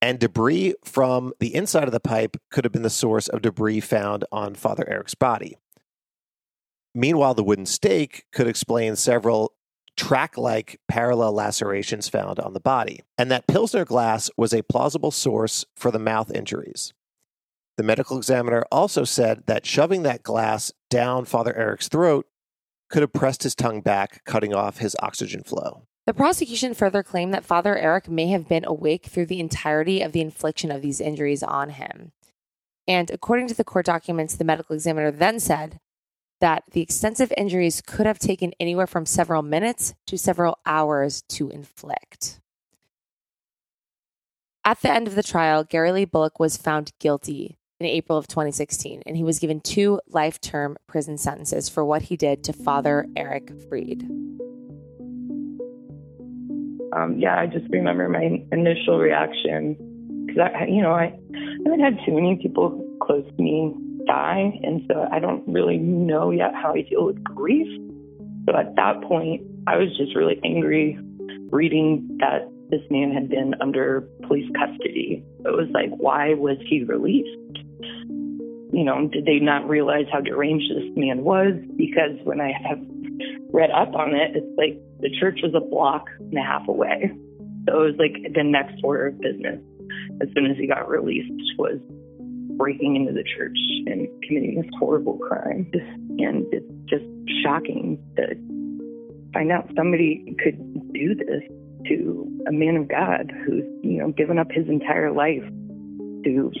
and 0.00 0.18
debris 0.18 0.74
from 0.82 1.34
the 1.40 1.54
inside 1.54 1.84
of 1.84 1.92
the 1.92 2.00
pipe 2.00 2.36
could 2.50 2.64
have 2.64 2.72
been 2.72 2.82
the 2.82 2.90
source 2.90 3.28
of 3.28 3.42
debris 3.42 3.80
found 3.80 4.24
on 4.32 4.54
Father 4.54 4.88
Eric's 4.88 5.14
body. 5.14 5.58
Meanwhile, 6.94 7.34
the 7.34 7.44
wooden 7.44 7.66
stake 7.66 8.24
could 8.32 8.46
explain 8.46 8.96
several 8.96 9.54
track 9.96 10.38
like 10.38 10.80
parallel 10.88 11.32
lacerations 11.32 12.08
found 12.08 12.40
on 12.40 12.54
the 12.54 12.60
body, 12.60 13.00
and 13.18 13.30
that 13.30 13.46
Pilsner 13.46 13.84
glass 13.84 14.30
was 14.36 14.52
a 14.52 14.62
plausible 14.62 15.10
source 15.10 15.64
for 15.76 15.90
the 15.90 15.98
mouth 15.98 16.32
injuries. 16.32 16.92
The 17.76 17.82
medical 17.84 18.16
examiner 18.16 18.64
also 18.72 19.04
said 19.04 19.44
that 19.46 19.66
shoving 19.66 20.02
that 20.02 20.22
glass 20.22 20.72
down 20.88 21.24
Father 21.24 21.56
Eric's 21.56 21.88
throat 21.88 22.26
could 22.90 23.02
have 23.02 23.12
pressed 23.12 23.42
his 23.42 23.54
tongue 23.54 23.80
back, 23.80 24.24
cutting 24.24 24.54
off 24.54 24.78
his 24.78 24.96
oxygen 25.00 25.42
flow. 25.42 25.86
The 26.06 26.14
prosecution 26.14 26.74
further 26.74 27.02
claimed 27.02 27.32
that 27.34 27.44
Father 27.44 27.78
Eric 27.78 28.08
may 28.08 28.28
have 28.28 28.48
been 28.48 28.64
awake 28.64 29.06
through 29.06 29.26
the 29.26 29.38
entirety 29.38 30.02
of 30.02 30.12
the 30.12 30.20
infliction 30.20 30.70
of 30.70 30.82
these 30.82 31.00
injuries 31.00 31.42
on 31.42 31.70
him. 31.70 32.12
And 32.88 33.10
according 33.10 33.46
to 33.48 33.54
the 33.54 33.64
court 33.64 33.86
documents, 33.86 34.34
the 34.34 34.44
medical 34.44 34.74
examiner 34.74 35.10
then 35.10 35.38
said 35.38 35.78
that 36.40 36.64
the 36.72 36.80
extensive 36.80 37.32
injuries 37.36 37.82
could 37.86 38.06
have 38.06 38.18
taken 38.18 38.52
anywhere 38.58 38.86
from 38.86 39.06
several 39.06 39.42
minutes 39.42 39.94
to 40.06 40.18
several 40.18 40.58
hours 40.66 41.22
to 41.28 41.50
inflict. 41.50 42.40
At 44.64 44.80
the 44.82 44.90
end 44.90 45.06
of 45.06 45.14
the 45.14 45.22
trial, 45.22 45.64
Gary 45.64 45.92
Lee 45.92 46.04
Bullock 46.04 46.38
was 46.38 46.56
found 46.56 46.92
guilty 46.98 47.58
in 47.78 47.86
April 47.86 48.18
of 48.18 48.28
2016, 48.28 49.02
and 49.06 49.16
he 49.16 49.24
was 49.24 49.38
given 49.38 49.60
two 49.60 50.00
life 50.08 50.40
term 50.40 50.76
prison 50.86 51.16
sentences 51.16 51.68
for 51.68 51.84
what 51.84 52.02
he 52.02 52.16
did 52.16 52.44
to 52.44 52.52
Father 52.52 53.06
Eric 53.16 53.52
Freed. 53.68 54.06
um, 56.92 57.18
yeah, 57.18 57.38
I 57.38 57.46
just 57.46 57.66
remember 57.70 58.08
my 58.08 58.42
initial 58.52 58.98
reaction 58.98 60.26
because 60.26 60.50
I, 60.54 60.66
you 60.66 60.82
know, 60.82 60.92
I 60.92 61.12
haven't 61.64 61.80
had 61.80 61.98
too 62.04 62.12
many 62.12 62.38
people 62.40 62.84
close 63.00 63.24
to 63.24 63.42
me 63.42 63.74
die, 64.10 64.58
and 64.62 64.82
so 64.88 65.06
I 65.10 65.20
don't 65.20 65.46
really 65.46 65.78
know 65.78 66.30
yet 66.30 66.54
how 66.54 66.74
I 66.74 66.82
deal 66.82 67.06
with 67.06 67.22
grief. 67.22 67.68
So 68.48 68.56
at 68.56 68.74
that 68.76 69.02
point, 69.02 69.42
I 69.66 69.76
was 69.76 69.96
just 69.96 70.16
really 70.16 70.40
angry 70.44 70.98
reading 71.50 72.18
that 72.20 72.50
this 72.70 72.80
man 72.90 73.12
had 73.12 73.28
been 73.28 73.54
under 73.60 74.08
police 74.26 74.50
custody. 74.58 75.24
It 75.44 75.50
was 75.50 75.68
like, 75.72 75.90
why 75.96 76.34
was 76.34 76.56
he 76.68 76.84
released? 76.84 77.58
You 78.72 78.84
know, 78.84 79.08
did 79.08 79.26
they 79.26 79.38
not 79.38 79.68
realize 79.68 80.06
how 80.12 80.20
deranged 80.20 80.70
this 80.70 80.90
man 80.96 81.22
was? 81.24 81.54
Because 81.76 82.18
when 82.24 82.40
I 82.40 82.52
have 82.68 82.78
read 83.52 83.70
up 83.70 83.94
on 83.94 84.14
it, 84.14 84.36
it's 84.36 84.58
like 84.58 84.78
the 85.00 85.10
church 85.18 85.40
was 85.42 85.54
a 85.54 85.60
block 85.60 86.06
and 86.18 86.38
a 86.38 86.42
half 86.42 86.68
away. 86.68 87.10
So 87.68 87.82
it 87.82 87.86
was 87.92 87.96
like 87.98 88.32
the 88.34 88.44
next 88.44 88.80
order 88.82 89.08
of 89.08 89.20
business. 89.20 89.60
As 90.22 90.28
soon 90.34 90.50
as 90.50 90.56
he 90.56 90.66
got 90.66 90.88
released, 90.88 91.30
was 91.58 91.80
breaking 92.60 92.94
into 92.94 93.10
the 93.10 93.24
church 93.24 93.56
and 93.86 94.06
committing 94.22 94.60
this 94.60 94.70
horrible 94.78 95.16
crime. 95.16 95.70
And 96.18 96.44
it's 96.52 96.70
just 96.84 97.06
shocking 97.42 97.98
to 98.16 98.36
find 99.32 99.50
out 99.50 99.70
somebody 99.74 100.36
could 100.44 100.58
do 100.92 101.14
this 101.14 101.40
to 101.88 102.44
a 102.46 102.52
man 102.52 102.76
of 102.76 102.86
God 102.86 103.32
who's, 103.46 103.64
you 103.82 103.96
know, 103.96 104.12
given 104.12 104.38
up 104.38 104.48
his 104.50 104.68
entire 104.68 105.10
life 105.10 105.42
to 106.24 106.52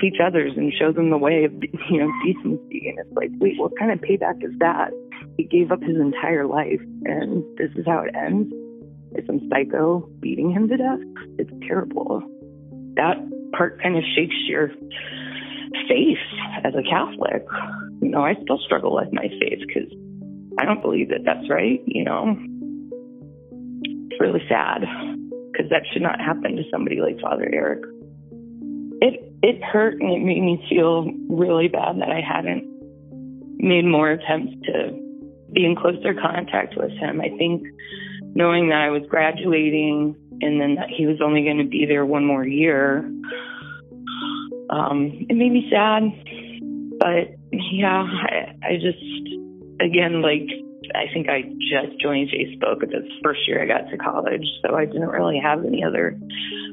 teach 0.00 0.16
others 0.26 0.52
and 0.56 0.72
show 0.80 0.92
them 0.92 1.10
the 1.10 1.18
way 1.18 1.44
of, 1.44 1.52
you 1.90 2.00
know, 2.00 2.10
decency. 2.24 2.88
And 2.88 2.98
it's 3.00 3.12
like, 3.12 3.28
wait, 3.34 3.58
what 3.58 3.72
kind 3.78 3.92
of 3.92 3.98
payback 3.98 4.42
is 4.42 4.58
that? 4.60 4.92
He 5.36 5.44
gave 5.44 5.70
up 5.70 5.82
his 5.82 5.96
entire 5.96 6.46
life, 6.46 6.80
and 7.04 7.44
this 7.58 7.70
is 7.76 7.84
how 7.86 8.00
it 8.00 8.14
ends. 8.16 8.50
It's 9.12 9.26
some 9.26 9.46
psycho 9.50 10.08
beating 10.20 10.50
him 10.50 10.68
to 10.68 10.76
death. 10.78 11.00
It's 11.38 11.52
terrible. 11.68 12.22
That 12.96 13.16
part 13.56 13.82
kind 13.82 13.96
of 13.96 14.04
shakes 14.14 14.34
your 14.46 14.68
faith 15.88 16.18
as 16.64 16.74
a 16.74 16.82
Catholic. 16.82 17.44
You 18.00 18.08
know, 18.08 18.22
I 18.22 18.34
still 18.42 18.58
struggle 18.64 18.94
with 18.94 19.12
my 19.12 19.28
faith 19.28 19.60
because 19.66 19.90
I 20.58 20.64
don't 20.64 20.82
believe 20.82 21.08
that 21.08 21.24
that's 21.24 21.48
right. 21.48 21.80
You 21.86 22.04
know, 22.04 22.36
it's 24.10 24.20
really 24.20 24.42
sad 24.48 24.82
because 25.52 25.70
that 25.70 25.82
should 25.92 26.02
not 26.02 26.20
happen 26.20 26.56
to 26.56 26.62
somebody 26.70 27.00
like 27.00 27.20
Father 27.20 27.48
Eric. 27.52 27.84
It 29.00 29.32
it 29.42 29.62
hurt 29.62 29.94
and 30.00 30.10
it 30.10 30.20
made 30.20 30.42
me 30.42 30.64
feel 30.68 31.10
really 31.28 31.68
bad 31.68 32.00
that 32.00 32.10
I 32.10 32.20
hadn't 32.20 32.64
made 33.58 33.84
more 33.84 34.10
attempts 34.10 34.52
to 34.66 34.92
be 35.52 35.64
in 35.64 35.76
closer 35.76 36.14
contact 36.14 36.76
with 36.76 36.90
him. 36.92 37.20
I 37.20 37.28
think 37.36 37.62
knowing 38.34 38.68
that 38.68 38.80
I 38.80 38.90
was 38.90 39.02
graduating 39.08 40.16
and 40.42 40.60
then 40.60 40.74
that 40.74 40.88
he 40.90 41.06
was 41.06 41.20
only 41.24 41.42
going 41.44 41.58
to 41.58 41.68
be 41.68 41.86
there 41.86 42.04
one 42.04 42.24
more 42.24 42.46
year, 42.46 42.98
um, 44.70 45.26
it 45.28 45.36
made 45.36 45.52
me 45.52 45.68
sad. 45.70 46.02
But 46.98 47.36
yeah, 47.52 48.02
I, 48.02 48.54
I 48.62 48.74
just, 48.76 49.02
again, 49.80 50.22
like, 50.22 50.48
I 50.94 51.12
think 51.12 51.28
I 51.28 51.42
just 51.42 52.00
joined 52.00 52.30
Facebook 52.30 52.80
the 52.80 53.08
first 53.22 53.40
year 53.46 53.62
I 53.62 53.66
got 53.66 53.88
to 53.90 53.96
college, 53.96 54.46
so 54.64 54.74
I 54.74 54.84
didn't 54.84 55.08
really 55.08 55.38
have 55.42 55.64
any 55.64 55.82
other 55.84 56.18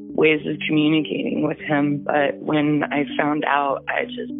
ways 0.08 0.40
of 0.46 0.56
communicating 0.66 1.46
with 1.46 1.58
him. 1.58 2.04
But 2.04 2.36
when 2.36 2.84
I 2.84 3.04
found 3.16 3.44
out, 3.44 3.84
I 3.88 4.04
just 4.04 4.32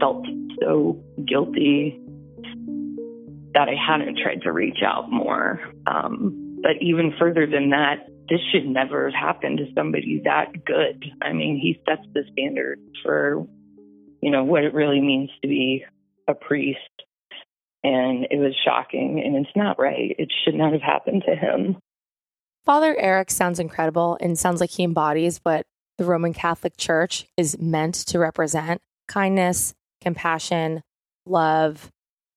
felt 0.00 0.26
so 0.60 1.02
guilty 1.26 2.00
that 3.54 3.68
I 3.68 3.74
hadn't 3.74 4.18
tried 4.18 4.42
to 4.42 4.52
reach 4.52 4.78
out 4.84 5.10
more. 5.10 5.60
Um, 5.86 6.58
but 6.62 6.72
even 6.80 7.14
further 7.18 7.46
than 7.46 7.70
that, 7.70 8.08
this 8.28 8.40
should 8.52 8.66
never 8.66 9.10
have 9.10 9.14
happened 9.14 9.58
to 9.58 9.72
somebody 9.74 10.22
that 10.24 10.64
good. 10.64 11.04
I 11.22 11.32
mean, 11.32 11.58
he 11.58 11.80
sets 11.88 12.06
the 12.12 12.22
standard 12.32 12.78
for, 13.02 13.46
you 14.20 14.30
know, 14.30 14.44
what 14.44 14.64
it 14.64 14.74
really 14.74 15.00
means 15.00 15.30
to 15.42 15.48
be 15.48 15.84
a 16.26 16.34
priest. 16.34 16.78
And 17.84 18.26
it 18.30 18.38
was 18.38 18.54
shocking 18.64 19.22
and 19.24 19.36
it's 19.36 19.56
not 19.56 19.78
right. 19.78 20.14
It 20.18 20.32
should 20.44 20.54
not 20.54 20.72
have 20.72 20.82
happened 20.82 21.24
to 21.26 21.34
him. 21.34 21.76
Father 22.66 22.94
Eric 22.98 23.30
sounds 23.30 23.58
incredible 23.58 24.18
and 24.20 24.38
sounds 24.38 24.60
like 24.60 24.70
he 24.70 24.84
embodies 24.84 25.40
what 25.42 25.64
the 25.96 26.04
Roman 26.04 26.34
Catholic 26.34 26.76
Church 26.76 27.26
is 27.36 27.58
meant 27.58 27.94
to 27.94 28.18
represent 28.18 28.82
kindness, 29.06 29.74
compassion, 30.00 30.82
love, 31.24 31.90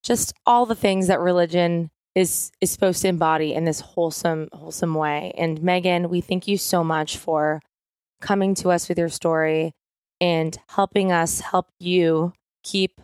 just 0.04 0.34
all 0.46 0.66
the 0.66 0.76
things 0.76 1.08
that 1.08 1.20
religion 1.20 1.90
is 2.16 2.52
is 2.60 2.72
supposed 2.72 3.02
to 3.02 3.08
embody 3.08 3.54
in 3.54 3.66
this 3.66 3.80
wholesome 3.80 4.50
wholesome 4.54 4.96
way. 4.96 5.34
And 5.38 5.62
Megan, 5.64 6.10
we 6.10 6.22
thank 6.22 6.48
you 6.48 6.58
so 6.58 6.84
much 6.84 7.18
for 7.18 7.62
coming 8.22 8.54
to 8.56 8.70
us 8.70 8.90
with 8.90 8.98
your 8.98 9.10
story 9.10 9.74
and 10.20 10.58
helping 10.70 11.12
us 11.12 11.40
help 11.40 11.68
you 11.80 12.34
keep 12.64 13.02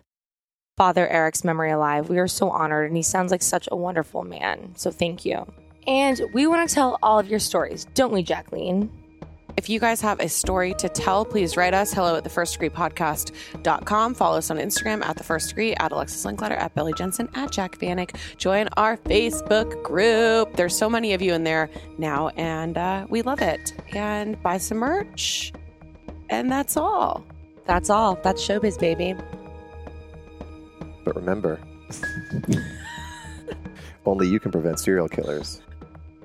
Father 0.78 1.08
Eric's 1.08 1.44
memory 1.44 1.72
alive. 1.72 2.10
We 2.10 2.20
are 2.20 2.28
so 2.28 2.50
honored 2.50 2.88
and 2.88 2.96
he 2.96 3.04
sounds 3.04 3.32
like 3.32 3.42
such 3.42 3.68
a 3.72 3.76
wonderful 3.76 4.24
man. 4.24 4.74
So 4.76 4.92
thank 4.92 5.26
you. 5.26 5.52
And 5.88 6.22
we 6.34 6.46
want 6.46 6.68
to 6.68 6.76
tell 6.76 7.00
all 7.02 7.18
of 7.18 7.28
your 7.28 7.40
stories, 7.40 7.86
don't 7.96 8.12
we, 8.12 8.22
Jacqueline? 8.22 8.92
If 9.58 9.70
you 9.70 9.80
guys 9.80 10.00
have 10.02 10.20
a 10.20 10.30
story 10.30 10.76
to 10.76 10.88
tell, 10.88 11.26
please 11.26 11.58
write 11.58 11.74
us 11.74 11.92
hello 11.92 12.16
at 12.16 12.24
the 12.24 12.30
first 12.30 12.54
degree 12.54 12.70
podcast.com. 12.70 14.14
Follow 14.14 14.38
us 14.38 14.52
on 14.52 14.58
Instagram 14.58 15.04
at 15.04 15.18
the 15.18 15.24
first 15.24 15.50
degree, 15.50 15.74
at 15.74 15.92
Alexis 15.92 16.24
Linkletter, 16.24 16.52
at 16.58 16.76
Billy 16.76 16.94
Jensen, 16.94 17.28
at 17.34 17.52
Jac 17.52 17.80
Vanek. 17.80 18.16
Join 18.38 18.70
our 18.78 18.98
Facebook 18.98 19.82
group. 19.82 20.56
There's 20.56 20.78
so 20.78 20.88
many 20.88 21.14
of 21.16 21.24
you 21.24 21.34
in 21.34 21.44
there 21.44 21.72
now, 21.98 22.28
and 22.38 22.78
uh, 22.78 23.08
we 23.10 23.24
love 23.24 23.42
it. 23.42 23.74
And 23.96 24.42
buy 24.44 24.60
some 24.60 24.78
merch. 24.78 25.52
And 26.30 26.52
that's 26.52 26.78
all. 26.78 27.26
That's 27.66 27.90
all. 27.90 28.20
That's 28.24 28.48
showbiz, 28.48 28.80
baby. 28.80 29.16
But 31.04 31.16
remember, 31.16 31.60
only 34.06 34.28
you 34.28 34.40
can 34.40 34.52
prevent 34.52 34.80
serial 34.80 35.10
killers 35.10 35.64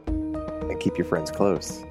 and 0.06 0.78
keep 0.80 0.98
your 0.98 1.06
friends 1.06 1.30
close. 1.30 1.82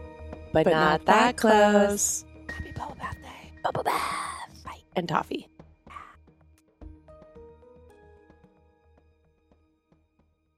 But, 0.54 0.66
But 0.66 0.72
not, 0.72 0.92
not 0.92 1.06
that 1.06 1.38
that 1.38 1.38
close. 1.38 2.26
Happy 2.50 2.72
Bubble 2.72 2.96
Bath 3.00 3.18
Day. 3.22 3.54
Bubble 3.64 3.84
Bath. 3.84 4.64
Bye. 4.66 4.82
And 4.96 5.08
toffee. 5.08 5.48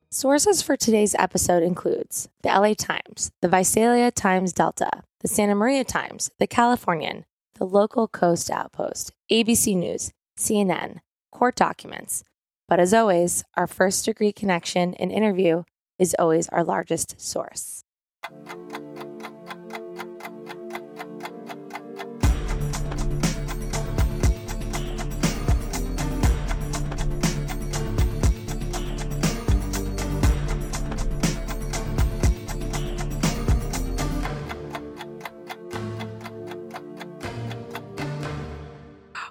Sources 0.10 0.62
for 0.62 0.78
today's 0.78 1.16
episode 1.16 1.64
includes 1.64 2.30
the 2.44 2.50
LA 2.50 2.74
Times, 2.76 3.32
the 3.42 3.50
Visalia 3.50 4.12
Times 4.12 4.54
Delta, 4.54 5.04
the 5.22 5.28
Santa 5.28 5.56
Maria 5.56 5.84
Times, 5.84 6.30
the 6.38 6.48
Californian, 6.48 7.26
the 7.56 7.66
Lost 7.66 8.12
Coast 8.12 8.52
Outpost, 8.52 9.12
ABC 9.32 9.76
News, 9.76 10.12
CNN, 10.38 11.00
court 11.32 11.56
documents. 11.56 12.24
But 12.68 12.80
as 12.80 12.94
always, 12.94 13.44
our 13.56 13.68
first 13.68 14.06
degree 14.06 14.32
connection 14.32 14.94
and 14.96 15.12
interview 15.12 15.64
is 15.98 16.16
always 16.20 16.48
our 16.50 16.64
largest 16.64 17.20
source. 17.20 17.84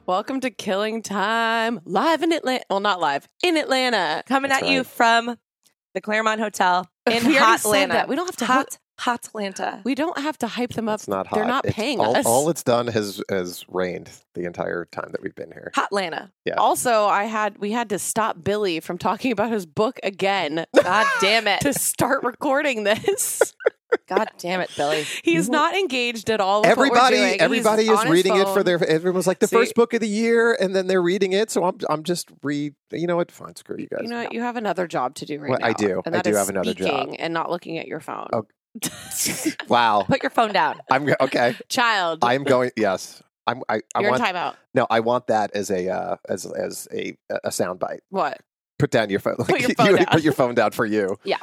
Welcome 0.05 0.41
to 0.41 0.51
Killing 0.51 1.01
Time, 1.01 1.81
live 1.85 2.23
in 2.23 2.33
Atlanta. 2.33 2.65
Well, 2.69 2.81
not 2.81 3.01
live, 3.01 3.29
in 3.43 3.57
Atlanta. 3.57 4.23
Coming 4.27 4.51
That's 4.51 4.65
at 4.65 4.69
you 4.69 4.85
from 4.85 5.37
the 5.95 6.01
Clermont 6.01 6.41
Hotel 6.41 6.89
in 7.11 7.25
We 7.27 7.37
hot 7.37 7.61
Atlanta. 7.61 7.93
that. 7.95 8.09
We 8.09 8.17
don't 8.17 8.27
have 8.27 8.37
to 8.37 8.45
hot, 8.47 8.79
hot 9.03 9.27
Atlanta. 9.27 9.81
We 9.85 9.95
don't 9.95 10.19
have 10.19 10.39
to 10.39 10.47
hype 10.47 10.71
them 10.75 10.89
up. 10.89 11.01
It's 11.01 11.09
not 11.09 11.27
hot. 11.27 11.37
They're 11.37 11.45
not 11.47 11.65
It's- 11.65 11.75
paying 11.75 12.01
all, 12.01 12.17
us. 12.17 12.25
all 12.27 12.49
it's 12.51 12.63
done 12.63 12.87
has 12.89 13.23
has 13.29 13.65
rained 13.69 14.11
the 14.35 14.45
entire 14.45 14.85
time 14.87 15.09
that 15.13 15.23
we've 15.23 15.35
been 15.35 15.51
here. 15.53 15.71
Hot 15.75 15.87
Atlanta. 15.87 16.31
Yeah. 16.45 16.55
Also, 16.55 17.05
I 17.07 17.25
had 17.25 17.59
we 17.59 17.73
had 17.73 17.89
to 17.91 17.99
stop 17.99 18.43
Billy 18.43 18.81
from 18.81 18.99
talking 18.99 19.33
about 19.33 19.51
his 19.51 19.67
book 19.67 19.99
again. 20.03 20.65
God 20.83 21.07
damn 21.21 21.47
it. 21.47 21.61
to 21.63 21.73
start 21.75 22.23
recording 22.23 22.85
this. 22.85 23.55
God 24.09 24.29
damn 24.39 24.61
it, 24.63 24.71
Billy. 24.75 25.05
He's 25.23 25.51
not 25.51 25.75
engaged 25.75 26.31
at 26.31 26.41
all 26.41 26.63
with 26.63 26.71
what 26.71 26.79
we're 26.79 26.87
Everybody. 26.87 27.17
He's 27.19 27.37
everybody 27.41 27.83
is 27.83 27.89
on 27.91 28.07
his 28.07 28.13
reading 28.13 28.37
it 28.37 28.49
for 28.49 28.63
their. 28.63 28.83
Everyone's 28.83 29.27
like 29.27 29.39
the 29.39 29.47
See- 29.47 29.57
first 29.57 29.75
book 29.75 29.93
of 29.93 30.01
the 30.01 30.09
year, 30.09 30.57
and 30.59 30.75
then 30.75 30.87
they're 30.87 31.03
reading 31.03 31.33
it. 31.35 31.51
So 31.51 31.65
I'm, 31.65 31.77
I'm 31.91 32.03
just 32.03 32.31
read. 32.43 32.75
You 32.91 33.07
know 33.07 33.17
what? 33.17 33.31
Fine, 33.31 33.57
screw 33.57 33.77
you 33.79 33.89
guys. 33.89 34.01
You 34.03 34.09
know 34.09 34.23
what? 34.23 34.33
You 34.33 34.41
have 34.41 34.57
another 34.57 34.87
job 34.87 35.15
to 35.17 35.27
do 35.27 35.39
right 35.41 35.51
Well, 35.51 35.59
now. 35.61 35.67
I 35.67 35.73
do. 35.75 36.01
And 36.07 36.17
I 36.17 36.23
do 36.23 36.31
is 36.31 36.37
have 36.39 36.49
another 36.49 36.73
job. 36.73 37.15
And 37.19 37.35
not 37.35 37.51
looking 37.51 37.77
at 37.79 37.87
your 37.87 38.01
phone. 38.01 38.29
Oh. 38.33 38.47
wow. 39.68 40.03
Put 40.09 40.23
your 40.23 40.31
phone 40.31 40.53
down. 40.53 40.81
I'm 40.91 41.09
okay. 41.20 41.57
Child. 41.68 42.20
I'm 42.23 42.45
going. 42.45 42.70
Yes. 42.77 43.23
I'm. 43.47 43.62
I, 43.68 43.81
I 43.95 44.01
You're 44.01 44.14
in 44.14 44.20
want. 44.20 44.23
timeout. 44.23 44.55
No, 44.75 44.87
I 44.89 45.01
want 45.01 45.27
that 45.27 45.51
as 45.55 45.70
a 45.70 45.89
uh, 45.89 46.16
as 46.29 46.47
as 46.47 46.89
a 46.93 47.16
a 47.45 47.53
sound 47.53 47.79
bite. 47.79 48.01
What? 48.11 48.41
Put 48.79 48.91
down 48.91 49.11
your 49.11 49.20
phone. 49.20 49.37
Put 49.37 49.61
your 49.61 49.70
phone 49.77 49.93
would 49.93 49.97
down. 49.99 50.07
Put 50.07 50.23
your 50.23 50.33
phone 50.33 50.55
down 50.55 50.70
for 50.73 50.87
you. 50.87 51.18
Yeah. 51.25 51.39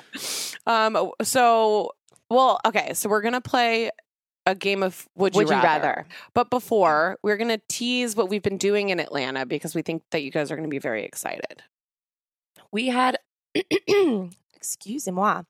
Um. 0.66 1.12
So, 1.22 1.92
well, 2.30 2.60
okay. 2.66 2.94
So 2.94 3.10
we're 3.10 3.22
gonna 3.22 3.42
play 3.42 3.92
a 4.46 4.56
game 4.56 4.82
of 4.82 5.08
Would 5.16 5.36
You, 5.36 5.40
Would 5.40 5.50
you 5.50 5.56
rather. 5.56 5.88
rather? 5.88 6.06
But 6.34 6.50
before, 6.50 7.18
we're 7.22 7.38
gonna 7.38 7.60
tease 7.70 8.16
what 8.16 8.30
we've 8.30 8.42
been 8.42 8.58
doing 8.58 8.90
in 8.90 9.00
Atlanta 9.00 9.46
because 9.46 9.76
we 9.76 9.82
think 9.82 10.04
that 10.12 10.24
you 10.24 10.32
guys 10.32 10.52
are 10.52 10.56
gonna 10.56 10.68
be 10.68 10.80
very 10.80 11.04
excited. 11.06 11.64
We 12.72 12.88
had, 12.88 13.18
excuse 14.56 15.08
moi, 15.10 15.44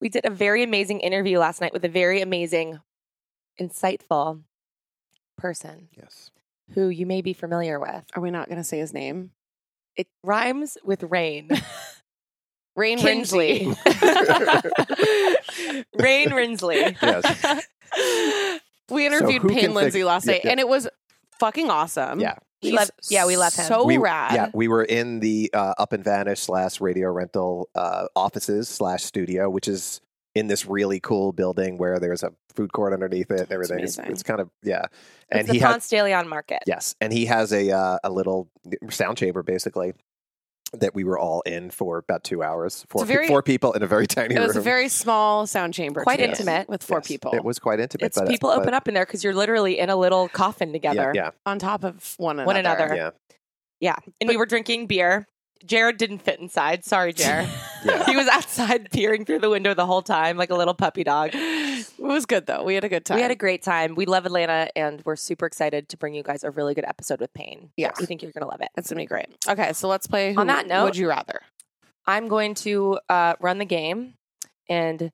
we 0.00 0.08
did 0.08 0.24
a 0.24 0.30
very 0.30 0.62
amazing 0.62 1.00
interview 1.00 1.38
last 1.38 1.60
night 1.60 1.72
with 1.72 1.84
a 1.84 1.88
very 1.88 2.20
amazing, 2.20 2.80
insightful 3.60 4.42
person. 5.36 5.88
Yes. 5.96 6.30
Who 6.74 6.88
you 6.88 7.06
may 7.06 7.22
be 7.22 7.32
familiar 7.32 7.78
with. 7.78 8.04
Are 8.14 8.20
we 8.20 8.30
not 8.30 8.48
gonna 8.48 8.64
say 8.64 8.78
his 8.78 8.92
name? 8.92 9.30
It 9.96 10.08
rhymes 10.22 10.76
with 10.84 11.02
rain. 11.04 11.50
Rain 12.76 12.98
Kinsey. 12.98 13.64
Rinsley. 13.64 13.74
Rain 15.98 16.28
Rinsley. 16.28 16.94
Yes. 17.00 17.66
we 18.90 19.06
interviewed 19.06 19.40
who 19.42 19.48
Payne 19.48 19.58
can 19.60 19.74
Lindsey 19.74 20.00
think- 20.00 20.06
last 20.06 20.26
yeah, 20.26 20.32
night, 20.32 20.40
yeah. 20.44 20.50
and 20.50 20.60
it 20.60 20.68
was 20.68 20.86
fucking 21.40 21.70
awesome. 21.70 22.20
Yeah. 22.20 22.34
We 22.66 22.70
He's 22.72 22.78
love- 22.80 22.90
yeah, 23.08 23.26
we 23.26 23.36
love 23.36 23.54
him. 23.54 23.66
So 23.66 23.84
we, 23.84 23.96
rad. 23.98 24.34
Yeah, 24.34 24.50
we 24.52 24.68
were 24.68 24.84
in 24.84 25.20
the 25.20 25.50
uh, 25.54 25.74
Up 25.78 25.92
and 25.92 26.02
Vanish 26.04 26.40
slash 26.40 26.80
Radio 26.80 27.10
Rental 27.10 27.68
uh, 27.74 28.06
offices 28.14 28.68
slash 28.68 29.04
studio, 29.04 29.48
which 29.48 29.68
is 29.68 30.00
in 30.34 30.48
this 30.48 30.66
really 30.66 31.00
cool 31.00 31.32
building 31.32 31.78
where 31.78 31.98
there's 31.98 32.22
a 32.22 32.32
food 32.54 32.72
court 32.72 32.92
underneath 32.92 33.30
it 33.30 33.40
and 33.40 33.52
everything. 33.52 33.80
It's, 33.80 33.98
it's 33.98 34.22
kind 34.22 34.40
of 34.40 34.50
yeah, 34.62 34.84
It's 34.84 34.92
and 35.30 35.48
the 35.48 35.52
he 35.54 35.58
had 35.60 35.70
Ponce 35.72 35.88
de 35.88 36.02
Leon 36.02 36.28
Market. 36.28 36.58
yes, 36.66 36.94
and 37.00 37.12
he 37.12 37.26
has 37.26 37.52
a 37.52 37.70
uh, 37.70 37.98
a 38.04 38.10
little 38.10 38.50
sound 38.90 39.16
chamber 39.16 39.42
basically 39.42 39.94
that 40.72 40.94
we 40.94 41.04
were 41.04 41.18
all 41.18 41.40
in 41.42 41.70
for 41.70 41.98
about 41.98 42.24
two 42.24 42.42
hours. 42.42 42.84
Four, 42.88 43.02
It's 43.02 43.10
a 43.10 43.12
very- 43.14 43.28
four 43.28 43.42
people 43.42 43.72
in 43.72 43.82
a 43.82 43.86
very 43.86 44.06
tiny 44.08 44.28
room. 44.34 44.38
It 44.38 44.40
room. 44.40 44.46
was 44.48 44.56
a 44.56 44.60
very 44.60 44.88
small 44.88 45.46
sound 45.46 45.74
chamber, 45.74 46.02
Quite 46.02 46.18
too, 46.18 46.24
intimate. 46.24 46.68
with 46.68 46.82
four 46.82 47.00
people. 47.00 47.32
it 47.34 47.44
was 47.44 47.58
quite 47.58 47.78
intimate. 47.80 48.06
It's 48.06 48.18
but, 48.18 48.28
people 48.28 48.50
but- 48.50 48.58
open 48.62 48.74
up 48.74 48.88
in 48.88 48.94
there 48.94 49.06
because 49.06 49.22
you're 49.24 49.34
literally 49.34 49.78
in 49.78 49.90
a 49.90 49.96
little 49.96 50.28
coffin 50.28 50.72
together. 50.72 51.12
Yeah, 51.14 51.30
on 51.46 51.58
top 51.58 51.84
of 51.84 52.14
one 52.18 52.36
another. 52.40 52.46
One 52.46 52.56
another. 52.56 52.94
yeah, 52.94 53.10
Yeah. 53.80 53.96
And 54.20 54.28
we 54.28 54.36
were 54.36 54.46
drinking 54.46 54.86
beer. 54.88 55.28
Jared 55.64 55.96
didn't 55.96 56.18
fit 56.18 56.38
inside. 56.40 56.84
Sorry, 56.84 57.12
Jared. 57.12 57.48
yeah. 57.84 58.04
he 58.04 58.16
was 58.16 58.28
outside 58.28 58.90
peering 58.90 59.24
through 59.24 59.40
the 59.40 59.50
window 59.50 59.74
the 59.74 59.86
whole 59.86 60.02
time 60.02 60.36
like 60.36 60.50
a 60.50 60.54
little 60.54 60.74
puppy 60.74 61.02
dog. 61.04 61.30
It 61.34 61.86
was 61.98 62.26
good 62.26 62.46
though. 62.46 62.62
We 62.62 62.74
had 62.74 62.84
a 62.84 62.88
good 62.88 63.04
time. 63.04 63.16
We 63.16 63.22
had 63.22 63.30
a 63.30 63.36
great 63.36 63.62
time. 63.62 63.94
We 63.94 64.06
love 64.06 64.26
Atlanta 64.26 64.68
and 64.76 65.02
we're 65.04 65.16
super 65.16 65.46
excited 65.46 65.88
to 65.88 65.96
bring 65.96 66.14
you 66.14 66.22
guys 66.22 66.44
a 66.44 66.50
really 66.50 66.74
good 66.74 66.84
episode 66.84 67.20
with 67.20 67.32
Payne. 67.34 67.70
Yeah. 67.76 67.90
We 67.98 68.06
think 68.06 68.22
you're 68.22 68.32
going 68.32 68.42
to 68.42 68.48
love 68.48 68.60
it. 68.60 68.68
It's 68.76 68.88
gonna 68.90 69.00
be 69.02 69.06
great. 69.06 69.26
Okay, 69.48 69.72
so 69.72 69.88
let's 69.88 70.06
play. 70.06 70.34
Who, 70.34 70.40
On 70.40 70.46
that 70.48 70.66
note- 70.66 70.84
would 70.84 70.96
you 70.96 71.08
rather? 71.08 71.40
I'm 72.06 72.28
going 72.28 72.54
to 72.56 72.98
uh, 73.08 73.34
run 73.40 73.58
the 73.58 73.64
game 73.64 74.14
and 74.68 75.10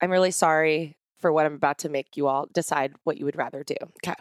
I'm 0.00 0.10
really 0.10 0.30
sorry 0.30 0.96
for 1.20 1.32
what 1.32 1.46
I'm 1.46 1.54
about 1.54 1.78
to 1.78 1.88
make 1.88 2.16
you 2.16 2.26
all 2.28 2.46
decide 2.52 2.92
what 3.04 3.16
you 3.16 3.24
would 3.24 3.36
rather 3.36 3.64
do. 3.64 3.76
Okay. 4.04 4.14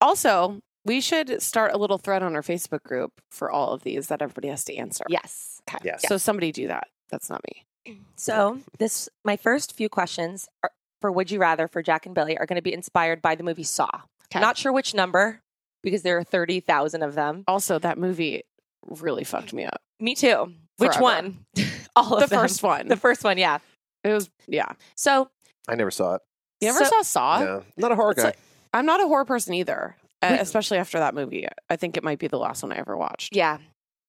Also, 0.00 0.60
we 0.86 1.00
should 1.00 1.42
start 1.42 1.72
a 1.74 1.78
little 1.78 1.98
thread 1.98 2.22
on 2.22 2.34
our 2.34 2.42
Facebook 2.42 2.82
group 2.82 3.12
for 3.30 3.50
all 3.50 3.72
of 3.72 3.82
these 3.82 4.06
that 4.08 4.22
everybody 4.22 4.48
has 4.48 4.64
to 4.64 4.74
answer. 4.76 5.04
Yes. 5.08 5.60
Okay. 5.68 5.78
Yes. 5.84 6.04
So 6.08 6.16
somebody 6.16 6.52
do 6.52 6.68
that. 6.68 6.88
That's 7.10 7.28
not 7.28 7.42
me. 7.48 7.96
So, 8.16 8.60
this 8.78 9.08
my 9.24 9.36
first 9.36 9.76
few 9.76 9.88
questions 9.90 10.48
are, 10.64 10.70
for 11.02 11.12
Would 11.12 11.30
You 11.30 11.38
Rather 11.38 11.68
for 11.68 11.82
Jac 11.82 12.06
and 12.06 12.14
Billy 12.14 12.36
are 12.38 12.46
going 12.46 12.56
to 12.56 12.62
be 12.62 12.72
inspired 12.72 13.20
by 13.20 13.34
the 13.34 13.44
movie 13.44 13.62
Saw. 13.62 13.88
Okay. 14.32 14.40
Not 14.40 14.56
sure 14.56 14.72
which 14.72 14.94
number 14.94 15.40
because 15.82 16.02
there 16.02 16.16
are 16.18 16.24
30,000 16.24 17.02
of 17.02 17.14
them. 17.14 17.44
Also, 17.46 17.78
that 17.78 17.98
movie 17.98 18.42
really 18.88 19.22
fucked 19.22 19.52
me 19.52 19.64
up. 19.64 19.80
Me 20.00 20.14
too. 20.14 20.52
Which 20.78 20.96
one? 20.96 21.44
All 21.96 22.14
of 22.14 22.20
The 22.20 22.26
them. 22.26 22.40
first 22.40 22.62
one. 22.62 22.88
The 22.88 22.96
first 22.96 23.22
one, 23.22 23.36
yeah. 23.38 23.58
It 24.02 24.12
was 24.14 24.30
yeah. 24.48 24.72
So, 24.96 25.28
I 25.68 25.74
never 25.74 25.90
saw 25.90 26.14
it. 26.14 26.22
You 26.62 26.70
ever 26.70 26.78
So- 26.84 26.90
saw 26.90 27.02
Saw? 27.02 27.40
No, 27.44 27.64
not 27.76 27.92
a 27.92 27.94
horror 27.96 28.12
It's 28.12 28.20
guy. 28.22 28.28
like- 28.28 28.38
I'm 28.72 28.86
not 28.86 29.00
a 29.00 29.06
horror 29.06 29.24
person 29.26 29.52
either, 29.54 29.94
uh, 30.22 30.28
Wait. 30.32 30.40
especially 30.40 30.78
after 30.78 30.98
that 30.98 31.14
movie. 31.14 31.46
I 31.68 31.76
think 31.76 31.96
it 31.96 32.04
might 32.04 32.18
be 32.18 32.28
the 32.28 32.38
last 32.38 32.62
one 32.62 32.72
I 32.72 32.76
ever 32.78 32.96
watched. 32.96 33.34
yeah. 33.36 33.58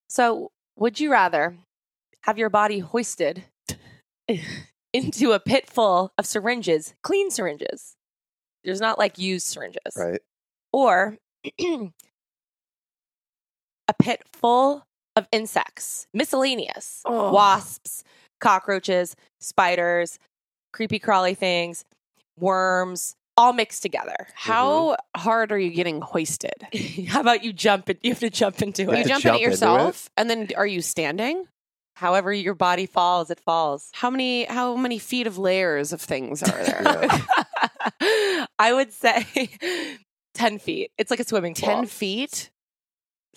So, 0.09 0.51
would 0.77 0.99
you 0.99 1.11
rather 1.11 1.57
have 2.21 2.37
your 2.37 2.49
body 2.49 2.79
hoisted 2.79 3.43
into 4.93 5.33
a 5.33 5.39
pit 5.39 5.69
full 5.69 6.11
of 6.17 6.25
syringes, 6.25 6.93
clean 7.03 7.29
syringes? 7.29 7.95
There's 8.63 8.79
not 8.81 8.97
like 8.97 9.17
used 9.17 9.47
syringes. 9.47 9.93
right. 9.97 10.21
or 10.71 11.17
a 11.59 11.91
pit 13.99 14.21
full 14.33 14.83
of 15.15 15.27
insects, 15.31 16.07
miscellaneous, 16.13 17.01
Oh. 17.05 17.31
wasps, 17.33 18.03
cockroaches, 18.39 19.15
spiders, 19.41 20.19
creepy 20.73 20.99
crawly 20.99 21.33
things, 21.33 21.83
worms, 22.39 23.15
all 23.37 23.53
mixed 23.53 23.81
together. 23.81 24.27
How 24.33 24.91
mm-hmm. 24.91 25.21
hard 25.21 25.51
are 25.51 25.59
you 25.59 25.69
getting 25.69 26.01
hoisted? 26.01 26.67
How 27.07 27.21
about 27.21 27.43
you 27.43 27.53
jump 27.53 27.89
it? 27.89 27.99
You 28.01 28.11
have 28.11 28.19
to 28.19 28.29
jump 28.29 28.61
into 28.61 28.83
You 28.83 28.89
You 28.89 28.95
it. 28.95 29.03
to 29.03 29.09
jump, 29.09 29.23
jump 29.23 29.35
in 29.35 29.41
it 29.41 29.43
into 29.43 29.51
yourself, 29.51 30.09
and 30.17 30.29
then 30.29 30.49
are 30.57 30.67
you 30.67 30.81
standing? 30.81 31.45
However, 31.95 32.31
your 32.31 32.53
body 32.53 32.85
falls, 32.85 33.31
it 33.31 33.39
falls. 33.39 33.89
How 33.93 34.09
many 34.09 34.45
how 34.45 34.75
many 34.75 34.99
feet 34.99 35.25
of 35.25 35.37
layers 35.37 35.93
of 35.93 36.01
things 36.01 36.43
are 36.43 36.63
there? 36.63 36.83
I 38.59 38.73
would 38.73 38.93
say 38.93 39.49
10 40.35 40.59
feet. 40.59 40.91
It's 40.97 41.09
like 41.09 41.19
a 41.19 41.23
swimming 41.23 41.55
pool. 41.55 41.67
Ten 41.67 41.85
feet. 41.87 42.51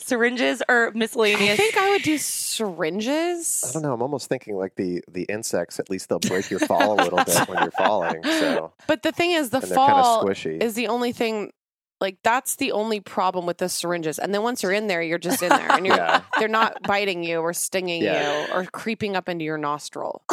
Syringes 0.00 0.62
or 0.68 0.92
miscellaneous? 0.94 1.54
I 1.54 1.56
think 1.56 1.76
I 1.76 1.90
would 1.90 2.02
do 2.02 2.18
syringes. 2.18 3.64
I 3.68 3.72
don't 3.72 3.82
know. 3.82 3.92
I'm 3.92 4.02
almost 4.02 4.28
thinking 4.28 4.56
like 4.56 4.74
the 4.76 5.02
the 5.10 5.24
insects. 5.24 5.78
At 5.80 5.90
least 5.90 6.08
they'll 6.08 6.18
break 6.18 6.50
your 6.50 6.60
fall 6.60 6.98
a 6.98 7.02
little 7.02 7.22
bit 7.24 7.48
when 7.48 7.60
you're 7.60 7.70
falling. 7.72 8.24
So 8.38 8.72
But 8.86 9.02
the 9.02 9.12
thing 9.12 9.32
is, 9.32 9.50
the 9.50 9.58
and 9.58 9.70
they're 9.70 9.76
kind 9.76 9.98
of 9.98 10.04
fall 10.04 10.24
squishy. 10.24 10.62
is 10.62 10.74
the 10.74 10.88
only 10.88 11.12
thing. 11.12 11.52
Like 12.00 12.16
that's 12.24 12.56
the 12.56 12.72
only 12.72 13.00
problem 13.00 13.44
with 13.44 13.58
the 13.58 13.68
syringes. 13.68 14.18
And 14.18 14.32
then 14.32 14.42
once 14.42 14.62
you're 14.62 14.72
in 14.72 14.86
there, 14.86 15.02
you're 15.02 15.18
just 15.18 15.42
in 15.42 15.50
there, 15.50 15.74
and 15.76 15.84
you're 15.86 15.96
Yeah. 15.96 16.22
they're 16.38 16.48
not 16.48 16.82
biting 16.86 17.22
you 17.24 17.40
or 17.40 17.52
stinging 17.52 18.02
Yeah. 18.02 18.22
you 18.22 18.46
or 18.50 18.64
creeping 18.64 19.16
up 19.16 19.28
into 19.28 19.44
your 19.44 19.58
nostril. 19.58 20.22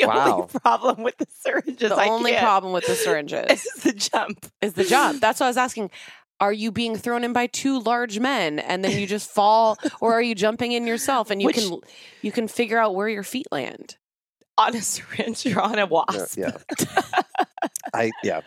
The 0.00 0.06
Wow. 0.06 0.36
only 0.40 0.48
problem 0.60 1.02
with 1.04 1.16
the 1.18 1.26
syringes. 1.40 1.90
The 1.90 1.94
I 1.96 2.08
only 2.08 2.32
can't. 2.32 2.42
problem 2.42 2.72
with 2.72 2.86
the 2.86 2.96
syringes 2.96 3.50
is 3.50 3.82
the 3.82 3.92
jump. 3.92 4.46
is 4.62 4.72
the 4.74 4.82
jump. 4.84 5.20
That's 5.20 5.38
what 5.40 5.46
I 5.46 5.50
was 5.50 5.56
asking. 5.58 5.90
Are 6.44 6.52
you 6.52 6.70
being 6.70 6.96
thrown 6.96 7.24
in 7.24 7.32
by 7.32 7.46
two 7.46 7.80
large 7.80 8.18
men 8.20 8.58
and 8.58 8.84
then 8.84 8.98
you 8.98 9.06
just 9.06 9.30
fall, 9.30 9.78
or 10.00 10.12
are 10.12 10.22
you 10.22 10.34
jumping 10.34 10.72
in 10.72 10.86
yourself 10.86 11.30
and 11.30 11.40
you 11.40 11.46
Which- 11.46 11.56
can 11.56 11.80
you 12.22 12.30
can 12.32 12.48
figure 12.48 12.78
out 12.78 12.94
where 12.94 13.08
your 13.08 13.22
feet 13.22 13.46
land? 13.50 13.96
on 14.58 14.76
a 14.76 14.80
syringe 14.82 15.44
or 15.46 15.60
on 15.60 15.74
a 15.74 15.78
Yeah, 15.78 15.84
wasp. 15.84 16.38
yeah. 16.38 16.56
I 17.94 18.10
yeah. 18.22 18.42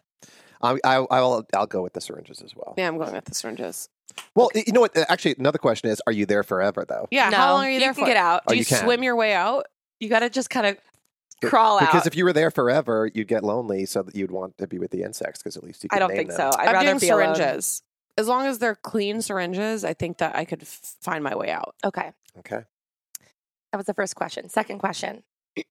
I, 0.62 0.78
I 0.84 0.96
I'll 1.12 1.46
I'll 1.56 1.68
go 1.68 1.82
with 1.84 1.94
the 1.94 2.02
syringes 2.02 2.42
as 2.42 2.56
well. 2.56 2.74
Yeah, 2.78 2.88
I'm 2.88 2.98
going 2.98 3.14
with 3.14 3.26
the 3.26 3.36
syringes. 3.36 3.90
Well, 4.36 4.50
you 4.56 4.72
know 4.74 4.82
what? 4.82 4.96
Uh, 4.98 5.06
actually, 5.10 5.36
another 5.38 5.58
question 5.60 5.90
is: 5.90 6.02
Are 6.08 6.14
you 6.14 6.26
there 6.26 6.44
forever 6.44 6.86
though? 6.88 7.08
Yeah, 7.12 7.30
No, 7.30 7.38
how 7.38 7.54
long 7.54 7.66
are 7.66 7.68
you 7.68 7.74
you 7.76 7.80
there 7.80 7.94
can 7.94 8.04
for? 8.04 8.08
get 8.08 8.18
out. 8.18 8.44
Oh, 8.48 8.50
Do 8.50 8.54
Oh, 8.54 8.56
you, 8.56 8.60
you 8.60 8.64
swim 8.66 9.04
your 9.04 9.16
way 9.16 9.34
out? 9.34 9.66
You 10.00 10.10
got 10.10 10.20
to 10.20 10.30
just 10.30 10.50
kind 10.50 10.66
of 10.66 10.78
crawl 11.44 11.78
Because 11.78 11.88
out. 11.88 11.92
Because 11.92 12.08
if 12.08 12.16
you 12.16 12.24
were 12.26 12.34
there 12.34 12.50
forever, 12.52 13.10
you'd 13.14 13.28
get 13.28 13.44
lonely, 13.44 13.86
so 13.86 14.02
that 14.02 14.16
you'd 14.16 14.32
want 14.32 14.58
to 14.60 14.68
be 14.68 14.80
with 14.80 14.92
the 14.92 15.04
insects 15.04 15.40
because 15.44 15.58
at 15.58 15.64
least 15.64 15.84
you. 15.84 15.90
Could 15.90 15.98
I 15.98 16.00
don't 16.00 16.10
name 16.10 16.18
think 16.18 16.30
them. 16.30 16.52
so. 16.52 16.58
I'd 16.58 16.68
I'm 16.70 16.74
rather 16.74 16.88
doing 16.88 17.00
be 17.00 17.10
alone. 17.10 17.36
syringes. 17.36 17.84
As 18.18 18.28
long 18.28 18.46
as 18.48 18.60
they're 18.60 18.76
clean 18.76 19.22
syringes, 19.22 19.84
I 19.86 19.94
think 19.94 20.18
that 20.18 20.36
I 20.36 20.44
could 20.46 20.64
f- 20.64 20.96
find 21.02 21.24
my 21.24 21.36
way 21.36 21.50
out. 21.52 21.76
Okay, 21.86 22.12
Okay. 22.40 22.62
that 23.72 23.78
was 23.78 23.86
the 23.86 23.94
first 23.94 24.16
question. 24.16 24.50
Second 24.50 24.80
question: 24.80 25.24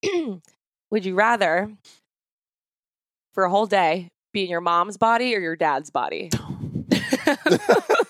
Would 0.90 1.04
you 1.04 1.14
rather, 1.14 1.72
for 3.34 3.44
a 3.44 3.50
whole 3.50 3.66
day, 3.66 4.10
be 4.32 4.44
in 4.44 4.50
your 4.50 4.60
mom's 4.60 4.96
body 4.96 5.34
or 5.34 5.40
your 5.40 5.56
dad's 5.56 5.90
body? 5.90 6.30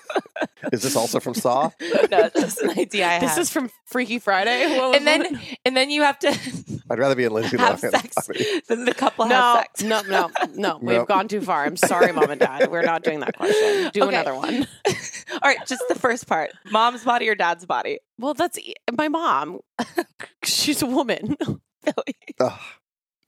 Is 0.71 0.81
this 0.83 0.95
also 0.95 1.19
from 1.19 1.33
Saw? 1.33 1.69
no, 1.81 2.07
that's 2.09 2.39
just 2.39 2.61
an 2.61 2.71
idea 2.71 3.07
I 3.07 3.19
This 3.19 3.29
have. 3.31 3.39
is 3.39 3.49
from 3.49 3.69
Freaky 3.85 4.19
Friday. 4.19 4.77
What 4.77 4.89
was 4.89 4.97
and 4.97 5.07
then 5.07 5.39
and 5.65 5.75
then 5.77 5.89
you 5.89 6.01
have 6.03 6.19
to 6.19 6.27
I'd 6.89 6.99
rather 6.99 7.15
be 7.15 7.23
in 7.25 7.31
Lindsay 7.33 7.57
have 7.57 7.79
Lohan's 7.81 7.91
sex. 7.91 8.15
body. 8.27 8.45
Then 8.67 8.85
the 8.85 8.93
couple 8.93 9.25
no, 9.25 9.35
has 9.35 9.57
sex. 9.59 9.83
no, 9.83 10.01
no, 10.01 10.29
no. 10.55 10.77
We've 10.81 10.97
Nope. 10.97 11.07
gone 11.07 11.27
too 11.27 11.41
far. 11.41 11.65
I'm 11.65 11.77
sorry, 11.77 12.11
mom 12.13 12.29
and 12.31 12.39
dad. 12.39 12.69
We're 12.71 12.81
not 12.83 13.03
doing 13.03 13.19
that 13.21 13.35
question. 13.37 13.91
Do 13.93 14.03
Okay. 14.03 14.15
another 14.15 14.35
one. 14.35 14.67
All 14.87 15.39
right, 15.43 15.57
just 15.67 15.83
the 15.89 15.95
first 15.95 16.27
part: 16.27 16.51
mom's 16.71 17.03
body 17.03 17.27
or 17.29 17.35
dad's 17.35 17.65
body. 17.65 17.99
Well, 18.17 18.33
that's 18.33 18.57
e- 18.59 18.73
my 18.97 19.07
mom. 19.09 19.59
She's 20.43 20.81
a 20.81 20.85
woman. 20.87 21.35
Ugh. 21.41 22.59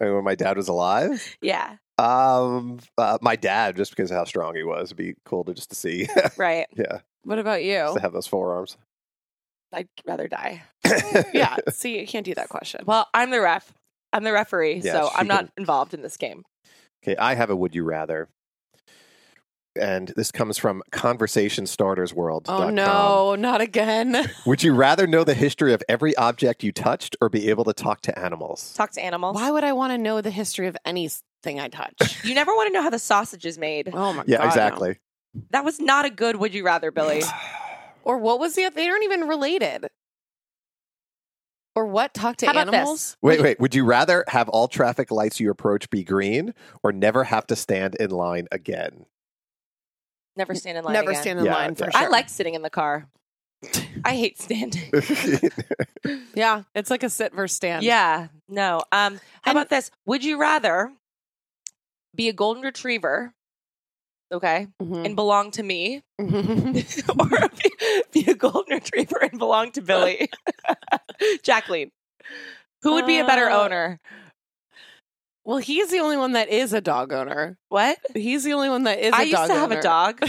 I 0.01 0.05
mean, 0.05 0.15
when 0.15 0.23
my 0.23 0.35
dad 0.35 0.55
was 0.57 0.69
alive, 0.69 1.37
Yeah, 1.41 1.75
um, 1.97 2.79
uh, 2.97 3.17
my 3.21 3.35
dad, 3.35 3.75
just 3.75 3.91
because 3.91 4.09
of 4.11 4.17
how 4.17 4.23
strong 4.23 4.55
he 4.55 4.63
was, 4.63 4.87
it'd 4.87 4.97
be 4.97 5.15
cool 5.25 5.43
to 5.43 5.53
just 5.53 5.69
to 5.71 5.75
see. 5.75 6.07
right. 6.37 6.67
yeah, 6.77 6.99
What 7.23 7.39
about 7.39 7.63
you? 7.63 7.91
to 7.95 7.99
have 8.01 8.13
those 8.13 8.27
forearms. 8.27 8.77
I'd 9.73 9.87
rather 10.05 10.27
die. 10.27 10.63
yeah. 11.33 11.57
See, 11.69 11.99
you 11.99 12.07
can't 12.07 12.25
do 12.25 12.33
that 12.35 12.49
question. 12.49 12.81
Well, 12.85 13.07
I'm 13.13 13.29
the 13.29 13.39
ref. 13.41 13.71
I'm 14.11 14.23
the 14.23 14.31
referee, 14.33 14.81
Yeah, 14.83 14.93
so 14.93 15.09
she 15.09 15.15
I'm 15.19 15.27
not 15.27 15.39
can- 15.41 15.51
involved 15.57 15.93
in 15.93 16.01
this 16.01 16.17
game. 16.17 16.43
Okay, 17.03 17.15
I 17.17 17.35
have 17.35 17.49
a 17.51 17.55
would 17.55 17.75
you 17.75 17.83
rather. 17.83 18.27
and 19.79 20.11
this 20.15 20.31
comes 20.31 20.57
from 20.57 20.81
conversationstartersworld.com. 20.91 22.61
Oh 22.63 22.69
no, 22.71 23.35
not 23.35 23.61
again. 23.61 24.29
Would 24.45 24.63
you 24.63 24.73
rather 24.73 25.05
know 25.07 25.23
the 25.23 25.33
history 25.35 25.73
of 25.73 25.83
every 25.87 26.15
object 26.17 26.63
you 26.63 26.71
touched 26.71 27.15
or 27.21 27.29
be 27.29 27.49
able 27.49 27.63
to 27.65 27.73
talk 27.73 28.01
to 28.01 28.19
animals? 28.19 28.73
Talk 28.73 28.91
to 28.93 29.01
animals. 29.03 29.35
Why 29.35 29.51
would 29.51 29.63
I 29.63 29.73
want 29.73 29.93
to 29.93 29.97
know 29.97 30.21
the 30.21 30.31
history 30.31 30.67
of 30.67 30.75
anything 30.85 31.59
I 31.59 31.67
touch? 31.69 32.17
You 32.25 32.33
never 32.35 32.51
want 32.53 32.67
to 32.67 32.73
know 32.73 32.81
how 32.81 32.89
the 32.89 32.99
sausage 32.99 33.45
is 33.45 33.57
made. 33.57 33.91
Oh 33.93 34.11
my 34.13 34.23
Yeah, 34.25 34.37
god. 34.37 34.43
no. 34.43 34.47
exactly. 34.49 34.97
That 35.51 35.63
was 35.65 35.79
not 35.79 36.05
a 36.05 36.09
good 36.09 36.35
would 36.37 36.53
you 36.53 36.65
rather, 36.65 36.91
Billy. 36.91 37.23
Or 38.05 38.17
what 38.17 38.39
was 38.39 38.55
the? 38.55 38.67
They 38.73 38.87
aren't 38.87 39.03
even 39.03 39.27
related. 39.27 39.87
Or 41.75 41.85
what? 41.85 42.13
Talk 42.13 42.37
to 42.37 42.45
How 42.45 42.53
about 42.53 42.67
this? 42.67 42.73
animals. 42.75 43.17
Wait, 43.21 43.41
wait. 43.41 43.59
Would 43.59 43.75
you 43.75 43.83
rather 43.83 44.23
have 44.29 44.49
all 44.49 44.67
traffic 44.67 45.11
lights 45.11 45.39
you 45.39 45.51
approach 45.51 45.89
be 45.89 46.03
green 46.03 46.53
or 46.81 46.91
never 46.91 47.25
have 47.25 47.45
to 47.47 47.55
stand 47.57 47.95
in 47.95 48.09
line 48.09 48.47
again? 48.51 49.05
Never 50.37 50.55
stand 50.55 50.77
in 50.77 50.85
line. 50.85 50.93
Never 50.93 51.11
again. 51.11 51.21
stand 51.21 51.39
in 51.39 51.45
Yeah, 51.45 51.53
line 51.53 51.75
for 51.75 51.91
sure. 51.91 52.01
I 52.01 52.07
like 52.07 52.29
sitting 52.29 52.55
in 52.55 52.61
the 52.61 52.69
car. 52.69 53.09
I 54.05 54.15
hate 54.15 54.41
standing. 54.41 54.91
Yeah, 56.33 56.63
it's 56.73 56.89
like 56.89 57.03
a 57.03 57.09
sit 57.09 57.33
versus 57.33 57.57
stand. 57.57 57.83
Yeah, 57.83 58.29
no. 58.47 58.81
Um, 58.91 59.19
how 59.41 59.51
about 59.51 59.69
this? 59.69 59.91
Would 60.05 60.23
you 60.23 60.39
rather 60.39 60.91
be 62.15 62.29
a 62.29 62.33
golden 62.33 62.63
retriever, 62.63 63.33
okay, 64.31 64.67
Mhm. 64.81 65.05
and 65.05 65.15
belong 65.15 65.51
to 65.51 65.63
me, 65.63 66.01
Mhm. 66.21 67.19
or 67.19 67.49
be, 67.49 68.23
be 68.25 68.31
a 68.31 68.35
golden 68.35 68.75
retriever 68.77 69.17
and 69.23 69.37
belong 69.39 69.71
to 69.73 69.81
Billy? 69.81 70.29
Jacqueline, 71.43 71.91
who 72.81 72.93
would 72.93 73.05
be 73.05 73.19
a 73.19 73.25
better 73.25 73.49
Uh, 73.49 73.63
owner? 73.63 73.99
Well, 75.45 75.57
he's 75.57 75.89
the 75.89 75.99
only 75.99 76.17
one 76.17 76.33
that 76.33 76.49
is 76.49 76.73
a 76.73 76.81
dog 76.81 77.11
owner. 77.11 77.57
What? 77.69 77.97
He's 78.13 78.43
the 78.43 78.53
only 78.53 78.69
one 78.69 78.83
that 78.83 78.99
is. 78.99 79.13
I 79.13 79.23
a 79.23 79.25
used 79.25 79.35
dog 79.35 79.47
to 79.47 79.53
have 79.55 79.71
a 79.71 79.81
dog, 79.81 80.21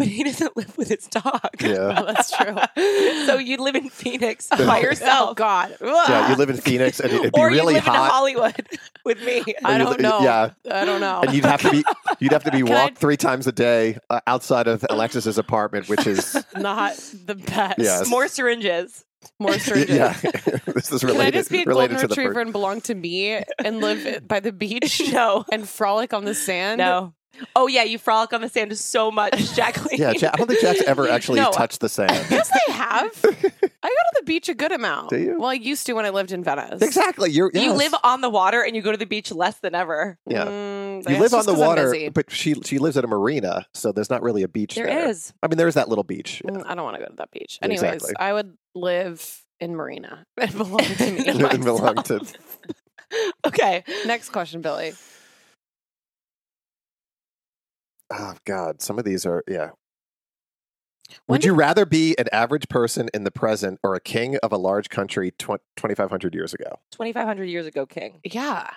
but 0.00 0.08
he 0.08 0.24
doesn't 0.24 0.56
live 0.56 0.76
with 0.78 0.88
his 0.88 1.06
dog. 1.06 1.50
Yeah. 1.60 1.94
Oh, 2.00 2.06
that's 2.06 2.30
true. 2.36 2.56
so 3.26 3.36
you 3.38 3.56
live 3.58 3.74
in 3.74 3.88
Phoenix 3.90 4.48
by 4.58 4.80
yourself. 4.80 5.30
Oh 5.30 5.34
God. 5.46 5.76
yeah, 5.80 6.30
you 6.30 6.36
live 6.36 6.50
in 6.50 6.56
Phoenix 6.56 6.98
and 7.00 7.12
it'd 7.12 7.32
be 7.32 7.40
or 7.40 7.48
really 7.48 7.74
you 7.74 7.80
live 7.80 7.86
in 7.86 7.92
hot. 7.92 8.10
Hollywood 8.10 8.66
with 9.04 9.22
me. 9.24 9.42
I 9.64 9.78
you 9.78 9.84
don't 9.84 10.00
know. 10.00 10.20
yeah. 10.22 10.50
I 10.70 10.84
don't 10.84 11.00
know. 11.00 11.20
And 11.22 11.32
you'd 11.34 11.44
have 11.44 11.62
to 11.62 11.70
be 11.70 11.84
you'd 12.18 12.32
have 12.32 12.44
to 12.44 12.50
be 12.50 12.62
Can 12.62 12.72
I- 12.72 12.82
walked 12.84 12.98
three 12.98 13.16
times 13.16 13.46
a 13.46 13.52
day 13.52 13.98
uh, 14.08 14.20
outside 14.26 14.66
of 14.66 14.84
Alexis's 14.88 15.36
apartment, 15.38 15.88
which 15.88 16.06
is 16.06 16.42
Not 16.56 16.96
the 17.26 17.34
best. 17.34 17.78
Yes. 17.78 18.08
More 18.08 18.26
syringes. 18.28 19.04
More 19.38 19.58
surgeons. 19.58 19.90
yeah. 19.90 20.12
this 20.66 20.90
is 20.90 21.02
Can 21.02 21.20
I 21.20 21.30
just 21.30 21.50
be 21.50 21.62
a 21.62 21.66
related 21.66 21.96
golden 21.96 21.96
to 21.98 22.06
the 22.06 22.08
retriever 22.12 22.34
first. 22.34 22.44
and 22.44 22.52
belong 22.52 22.80
to 22.82 22.94
me 22.94 23.42
and 23.62 23.80
live 23.80 24.26
by 24.26 24.40
the 24.40 24.52
beach? 24.52 25.02
No. 25.12 25.44
And 25.52 25.68
frolic 25.68 26.14
on 26.14 26.24
the 26.24 26.34
sand? 26.34 26.78
No. 26.78 27.12
Oh 27.56 27.66
yeah, 27.68 27.84
you 27.84 27.98
frolic 27.98 28.32
on 28.32 28.40
the 28.40 28.48
sand 28.48 28.76
so 28.76 29.10
much, 29.10 29.54
Jacqueline. 29.54 29.96
Yeah, 29.98 30.12
Jac, 30.12 30.34
I 30.34 30.36
don't 30.36 30.46
think 30.48 30.60
Jac's 30.60 30.82
ever 30.82 31.08
actually 31.10 31.40
No. 31.40 31.50
touched 31.52 31.80
the 31.80 31.88
sand. 31.88 32.10
Yes, 32.30 32.50
I 32.68 32.72
have. 32.72 33.10
I 33.24 33.88
go 33.88 33.94
to 33.94 34.12
the 34.18 34.24
beach 34.24 34.48
a 34.48 34.54
good 34.54 34.72
amount. 34.72 35.10
Do 35.10 35.18
you? 35.18 35.38
Well, 35.38 35.48
I 35.50 35.54
used 35.54 35.86
to 35.86 35.94
when 35.94 36.04
I 36.04 36.10
lived 36.10 36.32
in 36.32 36.44
Venice. 36.44 36.82
Exactly. 36.82 37.30
You're 37.30 37.50
You 37.54 37.72
live 37.72 37.94
on 38.04 38.20
the 38.20 38.28
water 38.30 38.62
and 38.62 38.76
you 38.76 38.82
go 38.82 38.90
to 38.92 38.98
the 38.98 39.06
beach 39.06 39.32
less 39.32 39.58
than 39.60 39.74
ever. 39.74 40.18
Yeah. 40.26 40.44
Mm, 40.46 41.08
You 41.08 41.18
live 41.18 41.32
on 41.34 41.46
the 41.46 41.54
water, 41.54 41.94
but 42.12 42.30
she 42.30 42.54
she 42.64 42.78
lives 42.78 42.96
at 42.96 43.04
a 43.04 43.08
marina, 43.08 43.66
so 43.74 43.90
there's 43.92 44.10
not 44.10 44.22
really 44.22 44.42
a 44.42 44.48
beach 44.48 44.74
There 44.74 44.86
there. 44.86 45.08
is. 45.08 45.32
I 45.42 45.46
mean, 45.48 45.56
there's 45.56 45.74
that 45.74 45.88
little 45.88 46.04
beach. 46.04 46.42
Mm, 46.46 46.64
I 46.66 46.74
don't 46.74 46.84
want 46.84 46.96
to 46.96 47.02
go 47.02 47.08
to 47.08 47.16
that 47.16 47.30
beach. 47.30 47.58
Anyways, 47.62 47.82
exactly. 47.82 48.14
I 48.18 48.32
would 48.32 48.56
live 48.74 49.42
in 49.60 49.76
Marina. 49.76 50.26
It 50.36 50.52
belong 50.56 50.78
to 50.78 51.10
me. 51.10 51.20
It 51.26 51.64
belonged 51.64 52.04
to- 52.06 52.20
Okay. 53.46 53.84
Next 54.06 54.30
question, 54.30 54.60
Billy. 54.60 54.92
Oh 58.10 58.34
God, 58.44 58.82
some 58.82 58.98
of 58.98 59.04
these 59.04 59.24
are 59.26 59.42
yeah. 59.48 59.70
When 61.26 61.36
Would 61.36 61.44
you 61.44 61.54
rather 61.54 61.84
be 61.84 62.16
an 62.18 62.26
average 62.32 62.68
person 62.68 63.08
in 63.12 63.24
the 63.24 63.30
present 63.32 63.80
or 63.82 63.94
a 63.94 64.00
king 64.00 64.36
of 64.44 64.52
a 64.52 64.56
large 64.56 64.90
country 64.90 65.32
tw- 65.32 65.58
2,500 65.76 66.34
years 66.34 66.54
ago? 66.54 66.78
Twenty 66.92 67.12
five 67.12 67.26
hundred 67.26 67.46
years 67.46 67.66
ago, 67.66 67.86
King. 67.86 68.20
Yeah. 68.24 68.68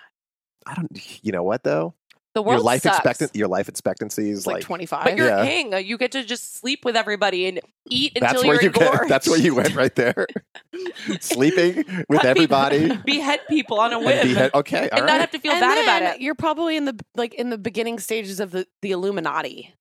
I 0.65 0.73
don't. 0.75 1.23
You 1.23 1.31
know 1.31 1.43
what 1.43 1.63
though? 1.63 1.93
The 2.35 2.41
world 2.41 2.57
your 2.59 2.63
life 2.65 2.81
sucks. 2.81 2.97
expectancy. 2.97 3.37
Your 3.37 3.47
life 3.47 3.69
expectancy 3.69 4.29
is 4.31 4.39
It's 4.39 4.47
like, 4.47 4.55
like 4.55 4.63
25. 4.63 5.03
But 5.03 5.17
you're 5.17 5.27
Yeah. 5.27 5.43
a 5.43 5.45
king. 5.45 5.73
Uh, 5.73 5.77
You 5.77 5.97
get 5.99 6.11
to 6.13 6.23
just 6.23 6.55
sleep 6.59 6.83
with 6.83 6.95
everybody 6.95 7.45
and 7.47 7.59
eat 7.89 8.13
until 8.15 8.27
that's 8.27 8.43
you're 8.43 8.53
where 8.55 8.63
you 8.63 8.69
get, 8.71 9.07
That's 9.07 9.29
where 9.29 9.39
you 9.39 9.53
went 9.53 9.75
right 9.75 9.93
there. 9.95 10.25
Sleeping 11.19 11.83
with 12.09 12.25
everybody. 12.25 12.95
Behead 13.05 13.41
people 13.49 13.79
on 13.79 13.93
a 13.93 13.99
whim. 13.99 14.07
and 14.09 14.29
be 14.51 14.57
okay, 14.59 14.89
all 14.89 14.97
and 14.99 15.07
not 15.07 15.19
have 15.21 15.31
to 15.31 15.39
feel 15.39 15.51
And 15.51 15.61
bad 15.61 15.83
about 15.83 16.15
it. 16.15 16.21
You're 16.21 16.33
probably 16.35 16.75
in 16.75 16.85
the 16.85 16.99
like 17.15 17.33
in 17.35 17.49
the 17.51 17.57
beginning 17.57 17.99
stages 17.99 18.39
of 18.39 18.49
the, 18.51 18.65
the 18.81 18.91
Illuminati. 18.91 19.75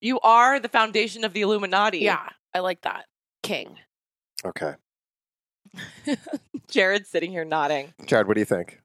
You 0.00 0.20
are 0.20 0.60
the 0.60 0.68
foundation 0.68 1.24
of 1.24 1.32
the 1.32 1.40
Illuminati. 1.40 1.98
Yeah, 1.98 2.28
I 2.54 2.60
like 2.60 2.82
that. 2.82 3.06
King. 3.42 3.76
Okay, 4.44 4.74
Jared's 6.68 7.08
sitting 7.08 7.30
here 7.32 7.44
nodding. 7.44 7.92
Jared, 8.04 8.28
what 8.28 8.34
do 8.34 8.40
you 8.40 8.44
think? 8.46 8.80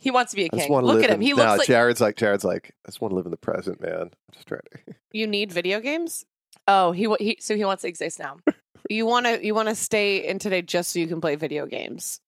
He 0.00 0.10
wants 0.10 0.32
to 0.32 0.36
be 0.36 0.42
a 0.42 0.46
I 0.46 0.56
just 0.56 0.62
king. 0.62 0.72
want 0.72 0.84
to 0.84 0.92
Look 0.92 1.04
at 1.04 1.10
him. 1.10 1.16
in- 1.16 1.20
He 1.22 1.30
no, 1.32 1.36
looks 1.44 1.58
like 1.58 1.66
Jared's 1.68 2.00
like 2.00 2.16
Jared's 2.16 2.42
like 2.44 2.72
I 2.86 2.88
just 2.88 3.00
want 3.00 3.12
to 3.12 3.16
live 3.16 3.26
in 3.26 3.30
the 3.30 3.36
present, 3.36 3.80
man. 3.80 3.92
I'm 4.02 4.10
just 4.32 4.46
trying 4.48 4.60
to. 4.72 4.94
You 5.12 5.26
need 5.26 5.52
video 5.52 5.80
games? 5.80 6.24
Oh, 6.68 6.92
he, 6.92 7.08
he 7.18 7.36
so 7.40 7.54
he 7.56 7.64
wants 7.64 7.82
to 7.82 7.88
exist 7.88 8.18
now. 8.18 8.36
You 8.88 9.06
want 9.06 9.26
to 9.26 9.44
you 9.44 9.54
want 9.54 9.68
to 9.68 9.74
stay 9.76 10.26
in 10.26 10.38
today 10.40 10.62
just 10.62 10.90
so 10.92 10.98
you 10.98 11.06
can 11.06 11.20
play 11.20 11.36
video 11.36 11.64
games. 11.66 12.18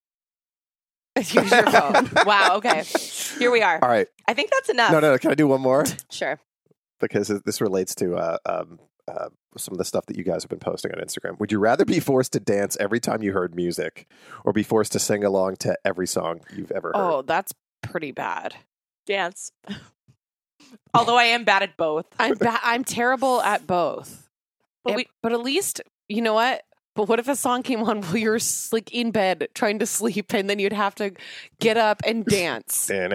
Use 1.19 1.35
your 1.35 1.45
phone. 1.45 2.09
wow. 2.25 2.57
Okay. 2.57 2.85
Here 3.39 3.51
we 3.51 3.63
are. 3.63 3.79
All 3.83 3.89
right. 3.89 4.07
I 4.29 4.35
think 4.35 4.51
that's 4.51 4.69
enough. 4.69 4.93
No, 4.93 5.01
no, 5.01 5.11
no. 5.13 5.19
Can 5.19 5.31
I 5.33 5.35
do 5.35 5.49
one 5.49 5.61
more? 5.61 5.85
Sure. 6.11 6.39
because 7.01 7.29
this 7.29 7.61
relates 7.61 7.95
to 7.97 8.15
uh, 8.15 8.37
um, 8.47 8.79
uh, 9.09 9.29
some 9.57 9.73
of 9.73 9.79
the 9.79 9.85
stuff 9.85 10.07
that 10.07 10.17
you 10.17 10.23
guys 10.25 10.43
have 10.45 10.51
been 10.51 10.59
posting 10.61 10.93
on 10.93 10.99
Instagram. 11.01 11.39
Would 11.41 11.51
you 11.51 11.59
rather 11.59 11.85
be 11.85 11.99
forced 12.01 12.33
to 12.35 12.41
dance 12.41 12.77
every 12.79 13.01
time 13.01 13.23
you 13.23 13.33
heard 13.33 13.55
music, 13.57 14.07
or 14.45 14.53
be 14.53 14.63
forced 14.63 14.93
to 14.93 14.99
sing 15.01 15.25
along 15.25 15.57
to 15.61 15.77
every 15.85 16.07
song 16.07 16.41
you've 16.55 16.71
ever 16.71 16.89
heard? 16.89 16.97
Oh, 16.97 17.23
that's 17.23 17.53
pretty 17.83 18.13
bad. 18.13 18.55
Dance. 19.07 19.53
Although 20.95 21.17
I 21.17 21.25
am 21.25 21.45
bad 21.45 21.63
at 21.63 21.77
both. 21.77 22.07
I'm 22.19 22.35
ba- 22.39 22.61
I'm 22.63 22.85
terrible 22.85 23.41
at 23.43 23.67
both. 23.67 24.29
But 24.85 24.97
we- 24.97 25.09
but 25.23 25.33
at 25.33 25.41
least 25.41 25.81
you 26.09 26.23
know 26.23 26.35
what. 26.35 26.63
But 26.95 27.09
what 27.09 27.19
if 27.19 27.27
a 27.27 27.35
song 27.37 27.63
came 27.63 27.83
on 27.83 28.03
while 28.03 28.17
you're 28.19 28.39
like 28.71 28.93
in 28.93 29.13
bed 29.13 29.49
trying 29.55 29.79
to 29.79 29.87
sleep, 29.87 30.35
and 30.35 30.51
then 30.51 30.59
you'd 30.59 30.75
have 30.75 30.95
to 30.97 31.13
get 31.59 31.79
up 31.79 32.03
and 32.05 32.23
dance? 32.27 32.87
but 32.87 33.11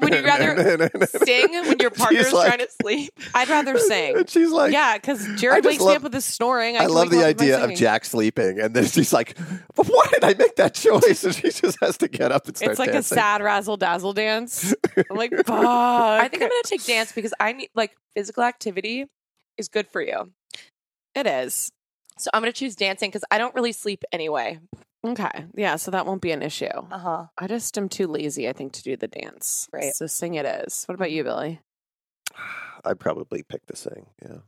would 0.00 0.14
you 0.14 0.22
rather 0.24 0.90
Sing 1.06 1.52
when 1.52 1.78
your 1.78 1.90
partner's 1.96 2.32
like- 2.32 2.48
trying 2.48 2.58
to 2.66 2.68
sleep. 2.82 3.18
I'd 3.34 3.48
rather 3.48 3.78
sing. 3.78 4.18
And 4.18 4.28
she's 4.28 4.50
like, 4.50 4.72
yeah, 4.72 4.98
because 4.98 5.26
I 5.26 5.36
Jared 5.36 5.64
just 5.64 5.80
wakes 5.80 5.84
me 5.86 5.94
up 5.96 6.02
with 6.02 6.12
his 6.12 6.24
snoring. 6.26 6.76
I, 6.76 6.84
I 6.84 6.86
love 6.86 7.10
the 7.10 7.20
up 7.20 7.26
with 7.28 7.38
my 7.40 7.44
idea 7.44 7.64
of. 7.64 7.74
Jac 7.74 8.04
sleeping, 8.04 8.60
and 8.60 8.74
then 8.74 8.84
she's 8.84 9.12
like, 9.12 9.36
"But 9.74 9.86
why 9.86 10.04
did 10.12 10.22
I 10.24 10.34
make 10.34 10.56
that 10.56 10.74
choice?" 10.74 11.24
And 11.24 11.34
she 11.34 11.50
just 11.50 11.78
has 11.80 11.96
to 11.98 12.08
get 12.08 12.30
up 12.30 12.46
and 12.46 12.56
start 12.56 12.68
dancing. 12.68 12.70
It's 12.70 12.78
like 12.78 12.92
dancing. 12.92 13.16
a 13.16 13.20
sad 13.20 13.42
razzle 13.42 13.76
dazzle 13.76 14.12
dance. 14.12 14.74
I'm 15.10 15.16
like, 15.16 15.32
fuck. 15.46 15.48
I 15.48 16.28
think 16.28 16.42
I'm 16.42 16.48
gonna 16.50 16.62
take 16.64 16.84
dance 16.84 17.12
because 17.12 17.32
I 17.40 17.52
need 17.52 17.70
like 17.74 17.96
physical 18.14 18.42
activity 18.42 19.06
is 19.56 19.68
good 19.68 19.88
for 19.88 20.02
you. 20.02 20.30
It 21.14 21.26
is. 21.26 21.70
So 22.18 22.30
I'm 22.32 22.42
gonna 22.42 22.52
choose 22.52 22.76
dancing 22.76 23.10
because 23.10 23.24
I 23.30 23.38
don't 23.38 23.54
really 23.54 23.72
sleep 23.72 24.04
anyway. 24.12 24.60
Okay. 25.04 25.46
Yeah, 25.54 25.76
so 25.76 25.90
that 25.90 26.06
won't 26.06 26.22
be 26.22 26.30
an 26.32 26.42
issue. 26.42 26.66
Uh 26.66 26.98
huh. 26.98 27.26
I 27.36 27.46
just 27.46 27.76
am 27.76 27.88
too 27.88 28.06
lazy, 28.06 28.48
I 28.48 28.52
think, 28.52 28.72
to 28.74 28.82
do 28.82 28.96
the 28.96 29.08
dance. 29.08 29.68
Right. 29.72 29.94
So 29.94 30.06
sing 30.06 30.34
it 30.34 30.46
is. 30.46 30.84
What 30.86 30.94
about 30.94 31.10
you, 31.10 31.24
Billy? 31.24 31.60
I'd 32.84 33.00
probably 33.00 33.42
pick 33.42 33.66
the 33.66 33.76
sing. 33.76 34.06
Yeah, 34.22 34.38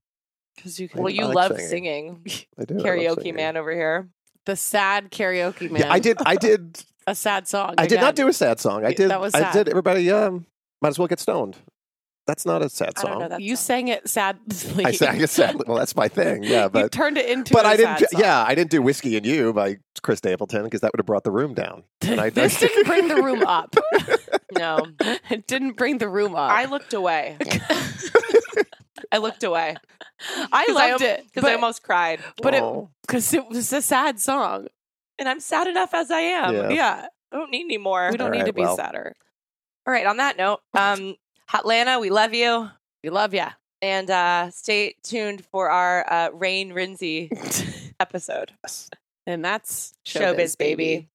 Because 0.55 0.79
you 0.79 0.89
can. 0.89 1.03
Well, 1.03 1.13
I 1.13 1.17
you 1.17 1.25
like 1.27 1.35
love 1.35 1.61
singing. 1.61 2.21
singing. 2.27 2.47
I 2.59 2.65
do. 2.65 2.75
I 2.75 2.77
love 2.79 2.87
Karaoke 2.87 3.15
singing. 3.17 3.35
man 3.37 3.57
over 3.57 3.73
here. 3.73 4.09
the 4.45 4.57
sad 4.57 5.11
karaoke 5.11 5.71
man. 5.71 5.83
Yeah, 5.83 5.93
I 5.93 5.99
did. 5.99 6.19
I 6.25 6.37
did. 6.37 6.83
a 7.07 7.15
sad 7.15 7.47
song. 7.49 7.75
I 7.79 7.87
did 7.87 8.01
not 8.01 8.15
do 8.17 8.29
a 8.29 8.33
sad 8.33 8.61
song. 8.61 8.85
I 8.85 8.93
did. 8.93 9.11
that 9.11 9.21
was 9.21 9.35
I 9.35 9.53
did. 9.53 9.69
Everybody, 9.69 10.11
um, 10.11 10.47
might 10.83 10.89
as 10.89 10.99
well 10.99 11.09
get 11.09 11.21
stoned. 11.21 11.57
That's 12.27 12.45
not 12.45 12.61
a 12.63 12.69
sad 12.69 12.95
I 12.97 13.01
song. 13.03 13.19
don't 13.21 13.31
know. 13.31 13.37
You 13.39 13.55
song. 13.55 13.65
sang 13.65 13.89
it 13.89 14.09
sadly. 14.09 14.85
I 14.85 14.91
sang 14.91 15.21
it 15.21 15.31
sadly. 15.31 15.65
Well, 15.67 15.77
that's 15.77 15.95
my 15.95 16.09
thing. 16.09 16.43
Yeah, 16.43 16.65
you 16.65 16.69
but 16.71 16.91
turned 16.93 17.17
it 17.19 17.31
into. 17.31 17.53
but 17.55 17.65
a 17.65 17.69
I 17.69 17.77
didn't. 17.77 17.99
sad 18.01 18.11
song. 18.11 18.21
Yeah, 18.21 18.45
I 18.47 18.55
didn't 18.57 18.71
do 18.71 18.83
"Whiskey 18.83 19.17
and 19.17 19.25
You" 19.25 19.53
by 19.53 19.77
Chris 20.03 20.19
Stapleton 20.19 20.65
because 20.65 20.81
that 20.81 20.93
would 20.93 20.99
have 20.99 21.07
brought 21.07 21.23
the 21.25 21.31
room 21.31 21.55
down. 21.55 21.85
And 22.03 22.21
I, 22.21 22.31
this 22.31 22.59
didn't 22.59 22.87
bring 22.87 23.09
the 23.09 23.17
room 23.23 23.43
up. 23.47 23.75
No, 24.57 24.87
it 25.29 25.47
didn't 25.47 25.77
bring 25.77 25.99
the 25.99 26.09
room 26.09 26.35
up. 26.35 26.51
I 26.51 26.65
looked 26.65 26.95
away. 26.95 27.37
I 29.13 29.19
looked 29.19 29.43
away. 29.45 29.77
I 30.53 30.67
loved 30.73 31.03
it, 31.03 31.25
because 31.27 31.45
I 31.49 31.55
almost 31.55 31.83
cried. 31.83 32.21
but 32.43 32.55
it 32.55 32.63
Oh. 32.63 32.91
because 33.03 33.35
it 33.35 33.47
was 33.49 33.73
a 33.73 33.83
sad 33.83 34.19
song. 34.19 34.69
And 35.19 35.29
I'm 35.29 35.41
sad 35.41 35.67
enough 35.67 35.93
as 35.95 36.11
I 36.11 36.21
am. 36.21 36.55
Yeah. 36.55 36.69
Yeah, 36.71 37.07
I 37.33 37.37
don't 37.37 37.51
need 37.51 37.65
any 37.65 37.77
more. 37.79 38.09
we 38.11 38.17
don't 38.17 38.27
All 38.29 38.33
need 38.33 38.39
right, 38.41 38.47
to 38.47 38.53
be 38.53 38.63
well. 38.63 38.77
sadder. 38.77 39.15
All 39.87 39.93
right. 39.93 40.07
On 40.07 40.17
that 40.19 40.37
note, 40.39 40.61
um, 40.75 41.17
Hotlanta, 41.51 42.01
we 42.01 42.11
love 42.11 42.35
you, 42.35 42.71
We 43.05 43.11
love 43.11 43.33
ya. 43.35 43.51
and 43.83 44.11
uh, 44.11 44.51
stay 44.51 44.97
tuned 45.03 45.45
for 45.45 45.71
our 45.71 46.05
uh, 46.13 46.31
Rain 46.33 46.73
Rinsey 46.73 47.31
episode. 48.01 48.53
And 49.27 49.45
that's 49.45 49.93
Showbiz, 50.05 50.57
baby. 50.59 51.09